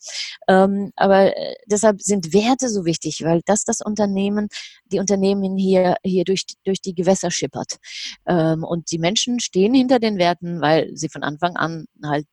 Ähm, 0.46 0.92
aber 0.94 1.34
äh, 1.34 1.54
deshalb 1.64 2.02
sind 2.02 2.34
Werte 2.34 2.68
so 2.68 2.84
wichtig, 2.84 3.22
weil 3.24 3.40
das 3.46 3.64
das 3.64 3.80
Unternehmen, 3.80 4.48
die 4.84 4.98
Unternehmen 4.98 5.56
hier, 5.56 5.96
hier 6.04 6.24
durch, 6.24 6.44
durch 6.64 6.82
die 6.82 6.94
Gewässer 6.94 7.30
schippert. 7.30 7.78
Ähm, 8.26 8.62
und 8.62 8.90
die 8.92 8.98
Menschen 8.98 9.40
stehen 9.40 9.72
hinter 9.72 9.98
den 9.98 10.18
Werten, 10.18 10.60
weil 10.60 10.90
sie 10.94 11.08
von 11.08 11.22
Anfang 11.22 11.56
an 11.56 11.86
halt 12.04 12.26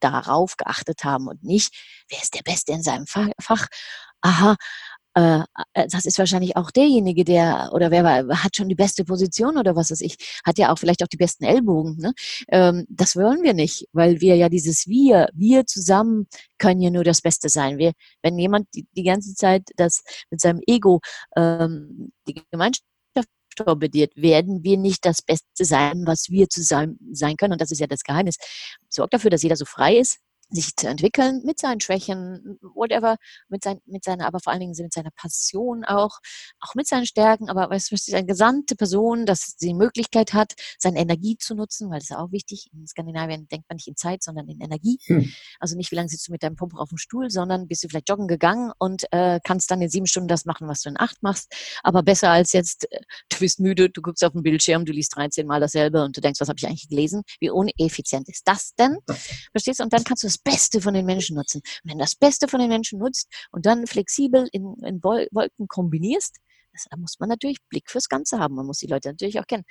darauf 0.00 0.56
geachtet 0.56 1.04
haben 1.04 1.28
und 1.28 1.44
nicht, 1.44 1.74
wer 2.08 2.22
ist 2.22 2.34
der 2.34 2.42
Beste 2.42 2.72
in 2.72 2.82
seinem 2.82 3.06
Fach. 3.06 3.66
Aha, 4.22 4.56
das 5.14 6.04
ist 6.04 6.18
wahrscheinlich 6.18 6.56
auch 6.56 6.70
derjenige, 6.70 7.24
der, 7.24 7.70
oder 7.72 7.90
wer 7.90 8.04
war, 8.04 8.42
hat 8.42 8.56
schon 8.56 8.68
die 8.68 8.74
beste 8.74 9.04
Position 9.04 9.56
oder 9.56 9.76
was 9.76 9.90
weiß 9.90 10.00
ich, 10.00 10.16
hat 10.44 10.58
ja 10.58 10.72
auch 10.72 10.78
vielleicht 10.78 11.02
auch 11.02 11.08
die 11.08 11.16
besten 11.16 11.44
Ellbogen. 11.44 11.96
Ne? 11.98 12.12
Ähm, 12.48 12.84
das 12.88 13.14
wollen 13.14 13.42
wir 13.42 13.54
nicht, 13.54 13.86
weil 13.92 14.20
wir 14.20 14.36
ja 14.36 14.48
dieses 14.48 14.86
Wir, 14.86 15.28
wir 15.32 15.66
zusammen 15.66 16.26
können 16.58 16.80
ja 16.80 16.90
nur 16.90 17.04
das 17.04 17.20
Beste 17.20 17.48
sein. 17.48 17.78
Wir, 17.78 17.92
wenn 18.22 18.38
jemand 18.38 18.68
die, 18.74 18.86
die 18.96 19.04
ganze 19.04 19.34
Zeit 19.34 19.62
das 19.76 20.02
mit 20.30 20.40
seinem 20.40 20.60
Ego 20.66 21.00
ähm, 21.36 22.12
die 22.26 22.42
Gemeinschaft 22.50 22.84
torpediert, 23.56 24.16
werden 24.16 24.64
wir 24.64 24.76
nicht 24.76 25.04
das 25.04 25.22
Beste 25.22 25.64
sein, 25.64 26.02
was 26.06 26.28
wir 26.28 26.48
zusammen 26.48 26.98
sein 27.12 27.36
können. 27.36 27.52
Und 27.52 27.60
das 27.60 27.70
ist 27.70 27.80
ja 27.80 27.86
das 27.86 28.02
Geheimnis. 28.02 28.36
Sorgt 28.88 29.14
dafür, 29.14 29.30
dass 29.30 29.42
jeder 29.42 29.56
so 29.56 29.64
frei 29.64 29.96
ist, 29.96 30.18
sich 30.50 30.76
zu 30.76 30.88
entwickeln 30.88 31.42
mit 31.44 31.58
seinen 31.58 31.80
Schwächen, 31.80 32.58
whatever, 32.74 33.16
mit, 33.48 33.64
sein, 33.64 33.80
mit 33.86 34.04
seiner, 34.04 34.26
aber 34.26 34.40
vor 34.40 34.52
allen 34.52 34.60
Dingen 34.60 34.74
mit 34.78 34.92
seiner 34.92 35.10
Passion 35.10 35.84
auch, 35.84 36.18
auch 36.60 36.74
mit 36.74 36.86
seinen 36.86 37.06
Stärken, 37.06 37.48
aber 37.48 37.70
weißt 37.70 37.90
du, 37.90 38.16
eine 38.16 38.26
gesamte 38.26 38.76
Person, 38.76 39.26
dass 39.26 39.54
sie 39.56 39.68
die 39.68 39.74
Möglichkeit 39.74 40.32
hat, 40.32 40.54
seine 40.78 41.00
Energie 41.00 41.36
zu 41.38 41.54
nutzen, 41.54 41.90
weil 41.90 41.98
das 41.98 42.10
ist 42.10 42.16
auch 42.16 42.32
wichtig. 42.32 42.70
In 42.72 42.86
Skandinavien 42.86 43.48
denkt 43.48 43.68
man 43.68 43.76
nicht 43.76 43.88
in 43.88 43.96
Zeit, 43.96 44.22
sondern 44.22 44.48
in 44.48 44.60
Energie. 44.60 44.98
Hm. 45.06 45.32
Also 45.60 45.76
nicht, 45.76 45.90
wie 45.90 45.96
lange 45.96 46.08
sitzt 46.08 46.28
du 46.28 46.32
mit 46.32 46.42
deinem 46.42 46.56
Pumper 46.56 46.80
auf 46.80 46.88
dem 46.88 46.98
Stuhl, 46.98 47.30
sondern 47.30 47.68
bist 47.68 47.82
du 47.84 47.88
vielleicht 47.88 48.08
joggen 48.08 48.28
gegangen 48.28 48.72
und 48.78 49.04
äh, 49.12 49.40
kannst 49.42 49.70
dann 49.70 49.80
in 49.82 49.88
sieben 49.88 50.06
Stunden 50.06 50.28
das 50.28 50.44
machen, 50.44 50.68
was 50.68 50.82
du 50.82 50.88
in 50.88 50.98
acht 50.98 51.22
machst. 51.22 51.52
Aber 51.82 52.02
besser 52.02 52.30
als 52.30 52.52
jetzt, 52.52 52.90
äh, 52.92 53.00
du 53.28 53.38
bist 53.38 53.60
müde, 53.60 53.90
du 53.90 54.02
guckst 54.02 54.24
auf 54.24 54.32
den 54.32 54.42
Bildschirm, 54.42 54.84
du 54.84 54.92
liest 54.92 55.16
13 55.16 55.46
Mal 55.46 55.60
dasselbe 55.60 56.04
und 56.04 56.16
du 56.16 56.20
denkst, 56.20 56.40
was 56.40 56.48
habe 56.48 56.58
ich 56.58 56.66
eigentlich 56.66 56.88
gelesen? 56.88 57.22
Wie 57.40 57.50
uneffizient 57.50 58.28
ist 58.28 58.46
das 58.46 58.74
denn? 58.74 58.98
Verstehst 59.52 59.80
du? 59.80 59.84
Und 59.84 59.92
dann 59.92 60.04
kannst 60.04 60.22
du 60.22 60.28
das 60.34 60.38
Beste 60.38 60.80
von 60.80 60.94
den 60.94 61.06
Menschen 61.06 61.36
nutzen. 61.36 61.58
Und 61.58 61.90
wenn 61.90 61.98
du 61.98 62.04
das 62.04 62.16
Beste 62.16 62.48
von 62.48 62.60
den 62.60 62.68
Menschen 62.68 62.98
nutzt 62.98 63.28
und 63.50 63.66
dann 63.66 63.86
flexibel 63.86 64.48
in, 64.52 64.74
in 64.84 65.02
Wolken 65.02 65.68
kombinierst, 65.68 66.36
das, 66.72 66.86
da 66.90 66.96
muss 66.96 67.18
man 67.20 67.28
natürlich 67.28 67.58
Blick 67.68 67.90
fürs 67.90 68.08
Ganze 68.08 68.38
haben. 68.38 68.54
Man 68.56 68.66
muss 68.66 68.78
die 68.78 68.88
Leute 68.88 69.08
natürlich 69.08 69.38
auch 69.38 69.46
kennen. 69.46 69.64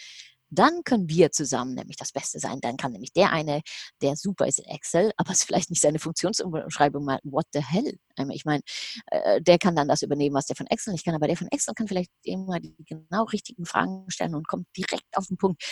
Dann 0.49 0.83
können 0.83 1.09
wir 1.09 1.31
zusammen 1.31 1.73
nämlich 1.73 1.97
das 1.97 2.11
Beste 2.11 2.39
sein. 2.39 2.59
Dann 2.61 2.77
kann 2.77 2.91
nämlich 2.91 3.11
der 3.11 3.31
eine, 3.31 3.61
der 4.01 4.15
super 4.15 4.45
ist 4.47 4.59
in 4.59 4.65
Excel, 4.65 5.11
aber 5.17 5.31
es 5.31 5.43
vielleicht 5.43 5.71
nicht 5.71 5.81
seine 5.81 5.97
Funktionsumschreibung 5.97 7.03
mal, 7.03 7.19
what 7.23 7.45
the 7.53 7.61
hell? 7.63 7.97
Ich 8.31 8.45
meine, 8.45 8.61
äh, 9.07 9.41
der 9.41 9.57
kann 9.57 9.75
dann 9.75 9.87
das 9.87 10.03
übernehmen, 10.03 10.35
was 10.35 10.45
der 10.45 10.55
von 10.55 10.67
Excel 10.67 10.93
nicht 10.93 11.05
kann, 11.05 11.15
aber 11.15 11.27
der 11.27 11.37
von 11.37 11.47
Excel 11.47 11.73
kann 11.73 11.87
vielleicht 11.87 12.11
immer 12.23 12.59
die 12.59 12.75
genau 12.85 13.23
richtigen 13.23 13.65
Fragen 13.65 14.05
stellen 14.09 14.35
und 14.35 14.47
kommt 14.47 14.67
direkt 14.77 15.17
auf 15.17 15.25
den 15.25 15.37
Punkt 15.37 15.63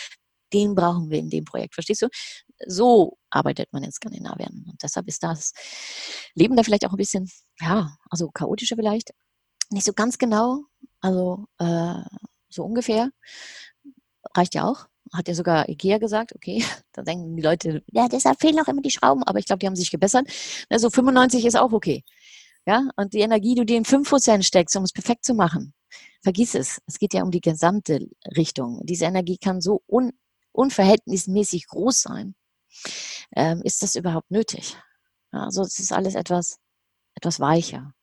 den 0.52 0.74
brauchen 0.74 1.10
wir 1.10 1.18
in 1.18 1.30
dem 1.30 1.44
Projekt. 1.44 1.74
Verstehst 1.74 2.02
du? 2.02 2.08
So 2.66 3.18
arbeitet 3.30 3.72
man 3.72 3.82
in 3.82 3.92
Skandinavien. 3.92 4.66
Und 4.68 4.82
deshalb 4.82 5.08
ist 5.08 5.22
das 5.22 5.52
Leben 6.34 6.56
da 6.56 6.62
vielleicht 6.62 6.86
auch 6.86 6.92
ein 6.92 6.96
bisschen, 6.96 7.30
ja, 7.60 7.96
also 8.10 8.30
chaotischer 8.30 8.76
vielleicht. 8.76 9.12
Nicht 9.70 9.86
so 9.86 9.92
ganz 9.92 10.18
genau, 10.18 10.64
also 11.00 11.46
äh, 11.58 12.02
so 12.48 12.64
ungefähr. 12.64 13.10
Reicht 14.36 14.54
ja 14.54 14.64
auch. 14.64 14.86
Hat 15.12 15.28
ja 15.28 15.34
sogar 15.34 15.68
Ikea 15.68 15.98
gesagt, 15.98 16.34
okay, 16.34 16.64
da 16.92 17.02
denken 17.02 17.36
die 17.36 17.42
Leute, 17.42 17.82
ja, 17.92 18.08
deshalb 18.08 18.40
fehlen 18.40 18.60
auch 18.60 18.68
immer 18.68 18.82
die 18.82 18.90
Schrauben, 18.90 19.22
aber 19.24 19.38
ich 19.38 19.46
glaube, 19.46 19.58
die 19.58 19.66
haben 19.66 19.76
sich 19.76 19.90
gebessert. 19.90 20.26
Also 20.68 20.90
95 20.90 21.44
ist 21.44 21.56
auch 21.56 21.72
okay. 21.72 22.04
Ja, 22.66 22.88
und 22.96 23.12
die 23.12 23.20
Energie, 23.20 23.54
die 23.54 23.60
du 23.62 23.66
dir 23.66 23.76
in 23.76 23.84
5% 23.84 24.44
steckst, 24.44 24.76
um 24.76 24.84
es 24.84 24.92
perfekt 24.92 25.24
zu 25.24 25.34
machen, 25.34 25.74
vergiss 26.22 26.54
es. 26.54 26.80
Es 26.86 26.98
geht 26.98 27.12
ja 27.12 27.22
um 27.24 27.32
die 27.32 27.40
gesamte 27.40 28.06
Richtung. 28.36 28.80
Diese 28.84 29.06
Energie 29.06 29.36
kann 29.36 29.60
so 29.60 29.82
un 29.88 30.12
unverhältnismäßig 30.52 31.66
groß 31.68 32.02
sein, 32.02 32.34
ähm, 33.36 33.62
ist 33.62 33.82
das 33.82 33.96
überhaupt 33.96 34.30
nötig? 34.30 34.76
Also 35.30 35.62
es 35.62 35.78
ist 35.78 35.92
alles 35.92 36.14
etwas, 36.14 36.58
etwas 37.14 37.40
weicher. 37.40 37.94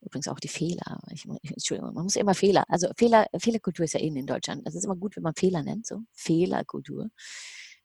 Übrigens 0.00 0.28
auch 0.28 0.38
die 0.38 0.48
Fehler. 0.48 1.00
Ich, 1.10 1.24
Entschuldigung, 1.42 1.94
man 1.94 2.04
muss 2.04 2.16
immer 2.16 2.34
Fehler, 2.34 2.64
also 2.68 2.88
Fehler, 2.96 3.26
Fehlerkultur 3.38 3.84
ist 3.84 3.94
ja 3.94 4.00
innen 4.00 4.18
in 4.18 4.26
Deutschland. 4.26 4.66
Das 4.66 4.74
ist 4.74 4.84
immer 4.84 4.96
gut, 4.96 5.16
wenn 5.16 5.22
man 5.22 5.34
Fehler 5.34 5.62
nennt, 5.62 5.86
so 5.86 6.00
Fehlerkultur. 6.12 7.08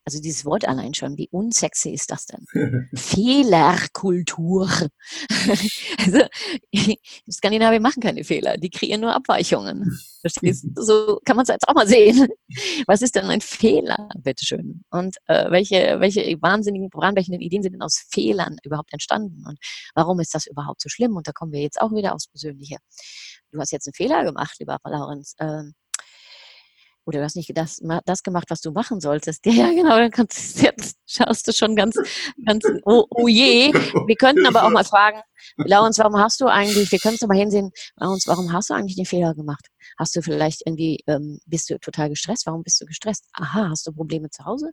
Also 0.05 0.21
dieses 0.21 0.45
Wort 0.45 0.67
allein 0.67 0.93
schon, 0.93 1.17
wie 1.17 1.29
unsexy 1.29 1.91
ist 1.91 2.11
das 2.11 2.25
denn? 2.25 2.45
Fehlerkultur. 2.95 4.69
also 5.99 6.19
Skandinavier 7.29 7.79
machen 7.79 8.01
keine 8.01 8.23
Fehler, 8.23 8.57
die 8.57 8.69
kreieren 8.69 9.01
nur 9.01 9.13
Abweichungen. 9.13 9.99
Verstehst 10.21 10.65
du? 10.65 10.81
So 10.81 11.19
kann 11.23 11.35
man 11.35 11.43
es 11.43 11.49
jetzt 11.49 11.67
auch 11.67 11.75
mal 11.75 11.87
sehen. 11.87 12.27
Was 12.87 13.01
ist 13.01 13.15
denn 13.15 13.25
ein 13.25 13.41
Fehler, 13.41 14.09
bitteschön? 14.17 14.83
Und 14.89 15.17
äh, 15.27 15.49
welche, 15.51 15.99
welche 15.99 16.21
wahnsinnigen, 16.41 16.89
bahnbrechenden 16.89 17.41
Ideen 17.41 17.63
sind 17.63 17.73
denn 17.73 17.81
aus 17.81 18.03
Fehlern 18.09 18.57
überhaupt 18.63 18.91
entstanden? 18.93 19.43
Und 19.47 19.59
warum 19.95 20.19
ist 20.19 20.33
das 20.33 20.47
überhaupt 20.47 20.81
so 20.81 20.89
schlimm? 20.89 21.15
Und 21.15 21.27
da 21.27 21.31
kommen 21.31 21.51
wir 21.51 21.61
jetzt 21.61 21.79
auch 21.79 21.91
wieder 21.91 22.13
aufs 22.13 22.27
Persönliche. 22.27 22.77
Du 23.51 23.59
hast 23.59 23.71
jetzt 23.71 23.87
einen 23.87 23.93
Fehler 23.93 24.23
gemacht, 24.23 24.55
lieber 24.59 24.77
Laurenz. 24.83 25.35
Ähm, 25.39 25.73
oder 27.05 27.19
du 27.19 27.25
hast 27.25 27.35
nicht 27.35 27.55
das, 27.55 27.81
das 28.05 28.23
gemacht, 28.23 28.49
was 28.49 28.61
du 28.61 28.71
machen 28.71 28.99
solltest. 28.99 29.45
Ja, 29.49 29.67
ja, 29.67 29.69
genau, 29.73 29.97
dann 29.97 30.11
kannst, 30.11 30.61
jetzt 30.61 30.97
schaust 31.07 31.47
du 31.47 31.53
schon 31.53 31.75
ganz, 31.75 31.95
ganz, 32.45 32.63
oh, 32.85 33.05
oh 33.09 33.27
je. 33.27 33.73
Wir 33.73 34.15
könnten 34.15 34.45
aber 34.45 34.63
auch 34.63 34.69
mal 34.69 34.83
fragen, 34.83 35.21
Laurens, 35.57 35.97
warum 35.97 36.17
hast 36.17 36.39
du 36.39 36.47
eigentlich, 36.47 36.91
wir 36.91 36.99
können 36.99 37.17
es 37.19 37.27
mal 37.27 37.37
hinsehen, 37.37 37.71
Laurens, 37.95 38.27
warum 38.27 38.53
hast 38.53 38.69
du 38.69 38.75
eigentlich 38.75 38.95
den 38.95 39.05
Fehler 39.05 39.33
gemacht? 39.33 39.65
Hast 39.97 40.15
du 40.15 40.21
vielleicht 40.21 40.61
irgendwie, 40.65 41.03
ähm, 41.07 41.39
bist 41.45 41.69
du 41.69 41.79
total 41.79 42.09
gestresst? 42.09 42.45
Warum 42.45 42.63
bist 42.63 42.79
du 42.79 42.85
gestresst? 42.85 43.25
Aha, 43.33 43.69
hast 43.69 43.87
du 43.87 43.91
Probleme 43.91 44.29
zu 44.29 44.45
Hause? 44.45 44.71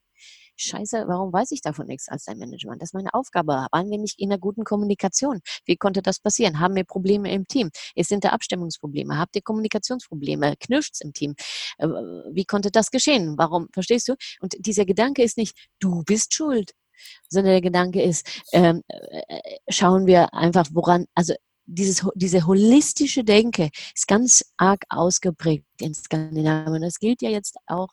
Scheiße, 0.56 1.04
warum 1.06 1.32
weiß 1.32 1.50
ich 1.52 1.60
davon 1.60 1.86
nichts 1.86 2.08
als 2.08 2.24
dein 2.24 2.38
Management? 2.38 2.80
Das 2.80 2.90
ist 2.90 2.94
meine 2.94 3.12
Aufgabe. 3.14 3.66
Waren 3.70 3.90
wir 3.90 3.98
nicht 3.98 4.18
in 4.18 4.30
einer 4.30 4.38
guten 4.38 4.64
Kommunikation? 4.64 5.40
Wie 5.64 5.76
konnte 5.76 6.02
das 6.02 6.18
passieren? 6.18 6.60
Haben 6.60 6.76
wir 6.76 6.84
Probleme 6.84 7.30
im 7.32 7.46
Team? 7.46 7.70
Es 7.94 8.08
sind 8.08 8.24
da 8.24 8.30
Abstimmungsprobleme. 8.30 9.18
Habt 9.18 9.36
ihr 9.36 9.42
Kommunikationsprobleme? 9.42 10.56
Knirscht's 10.58 11.00
im 11.00 11.12
Team? 11.12 11.34
Äh, 11.78 11.86
wie 11.86 12.44
konnte 12.44 12.70
das 12.70 12.90
geschehen? 12.90 13.36
Warum? 13.36 13.68
Verstehst 13.72 14.08
du? 14.08 14.14
Und 14.40 14.54
dieser 14.58 14.84
Gedanke 14.86 15.22
ist 15.22 15.36
nicht, 15.36 15.56
du 15.78 16.02
bist 16.04 16.34
schuld, 16.34 16.72
sondern 17.28 17.52
der 17.52 17.60
Gedanke 17.60 18.02
ist, 18.02 18.26
ähm, 18.52 18.82
äh, 18.88 19.58
schauen 19.68 20.06
wir 20.06 20.32
einfach, 20.32 20.66
woran, 20.72 21.06
also 21.14 21.34
dieses, 21.66 22.06
diese 22.14 22.46
holistische 22.46 23.24
Denke 23.24 23.70
ist 23.94 24.06
ganz 24.06 24.44
arg 24.56 24.84
ausgeprägt 24.88 25.66
in 25.80 25.94
Skandinavien. 25.94 26.82
Das 26.82 26.98
gilt 26.98 27.22
ja 27.22 27.30
jetzt 27.30 27.56
auch 27.66 27.88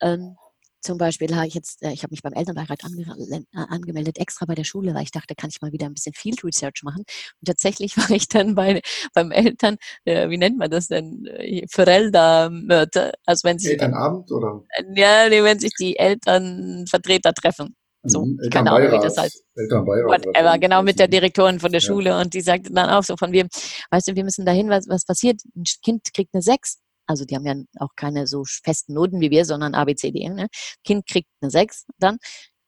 ähm, 0.00 0.36
zum 0.82 0.98
Beispiel 0.98 1.34
habe 1.34 1.46
ich 1.46 1.54
jetzt, 1.54 1.82
äh, 1.82 1.92
ich 1.92 2.02
habe 2.02 2.12
mich 2.12 2.22
beim 2.22 2.32
Elternbeirat 2.32 2.84
ange 2.84 3.02
äh, 3.02 3.42
angemeldet, 3.52 4.18
extra 4.18 4.46
bei 4.46 4.54
der 4.54 4.64
Schule, 4.64 4.94
weil 4.94 5.04
ich 5.04 5.10
dachte, 5.10 5.34
kann 5.34 5.50
ich 5.50 5.60
mal 5.62 5.72
wieder 5.72 5.86
ein 5.86 5.94
bisschen 5.94 6.12
Field 6.12 6.44
Research 6.44 6.82
machen. 6.82 7.04
Und 7.40 7.46
tatsächlich 7.46 7.96
war 7.96 8.10
ich 8.10 8.28
dann 8.28 8.54
bei, 8.54 8.82
beim 9.14 9.30
Eltern, 9.30 9.76
äh, 10.04 10.28
wie 10.28 10.38
nennt 10.38 10.58
man 10.58 10.70
das 10.70 10.88
denn, 10.88 11.28
Föräldermöte, 11.70 13.12
also 13.24 13.48
wenn 13.48 13.58
sich 13.58 13.72
Elternabend 13.72 14.30
oder? 14.32 14.62
Ja, 14.94 15.30
wenn 15.30 15.58
sich 15.58 15.72
die 15.78 15.96
Elternvertreter 15.96 17.32
treffen. 17.32 17.76
So, 18.04 18.24
mhm, 18.24 18.40
keine 18.50 18.72
Ahnung, 18.72 18.92
wie 18.92 19.02
das 19.02 19.16
heißt. 19.16 19.44
Elternbeirat. 19.54 20.26
Whatever, 20.26 20.58
genau, 20.58 20.82
mit 20.82 20.98
der 20.98 21.06
Direktorin 21.06 21.60
von 21.60 21.70
der 21.70 21.80
ja. 21.80 21.86
Schule 21.86 22.18
und 22.18 22.34
die 22.34 22.40
sagte 22.40 22.72
dann 22.72 22.90
auch 22.90 23.04
so 23.04 23.16
von 23.16 23.32
wir, 23.32 23.46
weißt 23.90 24.08
du, 24.08 24.16
wir 24.16 24.24
müssen 24.24 24.44
dahin, 24.44 24.68
was, 24.68 24.88
was 24.88 25.04
passiert? 25.04 25.40
Ein 25.54 25.64
Kind 25.84 26.12
kriegt 26.12 26.34
eine 26.34 26.42
Sechs, 26.42 26.80
also 27.06 27.24
die 27.24 27.34
haben 27.36 27.46
ja 27.46 27.54
auch 27.78 27.90
keine 27.96 28.26
so 28.26 28.44
festen 28.44 28.94
Noten 28.94 29.20
wie 29.20 29.30
wir, 29.30 29.44
sondern 29.44 29.74
A, 29.74 29.84
B, 29.84 29.94
C, 29.94 30.10
D. 30.10 30.28
Ne? 30.28 30.48
Kind 30.84 31.06
kriegt 31.06 31.28
eine 31.40 31.50
6 31.50 31.86
dann. 31.98 32.18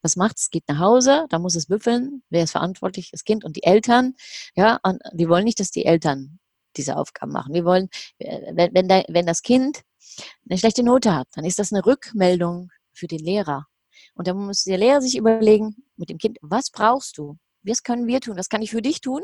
Was 0.02 0.16
macht's? 0.16 0.50
Geht 0.50 0.64
nach 0.68 0.80
Hause, 0.80 1.26
da 1.30 1.38
muss 1.38 1.54
es 1.54 1.66
büffeln. 1.66 2.22
Wer 2.28 2.44
ist 2.44 2.52
verantwortlich? 2.52 3.10
Das 3.10 3.24
Kind 3.24 3.44
und 3.44 3.56
die 3.56 3.62
Eltern. 3.62 4.14
Ja, 4.54 4.78
und 4.82 5.00
wir 5.14 5.28
wollen 5.28 5.44
nicht, 5.44 5.60
dass 5.60 5.70
die 5.70 5.86
Eltern 5.86 6.38
diese 6.76 6.96
Aufgaben 6.96 7.32
machen. 7.32 7.54
Wir 7.54 7.64
wollen, 7.64 7.88
äh, 8.18 8.52
wenn, 8.54 8.74
wenn, 8.74 8.88
der, 8.88 9.04
wenn 9.08 9.26
das 9.26 9.42
Kind 9.42 9.82
eine 10.48 10.58
schlechte 10.58 10.82
Note 10.82 11.14
hat, 11.14 11.28
dann 11.34 11.44
ist 11.44 11.58
das 11.58 11.72
eine 11.72 11.86
Rückmeldung 11.86 12.70
für 12.92 13.06
den 13.06 13.20
Lehrer. 13.20 13.66
Und 14.14 14.28
dann 14.28 14.36
muss 14.36 14.64
der 14.64 14.78
Lehrer 14.78 15.00
sich 15.00 15.16
überlegen 15.16 15.76
mit 15.96 16.10
dem 16.10 16.18
Kind, 16.18 16.38
was 16.42 16.70
brauchst 16.70 17.16
du? 17.18 17.38
was 17.64 17.82
können 17.82 18.06
wir 18.06 18.20
tun? 18.20 18.36
Was 18.36 18.48
kann 18.48 18.62
ich 18.62 18.70
für 18.70 18.82
dich 18.82 19.00
tun, 19.00 19.22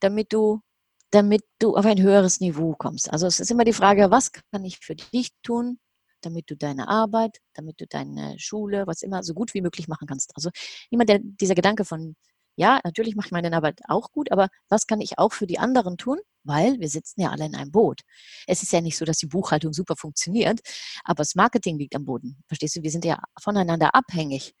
damit 0.00 0.32
du, 0.32 0.60
damit 1.10 1.42
du 1.58 1.76
auf 1.76 1.86
ein 1.86 2.00
höheres 2.02 2.40
Niveau 2.40 2.74
kommst? 2.74 3.12
Also 3.12 3.26
es 3.26 3.40
ist 3.40 3.50
immer 3.50 3.64
die 3.64 3.72
Frage, 3.72 4.10
was 4.10 4.32
kann 4.32 4.64
ich 4.64 4.78
für 4.78 4.94
dich 4.94 5.30
tun, 5.42 5.78
damit 6.20 6.50
du 6.50 6.56
deine 6.56 6.88
Arbeit, 6.88 7.38
damit 7.54 7.80
du 7.80 7.86
deine 7.86 8.38
Schule, 8.38 8.86
was 8.86 9.02
immer 9.02 9.22
so 9.22 9.34
gut 9.34 9.54
wie 9.54 9.62
möglich 9.62 9.88
machen 9.88 10.06
kannst. 10.06 10.32
Also 10.34 10.50
immer 10.90 11.04
der, 11.04 11.20
dieser 11.22 11.54
Gedanke 11.54 11.84
von 11.84 12.16
ja, 12.56 12.80
natürlich 12.84 13.16
mache 13.16 13.26
ich 13.28 13.32
meine 13.32 13.52
Arbeit 13.54 13.80
auch 13.86 14.10
gut, 14.12 14.32
aber 14.32 14.48
was 14.68 14.86
kann 14.86 15.00
ich 15.02 15.18
auch 15.18 15.32
für 15.32 15.46
die 15.46 15.58
anderen 15.58 15.98
tun? 15.98 16.18
Weil 16.42 16.80
wir 16.80 16.88
sitzen 16.88 17.20
ja 17.20 17.30
alle 17.30 17.44
in 17.44 17.54
einem 17.54 17.70
Boot. 17.70 18.00
Es 18.46 18.62
ist 18.62 18.72
ja 18.72 18.80
nicht 18.80 18.96
so, 18.96 19.04
dass 19.04 19.18
die 19.18 19.26
Buchhaltung 19.26 19.72
super 19.72 19.96
funktioniert, 19.96 20.60
aber 21.04 21.16
das 21.16 21.34
Marketing 21.34 21.76
liegt 21.78 21.94
am 21.94 22.04
Boden. 22.04 22.38
Verstehst 22.46 22.76
du? 22.76 22.82
Wir 22.82 22.90
sind 22.90 23.04
ja 23.04 23.20
voneinander 23.40 23.94
abhängig. 23.94 24.54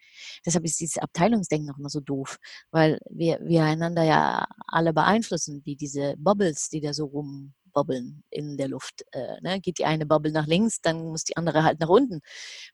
Deshalb 0.44 0.64
ist 0.64 0.78
dieses 0.80 0.98
Abteilungsdenken 0.98 1.66
noch 1.66 1.78
immer 1.78 1.88
so 1.88 2.00
doof, 2.00 2.38
weil 2.70 2.98
wir, 3.08 3.38
wir 3.42 3.64
einander 3.64 4.02
ja 4.02 4.46
alle 4.66 4.92
beeinflussen, 4.92 5.62
wie 5.64 5.76
diese 5.76 6.16
Bubbles, 6.18 6.68
die 6.68 6.80
da 6.80 6.92
so 6.92 7.06
rumbobbeln 7.06 8.24
in 8.30 8.58
der 8.58 8.68
Luft. 8.68 9.04
Äh, 9.12 9.40
ne? 9.40 9.60
Geht 9.60 9.78
die 9.78 9.86
eine 9.86 10.06
Bubble 10.06 10.32
nach 10.32 10.46
links, 10.46 10.80
dann 10.82 11.02
muss 11.04 11.24
die 11.24 11.36
andere 11.36 11.64
halt 11.64 11.80
nach 11.80 11.88
unten. 11.88 12.20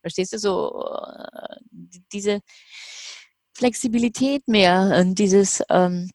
Verstehst 0.00 0.32
du 0.32 0.38
so? 0.38 0.84
Äh, 0.84 1.56
diese 2.12 2.40
Flexibilität 3.54 4.48
mehr 4.48 4.96
und 5.00 5.18
dieses, 5.18 5.62
ähm, 5.68 6.10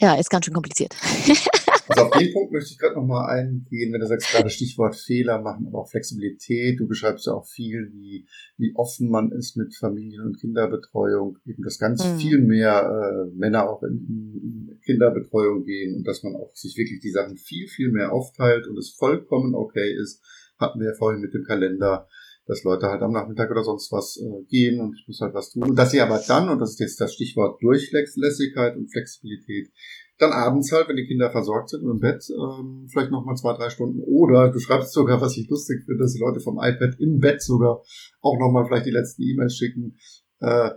ja, 0.00 0.14
ist 0.14 0.30
ganz 0.30 0.44
schön 0.44 0.54
kompliziert. 0.54 0.96
Also 1.88 2.04
auf 2.04 2.18
den 2.18 2.32
Punkt 2.32 2.52
möchte 2.52 2.72
ich 2.72 2.78
gerade 2.78 2.96
nochmal 2.96 3.30
eingehen, 3.30 3.92
wenn 3.92 4.00
du 4.00 4.06
sagst 4.06 4.30
gerade 4.30 4.50
Stichwort 4.50 4.94
Fehler 4.94 5.40
machen, 5.40 5.66
aber 5.66 5.80
auch 5.80 5.90
Flexibilität. 5.90 6.78
Du 6.78 6.86
beschreibst 6.86 7.26
ja 7.26 7.32
auch 7.32 7.46
viel, 7.46 7.90
wie, 7.92 8.26
wie 8.58 8.72
offen 8.74 9.08
man 9.08 9.32
ist 9.32 9.56
mit 9.56 9.74
Familien- 9.74 10.26
und 10.26 10.38
Kinderbetreuung, 10.38 11.38
eben 11.46 11.62
dass 11.62 11.78
ganz 11.78 12.04
mhm. 12.04 12.18
viel 12.18 12.38
mehr 12.40 12.82
äh, 12.82 13.34
Männer 13.34 13.70
auch 13.70 13.82
in, 13.82 14.06
in, 14.06 14.80
Kinderbetreuung 14.84 15.64
gehen 15.64 15.96
und 15.96 16.06
dass 16.06 16.22
man 16.22 16.34
auch 16.34 16.54
sich 16.54 16.76
wirklich 16.76 17.00
die 17.00 17.10
Sachen 17.10 17.36
viel, 17.36 17.68
viel 17.68 17.90
mehr 17.90 18.12
aufteilt 18.12 18.66
und 18.66 18.78
es 18.78 18.90
vollkommen 18.90 19.54
okay 19.54 19.94
ist. 19.94 20.22
Hatten 20.58 20.80
wir 20.80 20.88
ja 20.88 20.94
vorhin 20.94 21.20
mit 21.20 21.34
dem 21.34 21.44
Kalender 21.44 22.06
dass 22.48 22.64
Leute 22.64 22.86
halt 22.86 23.02
am 23.02 23.12
Nachmittag 23.12 23.50
oder 23.50 23.62
sonst 23.62 23.92
was 23.92 24.16
äh, 24.16 24.44
gehen 24.48 24.80
und 24.80 24.96
ich 24.98 25.06
muss 25.06 25.20
halt 25.20 25.34
was 25.34 25.50
tun. 25.50 25.64
Und 25.64 25.76
dass 25.76 25.90
sie 25.90 26.00
aber 26.00 26.20
dann, 26.26 26.48
und 26.48 26.58
das 26.58 26.70
ist 26.70 26.80
jetzt 26.80 27.00
das 27.00 27.14
Stichwort 27.14 27.62
Durchlässigkeit 27.62 28.76
und 28.76 28.90
Flexibilität, 28.90 29.70
dann 30.16 30.32
abends 30.32 30.72
halt, 30.72 30.88
wenn 30.88 30.96
die 30.96 31.06
Kinder 31.06 31.30
versorgt 31.30 31.70
sind 31.70 31.84
und 31.84 31.90
im 31.92 32.00
Bett, 32.00 32.24
ähm, 32.30 32.88
vielleicht 32.90 33.10
nochmal 33.10 33.36
zwei, 33.36 33.52
drei 33.52 33.68
Stunden. 33.70 34.00
Oder 34.00 34.50
du 34.50 34.58
schreibst 34.58 34.92
sogar, 34.92 35.20
was 35.20 35.36
ich 35.36 35.48
lustig 35.48 35.84
finde, 35.84 36.02
dass 36.02 36.14
die 36.14 36.20
Leute 36.20 36.40
vom 36.40 36.56
iPad 36.56 36.98
im 36.98 37.20
Bett 37.20 37.42
sogar 37.42 37.82
auch 38.20 38.38
nochmal 38.38 38.64
vielleicht 38.66 38.86
die 38.86 38.90
letzten 38.90 39.22
E-Mails 39.22 39.54
schicken. 39.54 39.96
Äh, 40.40 40.70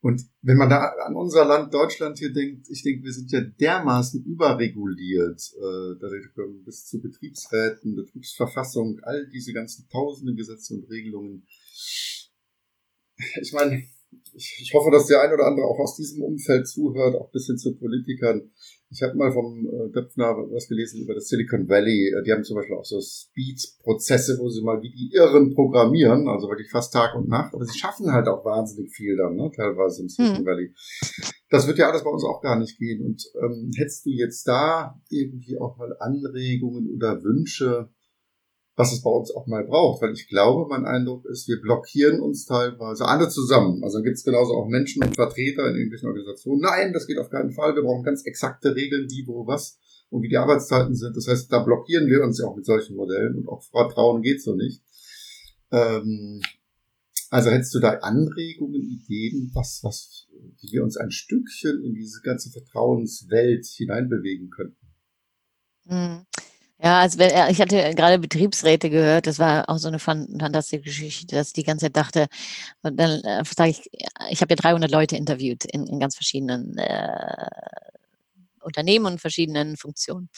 und 0.00 0.22
wenn 0.42 0.56
man 0.56 0.70
da 0.70 0.92
an 1.04 1.16
unser 1.16 1.44
Land 1.44 1.74
Deutschland 1.74 2.18
hier 2.18 2.32
denkt, 2.32 2.68
ich 2.70 2.82
denke, 2.84 3.02
wir 3.02 3.12
sind 3.12 3.32
ja 3.32 3.40
dermaßen 3.40 4.24
überreguliert, 4.24 5.40
äh, 5.56 6.64
bis 6.64 6.86
zu 6.86 7.00
Betriebsräten, 7.00 7.96
Betriebsverfassung, 7.96 9.00
all 9.02 9.28
diese 9.28 9.52
ganzen 9.52 9.88
tausenden 9.88 10.36
Gesetze 10.36 10.74
und 10.74 10.88
Regelungen. 10.88 11.46
Ich 13.42 13.52
meine, 13.52 13.82
ich, 14.34 14.58
ich 14.62 14.72
hoffe, 14.72 14.92
dass 14.92 15.06
der 15.06 15.20
ein 15.20 15.32
oder 15.32 15.46
andere 15.46 15.66
auch 15.66 15.80
aus 15.80 15.96
diesem 15.96 16.22
Umfeld 16.22 16.68
zuhört, 16.68 17.16
auch 17.16 17.32
bis 17.32 17.46
hin 17.46 17.58
zu 17.58 17.76
Politikern. 17.76 18.52
Ich 18.90 19.02
habe 19.02 19.16
mal 19.16 19.30
vom 19.32 19.66
äh, 19.66 19.92
Döpfner 19.92 20.34
was 20.50 20.66
gelesen 20.68 21.02
über 21.02 21.14
das 21.14 21.28
Silicon 21.28 21.68
Valley. 21.68 22.08
Äh, 22.08 22.22
die 22.24 22.32
haben 22.32 22.44
zum 22.44 22.56
Beispiel 22.56 22.76
auch 22.76 22.84
so 22.84 23.00
Speed-Prozesse, 23.00 24.38
wo 24.40 24.48
sie 24.48 24.62
mal 24.62 24.80
wie 24.80 24.90
die 24.90 25.10
Irren 25.14 25.54
programmieren, 25.54 26.28
also 26.28 26.48
wirklich 26.48 26.70
fast 26.70 26.92
Tag 26.92 27.14
und 27.14 27.28
Nacht. 27.28 27.54
Aber 27.54 27.64
sie 27.64 27.78
schaffen 27.78 28.12
halt 28.12 28.28
auch 28.28 28.44
wahnsinnig 28.44 28.90
viel 28.90 29.16
dann, 29.16 29.36
ne? 29.36 29.50
teilweise 29.54 30.02
im 30.02 30.08
Silicon 30.08 30.38
hm. 30.38 30.46
Valley. 30.46 30.74
Das 31.50 31.66
wird 31.66 31.78
ja 31.78 31.90
alles 31.90 32.04
bei 32.04 32.10
uns 32.10 32.24
auch 32.24 32.40
gar 32.40 32.58
nicht 32.58 32.78
gehen. 32.78 33.04
Und 33.04 33.24
ähm, 33.42 33.70
hättest 33.76 34.06
du 34.06 34.10
jetzt 34.10 34.48
da 34.48 34.98
irgendwie 35.10 35.58
auch 35.58 35.76
mal 35.76 35.94
Anregungen 35.98 36.90
oder 36.94 37.22
Wünsche, 37.22 37.90
was 38.78 38.92
es 38.92 39.02
bei 39.02 39.10
uns 39.10 39.34
auch 39.34 39.48
mal 39.48 39.64
braucht, 39.64 40.00
weil 40.02 40.12
ich 40.12 40.28
glaube, 40.28 40.68
mein 40.70 40.86
Eindruck 40.86 41.24
ist, 41.26 41.48
wir 41.48 41.60
blockieren 41.60 42.20
uns 42.20 42.46
teilweise 42.46 43.06
alle 43.06 43.28
zusammen. 43.28 43.82
Also 43.82 44.02
gibt 44.02 44.16
es 44.16 44.22
genauso 44.22 44.54
auch 44.54 44.68
Menschen 44.68 45.02
und 45.02 45.16
Vertreter 45.16 45.68
in 45.68 45.74
irgendwelchen 45.74 46.06
Organisationen. 46.06 46.60
Nein, 46.60 46.92
das 46.92 47.08
geht 47.08 47.18
auf 47.18 47.28
keinen 47.28 47.50
Fall. 47.50 47.74
Wir 47.74 47.82
brauchen 47.82 48.04
ganz 48.04 48.24
exakte 48.24 48.76
Regeln, 48.76 49.08
wie, 49.10 49.26
wo, 49.26 49.48
was 49.48 49.80
und 50.10 50.22
wie 50.22 50.28
die 50.28 50.36
Arbeitszeiten 50.36 50.94
sind. 50.94 51.16
Das 51.16 51.26
heißt, 51.26 51.52
da 51.52 51.58
blockieren 51.58 52.06
wir 52.06 52.22
uns 52.22 52.38
ja 52.38 52.46
auch 52.46 52.54
mit 52.54 52.66
solchen 52.66 52.94
Modellen 52.94 53.34
und 53.38 53.48
auch 53.48 53.64
Vertrauen 53.64 54.22
geht 54.22 54.40
so 54.40 54.54
nicht. 54.54 54.80
Ähm, 55.72 56.40
also 57.30 57.50
hättest 57.50 57.74
du 57.74 57.80
da 57.80 57.94
Anregungen, 57.94 58.80
Ideen, 58.80 59.50
was, 59.54 59.80
was, 59.82 60.28
wie 60.60 60.72
wir 60.72 60.84
uns 60.84 60.96
ein 60.96 61.10
Stückchen 61.10 61.82
in 61.82 61.94
diese 61.94 62.20
ganze 62.22 62.50
Vertrauenswelt 62.50 63.66
hineinbewegen 63.66 64.50
könnten? 64.50 64.86
Hm. 65.88 66.26
Ja, 66.80 67.00
also 67.00 67.18
ich 67.18 67.60
hatte 67.60 67.92
gerade 67.96 68.20
Betriebsräte 68.20 68.88
gehört, 68.88 69.26
das 69.26 69.40
war 69.40 69.68
auch 69.68 69.78
so 69.78 69.88
eine 69.88 69.98
fantastische 69.98 70.80
Geschichte, 70.80 71.34
dass 71.34 71.48
ich 71.48 71.52
die 71.54 71.64
ganze 71.64 71.86
Zeit 71.86 71.96
dachte, 71.96 72.28
und 72.82 72.96
dann 73.00 73.20
äh, 73.24 73.42
sage 73.44 73.70
ich, 73.70 73.90
ich 74.30 74.40
habe 74.42 74.52
ja 74.52 74.56
300 74.56 74.90
Leute 74.90 75.16
interviewt 75.16 75.64
in, 75.64 75.86
in 75.88 75.98
ganz 75.98 76.14
verschiedenen 76.14 76.78
äh, 76.78 77.46
Unternehmen 78.62 79.06
und 79.06 79.20
verschiedenen 79.20 79.76
Funktionen. 79.76 80.28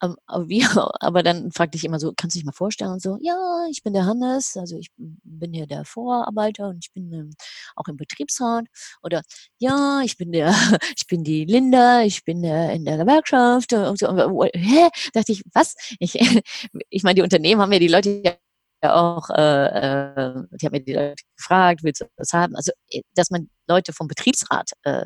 Aber, 0.00 0.48
wie, 0.48 0.64
aber 1.00 1.22
dann 1.22 1.52
fragte 1.52 1.76
ich 1.76 1.84
immer 1.84 2.00
so, 2.00 2.12
kannst 2.16 2.34
du 2.34 2.38
dich 2.38 2.46
mal 2.46 2.52
vorstellen? 2.52 2.92
Und 2.92 3.02
so, 3.02 3.18
ja, 3.20 3.66
ich 3.70 3.82
bin 3.82 3.92
der 3.92 4.06
Hannes, 4.06 4.56
also 4.56 4.76
ich 4.78 4.88
bin 4.96 5.52
hier 5.52 5.66
der 5.66 5.84
Vorarbeiter 5.84 6.68
und 6.68 6.78
ich 6.84 6.92
bin 6.92 7.12
ähm, 7.12 7.30
auch 7.76 7.86
im 7.88 7.96
Betriebsrat. 7.96 8.64
Oder 9.02 9.22
ja, 9.58 10.00
ich 10.04 10.16
bin 10.16 10.32
der, 10.32 10.54
ich 10.96 11.06
bin 11.06 11.24
die 11.24 11.44
Linda, 11.44 12.02
ich 12.02 12.24
bin 12.24 12.42
der, 12.42 12.72
in 12.72 12.84
der 12.84 12.96
Gewerkschaft. 12.96 13.72
Und 13.72 13.98
so, 13.98 14.08
und, 14.08 14.50
hä? 14.54 14.88
Dachte 15.12 15.32
ich, 15.32 15.42
was? 15.52 15.74
Ich, 15.98 16.14
ich 16.90 17.02
meine, 17.02 17.16
die 17.16 17.22
Unternehmen 17.22 17.60
haben 17.60 17.72
ja 17.72 17.78
die 17.78 17.88
Leute 17.88 18.22
ja 18.24 18.36
auch, 18.82 19.28
äh, 19.30 19.66
äh, 19.66 20.34
die 20.52 20.66
haben 20.66 20.72
mir 20.72 20.80
die 20.80 20.94
Leute 20.94 21.22
gefragt, 21.36 21.82
willst 21.82 22.00
du 22.00 22.06
das 22.16 22.32
haben? 22.32 22.56
Also, 22.56 22.72
äh, 22.88 23.02
dass 23.14 23.30
man 23.30 23.50
Leute 23.68 23.92
vom 23.92 24.08
Betriebsrat 24.08 24.70
äh, 24.84 25.04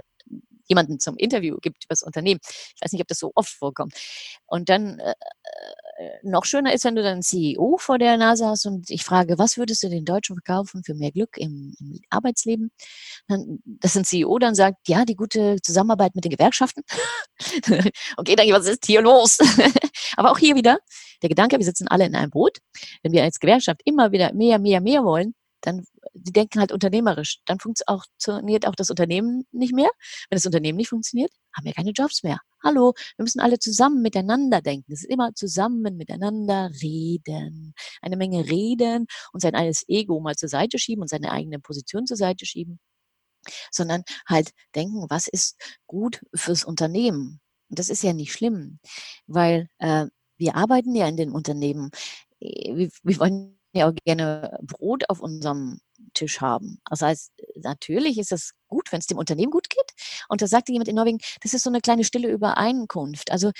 jemanden 0.67 1.01
zum 1.01 1.17
Interview 1.17 1.57
gibt 1.61 1.85
über 1.85 1.93
das 1.93 2.03
Unternehmen. 2.03 2.41
Ich 2.45 2.83
weiß 2.83 2.93
nicht, 2.93 3.03
ob 3.03 3.09
das 3.09 3.19
so 3.19 3.33
oft 3.35 3.51
vorkommt. 3.51 3.95
Und 4.47 4.69
dann 4.69 4.99
äh, 4.99 5.11
äh 5.11 6.11
noch 6.23 6.45
schöner 6.45 6.75
ist, 6.75 6.85
wenn 6.85 6.97
du 6.97 7.03
dann 7.03 7.23
CEO 7.23 7.77
vor 7.79 7.99
der 7.99 8.17
Nase 8.17 8.47
hast 8.47 8.67
und 8.67 8.91
ich 8.91 9.05
frage, 9.05 9.39
was 9.39 9.57
würdest 9.57 9.83
du 9.83 9.89
den 9.89 10.05
Deutschen 10.05 10.37
verkaufen 10.37 10.83
für 10.85 10.95
mehr 10.95 11.13
Glück 11.13 11.37
im, 11.37 11.75
im 11.79 12.01
Arbeitsleben? 12.11 12.71
Dann, 13.29 13.61
dass 13.65 13.97
ein 13.97 14.05
CEO 14.05 14.39
dann 14.39 14.55
sagt, 14.55 14.89
ja, 14.89 15.05
die 15.05 15.17
gute 15.17 15.57
Zusammenarbeit 15.63 16.15
mit 16.15 16.25
den 16.25 16.33
Gewerkschaften. 16.33 16.83
okay, 18.17 18.37
dann 18.37 18.49
was 18.51 18.67
ist 18.67 18.87
hier 18.87 19.03
los? 19.03 19.39
Aber 20.17 20.33
auch 20.33 20.39
hier 20.39 20.55
wieder 20.57 20.79
der 21.23 21.29
Gedanke, 21.29 21.59
wir 21.59 21.65
sitzen 21.65 21.89
alle 21.89 22.07
in 22.07 22.15
einem 22.15 22.31
Boot. 22.31 22.59
Wenn 23.03 23.13
wir 23.13 23.23
als 23.23 23.41
Gewerkschaft 23.41 23.81
immer 23.85 24.13
wieder 24.13 24.33
mehr, 24.35 24.59
mehr, 24.59 24.81
mehr 24.81 25.05
wollen, 25.05 25.35
dann 25.65 25.85
die 26.15 26.33
denken 26.33 26.61
halt 26.61 26.73
unternehmerisch. 26.73 27.41
Dann 27.47 27.59
funktioniert 27.59 28.67
auch 28.67 28.75
das 28.75 28.91
Unternehmen 28.91 29.45
nicht 29.53 29.75
mehr. 29.75 29.91
Wenn 30.31 30.37
das 30.37 30.47
Unternehmen 30.47 30.77
nicht 30.77 30.89
funktioniert, 30.89 31.31
haben 31.55 31.65
wir 31.65 31.73
keine 31.73 31.91
Jobs 31.91 32.23
mehr. 32.23 32.39
Hallo, 32.63 32.95
wir 33.17 33.25
müssen 33.25 33.41
alle 33.41 33.59
zusammen 33.59 34.01
miteinander 34.01 34.63
denken. 34.63 34.93
Es 34.93 35.03
ist 35.03 35.11
immer 35.11 35.35
zusammen 35.35 35.97
miteinander 35.97 36.71
reden. 36.83 37.75
Eine 38.01 38.17
Menge 38.17 38.49
reden 38.49 39.07
und 39.33 39.41
sein 39.41 39.55
eigenes 39.55 39.85
Ego 39.89 40.21
mal 40.21 40.37
zur 40.37 40.49
Seite 40.49 40.79
schieben 40.79 41.03
und 41.03 41.09
seine 41.09 41.33
eigene 41.33 41.59
Position 41.59 42.07
zur 42.07 42.17
Seite 42.17 42.47
schieben, 42.47 42.79
sondern 43.71 44.03
halt 44.27 44.51
denken, 44.75 45.07
was 45.09 45.29
ist 45.29 45.57
gut 45.87 46.21
fürs 46.35 46.65
Unternehmen. 46.65 47.41
Und 47.69 47.79
das 47.79 47.89
ist 47.89 48.03
ja 48.03 48.13
nicht 48.13 48.33
schlimm, 48.33 48.79
weil 49.27 49.69
äh, 49.79 50.07
wir 50.37 50.57
arbeiten 50.57 50.95
ja 50.95 51.09
in 51.09 51.17
den 51.17 51.33
Unternehmen. 51.33 51.91
Äh, 52.41 52.77
wir, 52.77 52.91
wir 53.03 53.19
wollen 53.19 53.59
ja 53.75 53.89
auch 53.89 53.95
gerne 54.05 54.59
Brot 54.63 55.09
auf 55.09 55.21
unserem 55.21 55.81
Tisch 56.15 56.41
haben. 56.41 56.81
Das 56.89 57.03
heißt, 57.03 57.33
natürlich 57.63 58.19
ist 58.19 58.33
es 58.33 58.53
gut, 58.69 58.93
wenn 58.93 59.01
es 59.01 59.07
dem 59.07 59.19
Unternehmen 59.19 59.51
gut 59.51 59.71
geht. 59.71 59.93
Und 60.29 60.43
da 60.43 60.47
sagte 60.47 60.73
jemand 60.73 60.89
in 60.89 60.97
Norwegen, 60.97 61.19
das 61.43 61.55
ist 61.55 61.65
so 61.65 61.71
eine 61.71 61.81
kleine 61.81 62.05
stille 62.05 62.31
Übereinkunft. 62.31 63.31
Also 63.31 63.51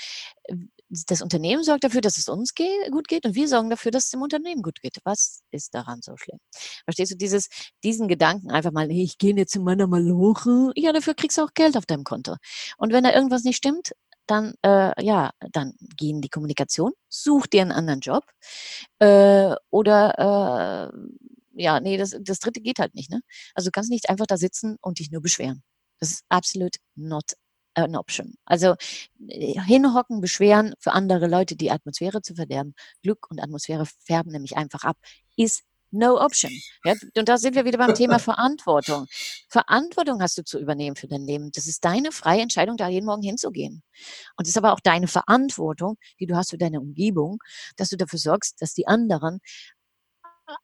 das 1.07 1.21
Unternehmen 1.21 1.63
sorgt 1.63 1.83
dafür, 1.83 2.01
dass 2.01 2.17
es 2.17 2.29
uns 2.29 2.53
ge 2.53 2.67
gut 2.91 3.07
geht 3.07 3.25
und 3.25 3.35
wir 3.35 3.47
sorgen 3.47 3.69
dafür, 3.69 3.91
dass 3.91 4.05
es 4.05 4.11
dem 4.11 4.21
Unternehmen 4.21 4.61
gut 4.61 4.81
geht. 4.81 4.97
Was 5.03 5.41
ist 5.51 5.73
daran 5.73 6.01
so 6.01 6.15
schlimm? 6.17 6.39
Verstehst 6.85 7.11
du 7.11 7.17
dieses, 7.17 7.49
diesen 7.83 8.07
Gedanken 8.07 8.51
einfach 8.51 8.71
mal, 8.71 8.87
hey, 8.87 9.03
ich 9.03 9.17
gehe 9.17 9.35
jetzt 9.35 9.53
zu 9.53 9.61
meiner 9.61 9.87
Maloche. 9.87 10.71
Ja, 10.75 10.93
dafür 10.93 11.15
kriegst 11.15 11.37
du 11.37 11.43
auch 11.43 11.53
Geld 11.53 11.75
auf 11.77 11.85
deinem 11.85 12.03
Konto. 12.03 12.35
Und 12.77 12.93
wenn 12.93 13.03
da 13.03 13.13
irgendwas 13.13 13.43
nicht 13.43 13.57
stimmt, 13.57 13.93
dann, 14.27 14.53
äh, 14.63 15.03
ja, 15.03 15.31
dann 15.51 15.73
geh 15.97 16.09
in 16.09 16.21
die 16.21 16.29
Kommunikation, 16.29 16.91
such 17.09 17.47
dir 17.47 17.61
einen 17.61 17.71
anderen 17.71 17.99
Job 17.99 18.23
äh, 18.99 19.55
oder 19.69 20.91
äh, 20.93 20.97
ja, 21.57 21.79
nee, 21.79 21.97
das, 21.97 22.15
das 22.19 22.39
dritte 22.39 22.61
geht 22.61 22.79
halt 22.79 22.95
nicht. 22.95 23.09
Ne? 23.11 23.21
Also 23.53 23.67
du 23.67 23.71
kannst 23.71 23.89
nicht 23.89 24.09
einfach 24.09 24.27
da 24.27 24.37
sitzen 24.37 24.77
und 24.81 24.99
dich 24.99 25.11
nur 25.11 25.21
beschweren. 25.21 25.63
Das 25.99 26.11
ist 26.11 26.25
absolut 26.29 26.75
not 26.95 27.33
an 27.75 27.95
option. 27.95 28.35
Also 28.45 28.75
äh, 29.27 29.59
hinhocken, 29.61 30.21
beschweren 30.21 30.73
für 30.79 30.93
andere 30.93 31.27
Leute 31.27 31.55
die 31.55 31.71
Atmosphäre 31.71 32.21
zu 32.21 32.35
verderben. 32.35 32.73
Glück 33.03 33.29
und 33.29 33.41
Atmosphäre 33.41 33.85
färben 33.85 34.31
nämlich 34.31 34.57
einfach 34.57 34.83
ab. 34.83 34.97
Ist 35.35 35.63
No 35.95 36.19
option. 36.21 36.51
Ja, 36.83 36.93
und 37.15 37.29
da 37.29 37.37
sind 37.37 37.55
wir 37.55 37.63
wieder 37.63 37.77
beim 37.77 37.93
Thema 37.95 38.19
Verantwortung. 38.19 39.07
Verantwortung 39.47 40.21
hast 40.21 40.37
du 40.37 40.43
zu 40.43 40.59
übernehmen 40.59 40.97
für 40.97 41.07
dein 41.07 41.25
Leben. 41.25 41.51
Das 41.53 41.67
ist 41.67 41.85
deine 41.85 42.11
freie 42.11 42.41
Entscheidung, 42.41 42.75
da 42.75 42.89
jeden 42.89 43.05
Morgen 43.05 43.21
hinzugehen. 43.21 43.81
Und 44.35 44.43
es 44.43 44.49
ist 44.49 44.57
aber 44.57 44.73
auch 44.73 44.81
deine 44.81 45.07
Verantwortung, 45.07 45.95
die 46.19 46.25
du 46.25 46.35
hast 46.35 46.49
für 46.49 46.57
deine 46.57 46.81
Umgebung, 46.81 47.39
dass 47.77 47.89
du 47.89 47.95
dafür 47.95 48.19
sorgst, 48.19 48.61
dass 48.61 48.73
die 48.73 48.87
anderen 48.87 49.39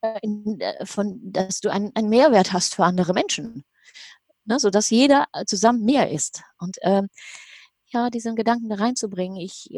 äh, 0.02 0.20
in, 0.22 0.60
äh, 0.60 0.86
von, 0.86 1.20
dass 1.24 1.62
du 1.62 1.70
einen, 1.70 1.92
einen 1.96 2.10
Mehrwert 2.10 2.52
hast 2.52 2.76
für 2.76 2.84
andere 2.84 3.14
Menschen. 3.14 3.64
Ne, 4.44 4.60
sodass 4.60 4.90
jeder 4.90 5.28
zusammen 5.46 5.86
mehr 5.86 6.12
ist. 6.12 6.42
Und 6.58 6.78
ähm, 6.82 7.08
ja, 7.88 8.10
diesen 8.10 8.36
Gedanken 8.36 8.70
da 8.70 8.76
reinzubringen, 8.76 9.38
ich 9.38 9.70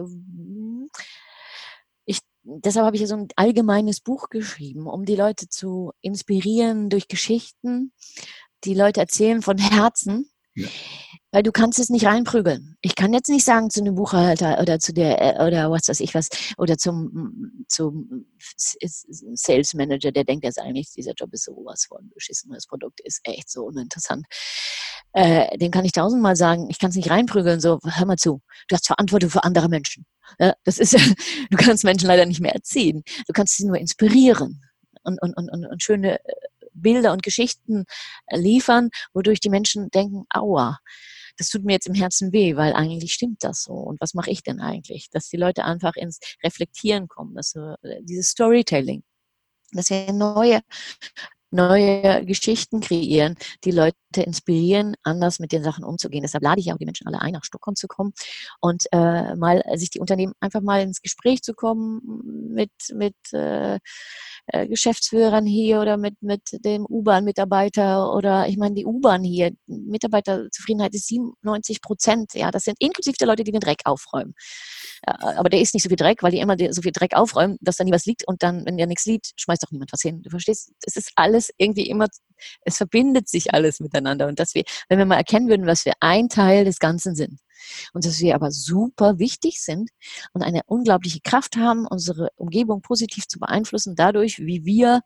deshalb 2.43 2.85
habe 2.85 2.95
ich 2.95 3.01
ja 3.01 3.07
so 3.07 3.15
ein 3.15 3.27
allgemeines 3.35 4.01
Buch 4.01 4.29
geschrieben, 4.29 4.87
um 4.87 5.05
die 5.05 5.15
Leute 5.15 5.49
zu 5.49 5.91
inspirieren 6.01 6.89
durch 6.89 7.07
Geschichten, 7.07 7.91
die 8.63 8.73
Leute 8.73 8.99
erzählen 8.99 9.41
von 9.41 9.57
Herzen. 9.57 10.29
Ja. 10.55 10.67
Weil 11.33 11.41
du 11.41 11.51
kannst 11.51 11.79
es 11.79 11.89
nicht 11.89 12.05
reinprügeln. 12.05 12.77
Ich 12.81 12.95
kann 12.95 13.11
jetzt 13.11 13.27
nicht 13.27 13.43
sagen 13.43 13.71
zu 13.71 13.81
einem 13.81 13.95
Buchhalter 13.95 14.59
oder 14.61 14.77
zu 14.77 14.93
der 14.93 15.39
äh, 15.39 15.45
oder 15.45 15.71
was 15.71 15.87
weiß 15.87 15.99
ich 15.99 16.13
was 16.13 16.29
oder 16.57 16.77
zum 16.77 17.65
zum 17.67 18.27
Sales 18.55 19.73
Manager, 19.73 20.11
der 20.11 20.25
denkt 20.25 20.45
jetzt 20.45 20.59
eigentlich, 20.59 20.91
dieser 20.91 21.13
Job 21.13 21.33
ist 21.33 21.45
sowas 21.45 21.85
von 21.87 22.11
beschissen, 22.13 22.51
das 22.53 22.67
Produkt 22.67 23.01
ist 23.01 23.19
echt 23.23 23.49
so 23.49 23.63
uninteressant. 23.63 24.27
Äh, 25.13 25.57
den 25.57 25.71
kann 25.71 25.85
ich 25.85 25.91
tausendmal 25.91 26.35
sagen, 26.35 26.69
ich 26.69 26.77
kann 26.77 26.91
es 26.91 26.95
nicht 26.95 27.09
reinprügeln, 27.09 27.59
so, 27.59 27.79
hör 27.83 28.05
mal 28.05 28.17
zu, 28.17 28.41
du 28.67 28.75
hast 28.75 28.85
Verantwortung 28.85 29.31
für 29.31 29.43
andere 29.43 29.69
Menschen. 29.69 30.05
Ja, 30.39 30.53
das 30.65 30.77
ist, 30.77 30.93
du 31.49 31.57
kannst 31.57 31.83
Menschen 31.83 32.07
leider 32.07 32.27
nicht 32.27 32.41
mehr 32.41 32.53
erziehen. 32.53 33.03
Du 33.27 33.33
kannst 33.33 33.57
sie 33.57 33.65
nur 33.65 33.77
inspirieren 33.77 34.61
und, 35.03 35.19
und, 35.19 35.35
und, 35.35 35.49
und 35.49 35.81
schöne 35.81 36.19
äh, 36.19 36.33
Bilder 36.73 37.11
und 37.11 37.23
Geschichten 37.23 37.85
liefern, 38.31 38.89
wodurch 39.13 39.39
die 39.39 39.49
Menschen 39.49 39.89
denken, 39.89 40.25
aua, 40.29 40.79
das 41.37 41.49
tut 41.49 41.63
mir 41.63 41.73
jetzt 41.73 41.87
im 41.87 41.93
Herzen 41.93 42.31
weh, 42.31 42.55
weil 42.55 42.73
eigentlich 42.73 43.13
stimmt 43.13 43.43
das 43.43 43.63
so. 43.63 43.73
Und 43.73 43.99
was 44.01 44.13
mache 44.13 44.31
ich 44.31 44.43
denn 44.43 44.59
eigentlich? 44.59 45.09
Dass 45.11 45.29
die 45.29 45.37
Leute 45.37 45.65
einfach 45.65 45.95
ins 45.95 46.19
Reflektieren 46.43 47.07
kommen, 47.07 47.35
dass 47.35 47.55
wir, 47.55 47.77
äh, 47.83 48.01
dieses 48.03 48.29
Storytelling, 48.29 49.03
dass 49.71 49.89
wir 49.89 50.13
neue 50.13 50.61
neue 51.53 52.25
Geschichten 52.25 52.81
kreieren, 52.81 53.35
die 53.63 53.71
Leute 53.71 53.95
inspirieren, 54.15 54.95
anders 55.03 55.39
mit 55.39 55.51
den 55.51 55.63
Sachen 55.63 55.83
umzugehen. 55.83 56.23
Deshalb 56.23 56.43
lade 56.43 56.59
ich 56.59 56.71
auch 56.71 56.77
die 56.77 56.85
Menschen 56.85 57.07
alle 57.07 57.21
ein, 57.21 57.33
nach 57.33 57.43
Stockholm 57.43 57.75
zu 57.75 57.87
kommen 57.87 58.13
und 58.59 58.83
äh, 58.91 59.35
mal 59.35 59.63
sich 59.75 59.89
die 59.89 59.99
Unternehmen 59.99 60.33
einfach 60.39 60.61
mal 60.61 60.81
ins 60.81 61.01
Gespräch 61.01 61.41
zu 61.41 61.53
kommen 61.53 62.01
mit 62.53 62.71
mit 62.93 63.15
äh, 63.33 63.79
äh, 64.47 64.67
Geschäftsführern 64.67 65.45
hier 65.45 65.79
oder 65.79 65.95
mit, 65.95 66.21
mit 66.21 66.41
dem 66.65 66.85
U-Bahn-Mitarbeiter 66.85 68.13
oder 68.13 68.47
ich 68.47 68.57
meine, 68.57 68.75
die 68.75 68.85
U-Bahn 68.85 69.23
hier, 69.23 69.51
Mitarbeiterzufriedenheit 69.67 70.93
ist 70.93 71.07
97 71.07 71.81
Prozent. 71.81 72.33
Ja, 72.33 72.51
das 72.51 72.63
sind 72.65 72.75
inklusive 72.79 73.15
der 73.17 73.27
Leute, 73.27 73.45
die 73.45 73.53
den 73.53 73.61
Dreck 73.61 73.81
aufräumen. 73.85 74.33
Ja, 75.07 75.37
aber 75.37 75.49
der 75.49 75.61
ist 75.61 75.73
nicht 75.73 75.83
so 75.83 75.89
viel 75.89 75.95
Dreck, 75.95 76.23
weil 76.23 76.31
die 76.31 76.39
immer 76.39 76.57
so 76.71 76.81
viel 76.81 76.91
Dreck 76.91 77.15
aufräumen, 77.15 77.57
dass 77.61 77.77
da 77.77 77.83
nie 77.85 77.93
was 77.93 78.05
liegt 78.05 78.27
und 78.27 78.43
dann, 78.43 78.65
wenn 78.65 78.77
ja 78.77 78.85
nichts 78.85 79.05
liegt, 79.05 79.31
schmeißt 79.37 79.63
doch 79.63 79.71
niemand 79.71 79.93
was 79.93 80.01
hin. 80.01 80.21
Du 80.21 80.29
verstehst? 80.29 80.73
Es 80.85 80.97
ist 80.97 81.11
alles 81.15 81.42
irgendwie 81.57 81.87
immer, 81.87 82.07
es 82.61 82.77
verbindet 82.77 83.29
sich 83.29 83.53
alles 83.53 83.79
miteinander 83.79 84.27
und 84.27 84.39
dass 84.39 84.53
wir, 84.53 84.63
wenn 84.89 84.99
wir 84.99 85.05
mal 85.05 85.17
erkennen 85.17 85.49
würden, 85.49 85.65
was 85.65 85.85
wir 85.85 85.93
ein 85.99 86.29
Teil 86.29 86.65
des 86.65 86.79
Ganzen 86.79 87.15
sind, 87.15 87.39
und 87.93 88.05
dass 88.05 88.19
wir 88.19 88.35
aber 88.35 88.51
super 88.51 89.19
wichtig 89.19 89.61
sind 89.61 89.89
und 90.33 90.41
eine 90.41 90.61
unglaubliche 90.65 91.21
Kraft 91.21 91.55
haben, 91.55 91.87
unsere 91.87 92.29
Umgebung 92.35 92.81
positiv 92.81 93.27
zu 93.27 93.39
beeinflussen, 93.39 93.95
dadurch, 93.95 94.39
wie 94.39 94.65
wir 94.65 95.01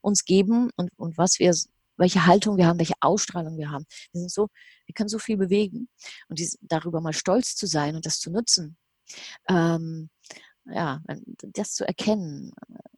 uns 0.00 0.24
geben 0.24 0.70
und, 0.76 0.90
und 0.96 1.18
was 1.18 1.38
wir, 1.38 1.54
welche 1.96 2.26
Haltung 2.26 2.56
wir 2.56 2.66
haben, 2.66 2.78
welche 2.78 2.94
Ausstrahlung 3.00 3.58
wir 3.58 3.70
haben. 3.70 3.84
Wir 4.12 4.20
sind 4.20 4.32
so, 4.32 4.48
wir 4.86 4.94
können 4.94 5.08
so 5.08 5.18
viel 5.18 5.36
bewegen 5.36 5.88
und 6.28 6.38
dies, 6.38 6.58
darüber 6.62 7.00
mal 7.00 7.12
stolz 7.12 7.54
zu 7.54 7.66
sein 7.66 7.96
und 7.96 8.06
das 8.06 8.18
zu 8.18 8.30
nutzen. 8.30 8.76
Ähm, 9.48 10.10
ja, 10.66 11.02
das 11.54 11.72
zu 11.72 11.86
erkennen, 11.86 12.52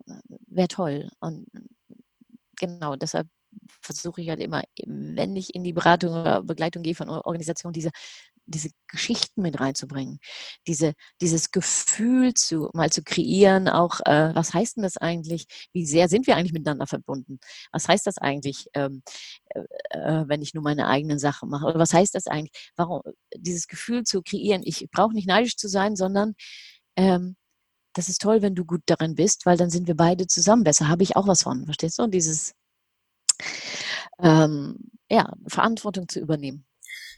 äh, 0.07 0.15
wäre 0.47 0.69
toll. 0.69 1.09
Und 1.21 1.47
genau, 2.63 2.97
deshalb 2.97 3.29
versuche 3.83 4.23
ich 4.23 4.31
halt 4.31 4.41
immer, 4.41 4.63
wenn 4.87 5.37
ich 5.37 5.55
in 5.55 5.65
die 5.65 5.75
Beratung 5.75 6.13
oder 6.13 6.43
Begleitung 6.43 6.83
gehe 6.83 6.95
von 6.95 7.11
Organisationen, 7.11 7.75
diese 7.75 7.91
diese 8.47 8.71
Geschichten 8.89 9.43
mit 9.43 9.61
reinzubringen, 9.61 10.19
diese, 10.67 10.95
dieses 11.21 11.53
Gefühl 11.53 12.35
zu 12.35 12.71
mal 12.75 12.91
zu 12.91 13.03
kreieren, 13.05 13.69
auch 13.69 14.01
äh, 14.05 14.35
was 14.35 14.53
heißt 14.53 14.77
denn 14.77 14.83
das 14.83 14.97
eigentlich? 14.97 15.47
Wie 15.73 15.87
sehr 15.87 16.09
sind 16.09 16.27
wir 16.27 16.37
eigentlich 16.37 16.53
miteinander 16.53 16.89
verbunden? 16.89 17.39
Was 17.73 17.89
heißt 17.89 18.07
das 18.07 18.19
eigentlich, 18.19 18.67
ähm, 18.75 19.03
äh, 19.51 19.61
äh 19.91 20.25
wenn 20.29 20.43
ich 20.43 20.55
nur 20.55 20.65
meine 20.65 20.89
eigenen 20.89 21.21
Sachen 21.21 21.51
mache? 21.51 21.67
Oder 21.67 21.79
was 21.79 21.95
heißt 21.95 22.15
das 22.17 22.27
eigentlich? 22.27 22.73
Warum 22.77 23.03
dieses 23.37 23.69
Gefühl 23.69 24.03
zu 24.05 24.23
kreieren? 24.23 24.63
Ich 24.65 24.89
brauche 24.91 25.15
nicht 25.15 25.29
neidisch 25.29 25.57
zu 25.57 25.69
sein, 25.69 25.95
sondern 25.97 26.35
ähm, 26.97 27.37
das 27.95 28.09
ist 28.09 28.21
toll, 28.21 28.43
wenn 28.43 28.55
du 28.55 28.65
gut 28.65 28.83
darin 28.87 29.15
bist, 29.15 29.47
weil 29.47 29.57
dann 29.57 29.71
sind 29.71 29.87
wir 29.87 29.97
beide 29.97 30.27
zusammen 30.27 30.65
besser. 30.65 30.89
Habe 30.89 31.03
ich 31.03 31.17
auch 31.17 31.27
was 31.27 31.43
von, 31.43 31.65
verstehst 31.65 31.99
du? 31.99 32.05
Und 32.05 32.15
dieses 32.15 32.55
ähm, 34.21 34.77
ja, 35.11 35.33
Verantwortung 35.47 36.09
zu 36.09 36.21
übernehmen. 36.21 36.65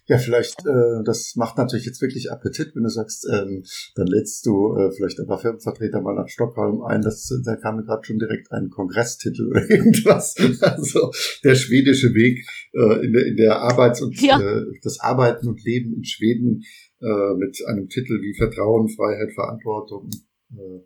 Ja, 0.07 0.19
vielleicht, 0.19 0.67
äh, 0.67 1.03
das 1.05 1.35
macht 1.35 1.57
natürlich 1.57 1.87
jetzt 1.87 2.03
wirklich 2.03 2.31
Appetit, 2.31 2.75
wenn 2.75 2.83
du 2.83 2.91
sagst, 2.91 3.27
ähm, 3.33 3.65
dann 3.95 4.07
lädst 4.07 4.45
du 4.45 4.77
äh, 4.77 4.91
vielleicht 4.93 5.19
ein 5.19 5.27
paar 5.27 5.39
Firmenvertreter 5.39 6.03
mal 6.03 6.15
nach 6.15 6.29
Stockholm 6.29 6.83
ein. 6.83 7.01
Das, 7.01 7.33
da 7.43 7.57
kam 7.57 7.77
mir 7.77 7.85
gerade 7.85 8.05
schon 8.05 8.19
direkt 8.19 8.53
ein 8.53 8.69
Kongresstitel 8.69 9.47
oder 9.51 9.69
irgendwas. 9.71 10.35
Also 10.61 11.11
der 11.43 11.55
schwedische 11.55 12.13
Weg 12.13 12.47
äh, 12.75 13.07
in, 13.07 13.15
der, 13.15 13.27
in 13.27 13.37
der 13.37 13.61
Arbeits- 13.61 14.03
und 14.03 14.21
ja. 14.21 14.39
äh, 14.39 14.67
das 14.83 15.01
Arbeiten 15.01 15.49
und 15.49 15.65
Leben 15.65 15.95
in 15.95 16.05
Schweden 16.05 16.65
äh, 17.01 17.35
mit 17.39 17.65
einem 17.67 17.89
Titel 17.89 18.21
wie 18.21 18.35
Vertrauen, 18.37 18.91
Freiheit, 18.91 19.33
Verantwortung. 19.33 20.11
Äh, 20.53 20.81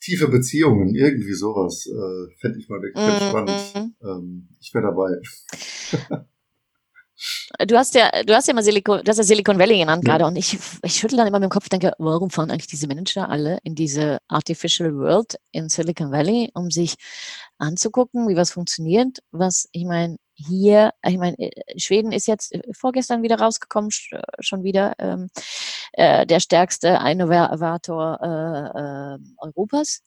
tiefe 0.00 0.28
Beziehungen, 0.28 0.94
irgendwie 0.94 1.34
sowas, 1.34 1.86
äh, 1.86 2.34
fände 2.40 2.58
ich 2.58 2.68
mal 2.68 2.80
wirklich 2.80 3.04
mm 3.04 3.28
spannend. 3.28 3.94
Ähm, 4.02 4.48
ich 4.60 4.72
wäre 4.74 4.84
dabei. 4.84 5.20
Du 7.58 7.76
hast 7.76 7.94
ja, 7.94 8.10
du 8.24 8.34
hast 8.34 8.46
ja 8.46 8.54
mal 8.54 8.62
Silicon, 8.62 9.02
du 9.02 9.10
hast 9.10 9.18
ja 9.18 9.24
Silicon 9.24 9.58
Valley 9.58 9.78
genannt 9.78 10.04
ja. 10.06 10.12
gerade 10.12 10.26
und 10.26 10.36
ich, 10.36 10.58
ich 10.82 10.94
schüttel 10.94 11.16
dann 11.16 11.26
immer 11.26 11.40
mit 11.40 11.48
dem 11.48 11.52
Kopf, 11.52 11.68
denke, 11.68 11.92
warum 11.98 12.30
fahren 12.30 12.50
eigentlich 12.50 12.68
diese 12.68 12.86
Manager 12.86 13.28
alle 13.28 13.58
in 13.64 13.74
diese 13.74 14.18
Artificial 14.28 14.94
World 14.96 15.36
in 15.50 15.68
Silicon 15.68 16.12
Valley, 16.12 16.50
um 16.54 16.70
sich 16.70 16.94
anzugucken, 17.58 18.28
wie 18.28 18.36
was 18.36 18.52
funktioniert, 18.52 19.18
was, 19.32 19.68
ich 19.72 19.84
meine, 19.84 20.16
hier, 20.34 20.92
ich 21.06 21.18
meine, 21.18 21.38
äh, 21.38 21.50
Schweden 21.78 22.12
ist 22.12 22.26
jetzt 22.26 22.54
äh, 22.54 22.62
vorgestern 22.72 23.22
wieder 23.22 23.38
rausgekommen, 23.38 23.90
äh, 24.12 24.22
schon 24.40 24.62
wieder 24.62 24.94
ähm, 24.98 25.28
äh, 25.92 26.26
der 26.26 26.40
stärkste 26.40 27.00
Innovator 27.04 28.18
äh, 28.22 29.14
äh, 29.14 29.18
Europas 29.38 30.02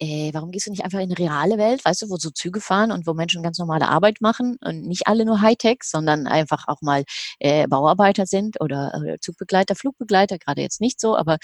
äh, 0.00 0.30
warum 0.32 0.50
gehst 0.50 0.66
du 0.66 0.70
nicht 0.70 0.84
einfach 0.84 0.98
in 0.98 1.10
eine 1.10 1.18
reale 1.18 1.58
Welt, 1.58 1.84
weißt 1.84 2.02
du, 2.02 2.08
wo 2.08 2.16
so 2.16 2.30
Züge 2.30 2.60
fahren 2.60 2.90
und 2.90 3.06
wo 3.06 3.12
Menschen 3.12 3.42
ganz 3.42 3.58
normale 3.58 3.88
Arbeit 3.88 4.20
machen 4.20 4.56
und 4.64 4.86
nicht 4.86 5.06
alle 5.06 5.26
nur 5.26 5.42
Hightech, 5.42 5.82
sondern 5.82 6.26
einfach 6.26 6.68
auch 6.68 6.80
mal 6.80 7.04
äh, 7.38 7.66
Bauarbeiter 7.68 8.26
sind 8.26 8.60
oder 8.60 8.94
äh, 8.94 9.18
Zugbegleiter, 9.20 9.76
Flugbegleiter, 9.76 10.38
gerade 10.38 10.62
jetzt 10.62 10.80
nicht 10.80 11.00
so, 11.00 11.16
aber 11.16 11.36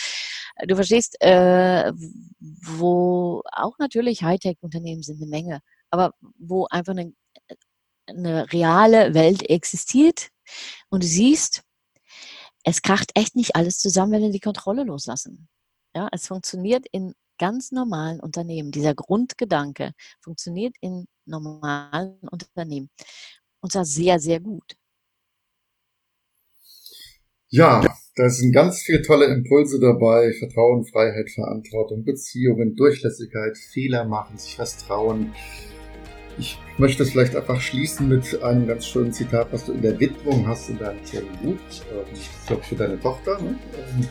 äh, 0.57 0.66
du 0.66 0.74
verstehst, 0.74 1.20
äh, 1.20 1.92
wo 2.40 3.42
auch 3.52 3.78
natürlich 3.78 4.22
Hightech-Unternehmen 4.22 5.02
sind 5.02 5.20
eine 5.20 5.30
Menge, 5.30 5.61
aber 5.90 6.12
wo 6.38 6.66
einfach 6.70 6.92
eine, 6.92 7.12
eine 8.07 8.50
reale 8.52 9.12
Welt 9.12 9.48
existiert 9.50 10.28
und 10.88 11.02
du 11.02 11.07
siehst, 11.07 11.62
es 12.64 12.82
kracht 12.82 13.11
echt 13.14 13.36
nicht 13.36 13.54
alles 13.54 13.78
zusammen, 13.78 14.12
wenn 14.12 14.22
wir 14.22 14.30
die 14.30 14.40
Kontrolle 14.40 14.84
loslassen. 14.84 15.48
Ja, 15.94 16.09
es 16.11 16.26
funktioniert 16.26 16.86
in 16.90 17.14
ganz 17.39 17.72
normalen 17.72 18.20
Unternehmen. 18.20 18.70
Dieser 18.70 18.95
Grundgedanke 18.95 19.93
funktioniert 20.20 20.74
in 20.80 21.07
normalen 21.24 22.18
Unternehmen. 22.30 22.91
Und 23.61 23.72
zwar 23.72 23.84
sehr, 23.84 24.18
sehr 24.20 24.41
gut. 24.41 24.76
Ja, 27.49 27.80
da 28.16 28.28
sind 28.28 28.53
ganz 28.53 28.82
viele 28.82 29.03
tolle 29.03 29.26
Impulse 29.26 29.78
dabei. 29.78 30.32
Vertrauen, 30.32 30.84
Freiheit, 30.84 31.30
Verantwortung, 31.30 32.05
Beziehungen, 32.05 32.74
Durchlässigkeit, 32.74 33.57
Fehler 33.57 34.05
machen, 34.05 34.37
sich 34.37 34.59
was 34.59 34.78
trauen. 34.78 35.32
Ich 36.39 36.59
möchte 36.76 37.03
es 37.03 37.12
vielleicht 37.12 37.34
einfach 37.34 37.61
schließen 37.61 38.09
mit 38.09 38.43
einem 38.43 38.66
ganz 38.66 38.87
schönen 38.87 39.12
Zitat, 39.12 39.53
was 39.53 39.64
du 39.64 39.72
in 39.72 39.80
der 39.80 39.99
Widmung 39.99 40.47
hast 40.47 40.68
in 40.68 40.78
deinem 40.78 41.03
kleinen 41.05 41.32
Buch. 41.43 41.59
Ähm, 41.91 42.05
ich 42.12 42.28
glaube 42.47 42.62
für 42.62 42.74
deine 42.74 43.01
Tochter. 43.01 43.41
Ne? 43.41 43.59
Ähm, 43.74 44.09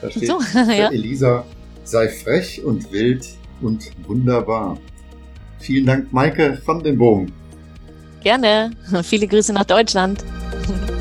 da 0.00 0.10
steht 0.10 0.28
so, 0.28 0.40
ja. 0.54 0.90
Elisa, 0.90 1.44
sei 1.84 2.08
frech 2.08 2.64
und 2.64 2.90
wild 2.92 3.26
und 3.60 3.90
wunderbar. 4.06 4.78
Vielen 5.58 5.86
Dank, 5.86 6.12
Maike 6.12 6.60
van 6.64 6.82
den 6.82 6.98
Boom. 6.98 7.26
Gerne. 8.22 8.70
Viele 9.02 9.26
Grüße 9.26 9.52
nach 9.52 9.64
Deutschland. 9.64 10.24